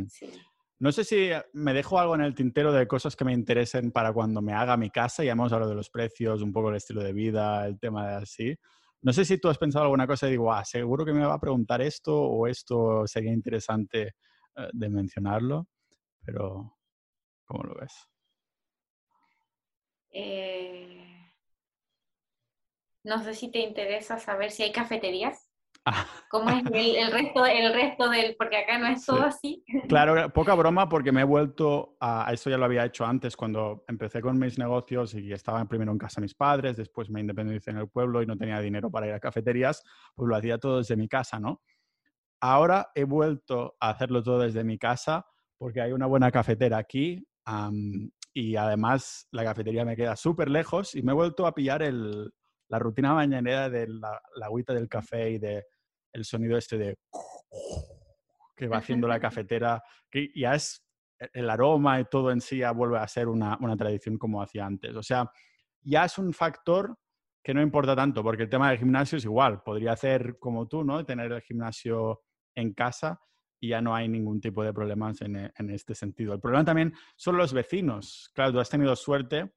Sí. 0.08 0.30
No 0.78 0.92
sé 0.92 1.02
si 1.02 1.30
me 1.54 1.74
dejo 1.74 1.98
algo 1.98 2.14
en 2.14 2.20
el 2.20 2.32
tintero 2.32 2.72
de 2.72 2.86
cosas 2.86 3.16
que 3.16 3.24
me 3.24 3.32
interesen 3.32 3.90
para 3.90 4.12
cuando 4.12 4.40
me 4.40 4.52
haga 4.52 4.76
mi 4.76 4.90
casa. 4.90 5.24
Ya 5.24 5.32
hemos 5.32 5.52
hablado 5.52 5.70
de 5.70 5.76
los 5.76 5.90
precios, 5.90 6.42
un 6.42 6.52
poco 6.52 6.70
el 6.70 6.76
estilo 6.76 7.02
de 7.02 7.12
vida, 7.12 7.66
el 7.66 7.80
tema 7.80 8.08
de 8.08 8.14
así. 8.14 8.56
No 9.02 9.12
sé 9.12 9.24
si 9.24 9.38
tú 9.38 9.48
has 9.48 9.58
pensado 9.58 9.84
alguna 9.84 10.06
cosa 10.06 10.28
y 10.28 10.32
digo, 10.32 10.52
ah, 10.52 10.64
seguro 10.64 11.04
que 11.04 11.12
me 11.12 11.26
va 11.26 11.34
a 11.34 11.40
preguntar 11.40 11.82
esto 11.82 12.16
o 12.16 12.46
esto 12.46 13.04
sería 13.08 13.32
interesante 13.32 14.14
eh, 14.54 14.68
de 14.72 14.88
mencionarlo, 14.88 15.66
pero 16.24 16.76
¿cómo 17.44 17.64
lo 17.64 17.74
ves? 17.74 18.08
Eh, 20.10 21.32
no 23.04 23.22
sé 23.22 23.34
si 23.34 23.50
te 23.50 23.60
interesa 23.60 24.18
saber 24.18 24.50
si 24.50 24.62
hay 24.62 24.72
cafeterías. 24.72 25.48
¿Cómo 26.28 26.50
es 26.50 26.62
el, 26.70 27.12
resto, 27.12 27.46
el 27.46 27.72
resto 27.72 28.10
del...? 28.10 28.36
Porque 28.36 28.58
acá 28.58 28.78
no 28.78 28.86
es 28.86 29.06
todo 29.06 29.22
así. 29.22 29.64
Claro, 29.88 30.30
poca 30.32 30.54
broma 30.54 30.88
porque 30.88 31.12
me 31.12 31.22
he 31.22 31.24
vuelto 31.24 31.96
a... 32.00 32.30
Eso 32.32 32.50
ya 32.50 32.58
lo 32.58 32.66
había 32.66 32.84
hecho 32.84 33.06
antes 33.06 33.36
cuando 33.36 33.84
empecé 33.88 34.20
con 34.20 34.38
mis 34.38 34.58
negocios 34.58 35.14
y 35.14 35.32
estaba 35.32 35.64
primero 35.64 35.92
en 35.92 35.98
casa 35.98 36.20
de 36.20 36.26
mis 36.26 36.34
padres, 36.34 36.76
después 36.76 37.08
me 37.08 37.20
independicé 37.20 37.70
en 37.70 37.78
el 37.78 37.88
pueblo 37.88 38.22
y 38.22 38.26
no 38.26 38.36
tenía 38.36 38.60
dinero 38.60 38.90
para 38.90 39.06
ir 39.06 39.14
a 39.14 39.20
cafeterías, 39.20 39.82
pues 40.14 40.28
lo 40.28 40.36
hacía 40.36 40.58
todo 40.58 40.78
desde 40.78 40.96
mi 40.96 41.08
casa, 41.08 41.40
¿no? 41.40 41.62
Ahora 42.40 42.90
he 42.94 43.04
vuelto 43.04 43.76
a 43.80 43.90
hacerlo 43.90 44.22
todo 44.22 44.40
desde 44.40 44.64
mi 44.64 44.78
casa 44.78 45.26
porque 45.56 45.80
hay 45.80 45.92
una 45.92 46.06
buena 46.06 46.30
cafetera 46.30 46.78
aquí 46.78 47.26
y 48.38 48.54
además 48.54 49.26
la 49.32 49.42
cafetería 49.42 49.84
me 49.84 49.96
queda 49.96 50.14
súper 50.14 50.48
lejos 50.48 50.94
y 50.94 51.02
me 51.02 51.10
he 51.10 51.14
vuelto 51.14 51.44
a 51.44 51.52
pillar 51.52 51.82
el, 51.82 52.32
la 52.68 52.78
rutina 52.78 53.12
mañanera 53.12 53.68
de 53.68 53.88
la, 53.88 54.22
la 54.36 54.46
agüita 54.46 54.72
del 54.72 54.88
café 54.88 55.30
y 55.30 55.38
de 55.38 55.66
el 56.12 56.24
sonido 56.24 56.56
este 56.56 56.78
de 56.78 56.94
que 58.56 58.68
va 58.68 58.76
haciendo 58.76 59.08
la 59.08 59.18
cafetera, 59.20 59.82
que 60.08 60.30
ya 60.36 60.54
es 60.54 60.86
el 61.32 61.50
aroma 61.50 61.98
y 61.98 62.04
todo 62.04 62.30
en 62.30 62.40
sí 62.40 62.58
ya 62.58 62.70
vuelve 62.70 62.98
a 62.98 63.08
ser 63.08 63.26
una, 63.26 63.58
una 63.60 63.76
tradición 63.76 64.16
como 64.16 64.40
hacía 64.40 64.66
antes. 64.66 64.94
O 64.94 65.02
sea, 65.02 65.28
ya 65.82 66.04
es 66.04 66.16
un 66.16 66.32
factor 66.32 66.96
que 67.42 67.52
no 67.52 67.60
importa 67.60 67.96
tanto, 67.96 68.22
porque 68.22 68.44
el 68.44 68.48
tema 68.48 68.70
del 68.70 68.78
gimnasio 68.78 69.18
es 69.18 69.24
igual. 69.24 69.64
Podría 69.64 69.92
hacer 69.92 70.38
como 70.38 70.68
tú, 70.68 70.84
¿no? 70.84 71.04
Tener 71.04 71.32
el 71.32 71.42
gimnasio 71.42 72.20
en 72.54 72.72
casa 72.72 73.18
y 73.60 73.68
ya 73.68 73.80
no 73.80 73.94
hay 73.94 74.08
ningún 74.08 74.40
tipo 74.40 74.62
de 74.62 74.72
problemas 74.72 75.20
en, 75.22 75.36
e, 75.36 75.52
en 75.56 75.70
este 75.70 75.94
sentido. 75.94 76.34
El 76.34 76.40
problema 76.40 76.64
también 76.64 76.94
son 77.16 77.36
los 77.36 77.52
vecinos. 77.52 78.30
Claro, 78.34 78.52
tú 78.52 78.60
has 78.60 78.70
tenido 78.70 78.94
suerte, 78.96 79.52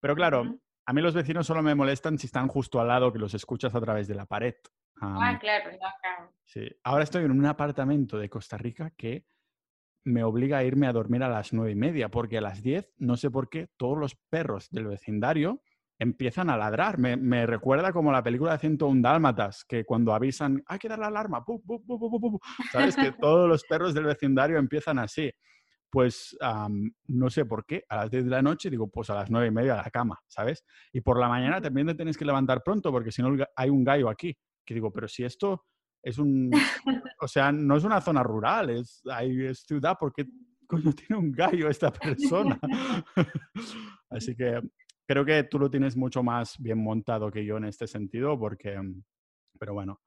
pero 0.00 0.14
claro, 0.14 0.58
a 0.84 0.92
mí 0.92 1.02
los 1.02 1.14
vecinos 1.14 1.46
solo 1.46 1.62
me 1.62 1.74
molestan 1.74 2.18
si 2.18 2.26
están 2.26 2.48
justo 2.48 2.80
al 2.80 2.88
lado, 2.88 3.12
que 3.12 3.18
los 3.18 3.34
escuchas 3.34 3.74
a 3.74 3.80
través 3.80 4.06
de 4.08 4.14
la 4.14 4.26
pared. 4.26 4.54
ah, 5.00 5.36
claro, 5.40 5.72
no, 5.72 5.78
claro. 5.78 6.32
Sí. 6.44 6.68
Ahora 6.84 7.04
estoy 7.04 7.24
en 7.24 7.32
un 7.32 7.44
apartamento 7.46 8.18
de 8.18 8.30
Costa 8.30 8.56
Rica 8.56 8.92
que 8.96 9.26
me 10.04 10.22
obliga 10.22 10.58
a 10.58 10.64
irme 10.64 10.86
a 10.86 10.92
dormir 10.92 11.24
a 11.24 11.28
las 11.28 11.52
nueve 11.52 11.72
y 11.72 11.74
media, 11.74 12.08
porque 12.08 12.38
a 12.38 12.40
las 12.40 12.62
diez, 12.62 12.94
no 12.98 13.16
sé 13.16 13.30
por 13.30 13.50
qué, 13.50 13.68
todos 13.76 13.98
los 13.98 14.14
perros 14.14 14.70
del 14.70 14.86
vecindario 14.86 15.62
empiezan 15.98 16.50
a 16.50 16.56
ladrar. 16.56 16.98
Me, 16.98 17.46
recuerda 17.46 17.92
como 17.92 18.12
la 18.12 18.22
película 18.22 18.52
de 18.52 18.58
101 18.58 19.02
Dálmatas, 19.02 19.64
que 19.64 19.84
cuando 19.84 20.14
avisan, 20.14 20.62
hay 20.66 20.78
que 20.78 20.88
dar 20.88 20.98
la 20.98 21.08
alarma, 21.08 21.44
¿sabes? 22.70 22.96
que 22.96 23.12
todos 23.20 23.48
los 23.48 23.64
perros 23.64 23.94
del 23.94 24.04
vecindario 24.04 24.58
empiezan 24.58 24.98
así 24.98 25.30
pues 25.96 26.36
no 27.08 27.30
sé 27.30 27.46
por 27.46 27.64
qué, 27.64 27.84
a 27.88 27.96
las 27.96 28.10
10 28.10 28.24
de 28.24 28.30
la 28.30 28.42
noche 28.42 28.68
digo, 28.68 28.86
pues 28.90 29.08
a 29.08 29.14
las 29.14 29.30
9 29.30 29.46
y 29.46 29.50
media 29.50 29.80
a 29.80 29.84
la 29.84 29.90
cama, 29.90 30.20
¿sabes? 30.26 30.62
Y 30.92 31.00
por 31.00 31.18
la 31.18 31.26
mañana 31.26 31.58
también 31.60 31.86
te 31.86 31.94
tienes 31.94 32.18
que 32.18 32.26
levantar 32.26 32.62
pronto 32.62 32.92
porque 32.92 33.10
si 33.10 33.22
no 33.22 33.34
hay 33.56 33.70
un 33.70 33.82
gallo 33.82 34.10
aquí. 34.10 34.36
Que 34.62 34.74
digo, 34.74 34.92
pero 34.92 35.08
si 35.08 35.24
esto 35.24 35.64
es 36.02 36.18
un, 36.18 36.50
o 37.20 37.28
sea, 37.28 37.50
no 37.50 37.76
es 37.76 37.84
una 37.84 38.02
zona 38.02 38.22
rural, 38.22 38.68
es, 38.70 39.00
hay, 39.10 39.54
ciudad, 39.54 39.96
¿por 39.98 40.12
qué 40.12 40.26
coño 40.66 40.92
tiene 40.92 41.16
un 41.16 41.32
gallo 41.32 41.70
esta 41.70 41.90
persona? 41.90 42.58
Así 44.10 44.36
que 44.36 44.60
creo 45.06 45.24
que 45.24 45.44
tú 45.44 45.58
lo 45.58 45.70
tienes 45.70 45.96
mucho 45.96 46.22
más 46.22 46.56
bien 46.58 46.82
montado 46.82 47.30
que 47.30 47.44
yo 47.44 47.56
en 47.56 47.64
este 47.64 47.86
sentido 47.86 48.38
porque, 48.38 48.78
pero 49.58 49.74
bueno, 49.74 50.00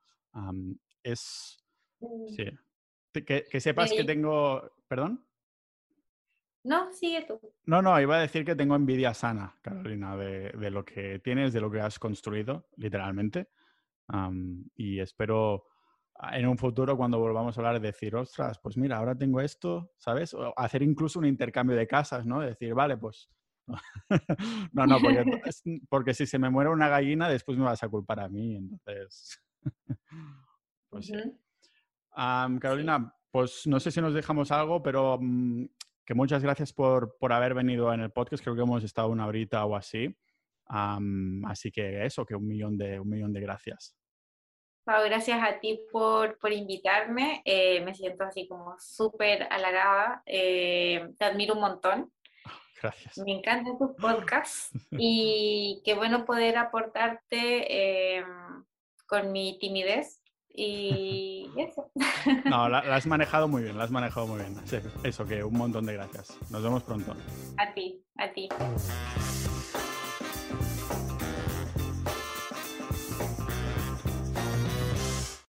es, 1.03 1.57
sí. 2.35 2.45
Que, 3.11 3.45
que 3.49 3.59
sepas 3.59 3.91
que 3.91 4.03
tengo, 4.03 4.71
perdón. 4.87 5.25
No, 6.63 6.91
sigue 6.91 7.25
tú. 7.25 7.39
No, 7.65 7.81
no, 7.81 7.99
iba 7.99 8.17
a 8.17 8.21
decir 8.21 8.43
que 8.43 8.55
tengo 8.55 8.75
envidia 8.75 9.13
sana, 9.13 9.57
Carolina, 9.61 10.15
de, 10.17 10.69
lo 10.69 10.83
que 10.83 11.19
tienes, 11.19 11.53
de 11.53 11.61
lo 11.61 11.71
que 11.71 11.79
has 11.79 11.97
construido, 11.97 12.67
literalmente. 12.75 13.49
y 14.75 14.99
espero 14.99 15.67
ah, 16.15 16.37
en 16.37 16.47
un 16.47 16.57
futuro, 16.57 16.97
cuando 16.97 17.17
volvamos 17.17 17.57
a 17.57 17.61
hablar, 17.61 17.79
decir, 17.79 18.15
ostras, 18.15 18.59
pues 18.59 18.77
mira, 18.77 18.97
ahora 18.97 19.15
tengo 19.15 19.39
esto, 19.39 19.93
¿sabes? 19.97 20.33
O 20.33 20.53
hacer 20.57 20.83
incluso 20.83 21.19
un 21.19 21.25
intercambio 21.25 21.77
de 21.77 21.87
casas, 21.87 22.25
¿no? 22.25 22.41
Decir, 22.41 22.73
vale, 22.73 22.97
pues. 22.97 23.29
no, 24.73 24.85
no, 24.85 24.99
porque, 24.99 25.25
porque 25.89 26.13
si 26.13 26.25
se 26.25 26.39
me 26.39 26.49
muere 26.49 26.69
una 26.69 26.89
gallina, 26.89 27.29
después 27.29 27.57
me 27.57 27.65
vas 27.65 27.83
a 27.83 27.89
culpar 27.89 28.19
a 28.19 28.29
mí, 28.29 28.55
entonces. 28.55 29.41
pues 30.89 31.05
sí. 31.07 31.13
Carolina, 32.59 33.13
pues 33.31 33.67
no 33.67 33.79
sé 33.79 33.91
si 33.91 34.01
nos 34.01 34.13
dejamos 34.13 34.51
algo, 34.51 34.81
pero 34.81 35.17
mm, 35.21 35.65
que 36.05 36.13
muchas 36.13 36.43
gracias 36.43 36.73
por, 36.73 37.17
por, 37.17 37.31
haber 37.31 37.53
venido 37.53 37.93
en 37.93 38.01
el 38.01 38.11
podcast. 38.11 38.43
Creo 38.43 38.55
que 38.55 38.63
hemos 38.63 38.83
estado 38.83 39.09
una 39.09 39.27
horita 39.27 39.63
o 39.65 39.75
así. 39.75 40.15
así 40.67 41.71
que 41.71 42.05
eso, 42.05 42.25
que 42.25 42.35
un 42.35 42.47
millón 42.47 42.77
de, 42.77 42.99
un 42.99 43.09
millón 43.09 43.31
de 43.31 43.41
gracias. 43.41 43.95
Pau, 44.83 45.03
gracias 45.05 45.39
a 45.43 45.59
ti 45.59 45.85
por, 45.91 46.39
por 46.39 46.51
invitarme. 46.51 47.43
Eh, 47.45 47.79
me 47.81 47.93
siento 47.93 48.23
así 48.23 48.47
como 48.47 48.75
súper 48.79 49.47
halagada. 49.51 50.23
Eh, 50.25 51.09
te 51.17 51.25
admiro 51.25 51.53
un 51.53 51.61
montón. 51.61 52.11
Gracias. 52.81 53.17
Me 53.17 53.33
encantan 53.33 53.77
tus 53.77 53.91
podcasts 54.01 54.71
y 54.91 55.81
qué 55.83 55.93
bueno 55.95 56.25
poder 56.25 56.57
aportarte 56.57 58.17
em, 58.17 58.25
con 59.07 59.31
mi 59.31 59.57
timidez 59.59 60.21
y 60.49 61.49
eso. 61.57 61.91
No, 62.45 62.69
la, 62.69 62.79
has 62.79 63.05
manejado 63.07 63.47
muy 63.47 63.63
bien, 63.63 63.77
la 63.77 63.83
has 63.85 63.91
manejado 63.91 64.27
muy 64.27 64.39
bien. 64.39 64.55
eso, 65.03 65.25
que 65.25 65.43
un 65.43 65.57
montón 65.57 65.85
de 65.85 65.93
gracias. 65.93 66.37
Nos 66.49 66.63
vemos 66.63 66.83
pronto. 66.83 67.15
A 67.57 67.73
ti, 67.73 68.03
a 68.17 68.31
ti. 68.31 68.49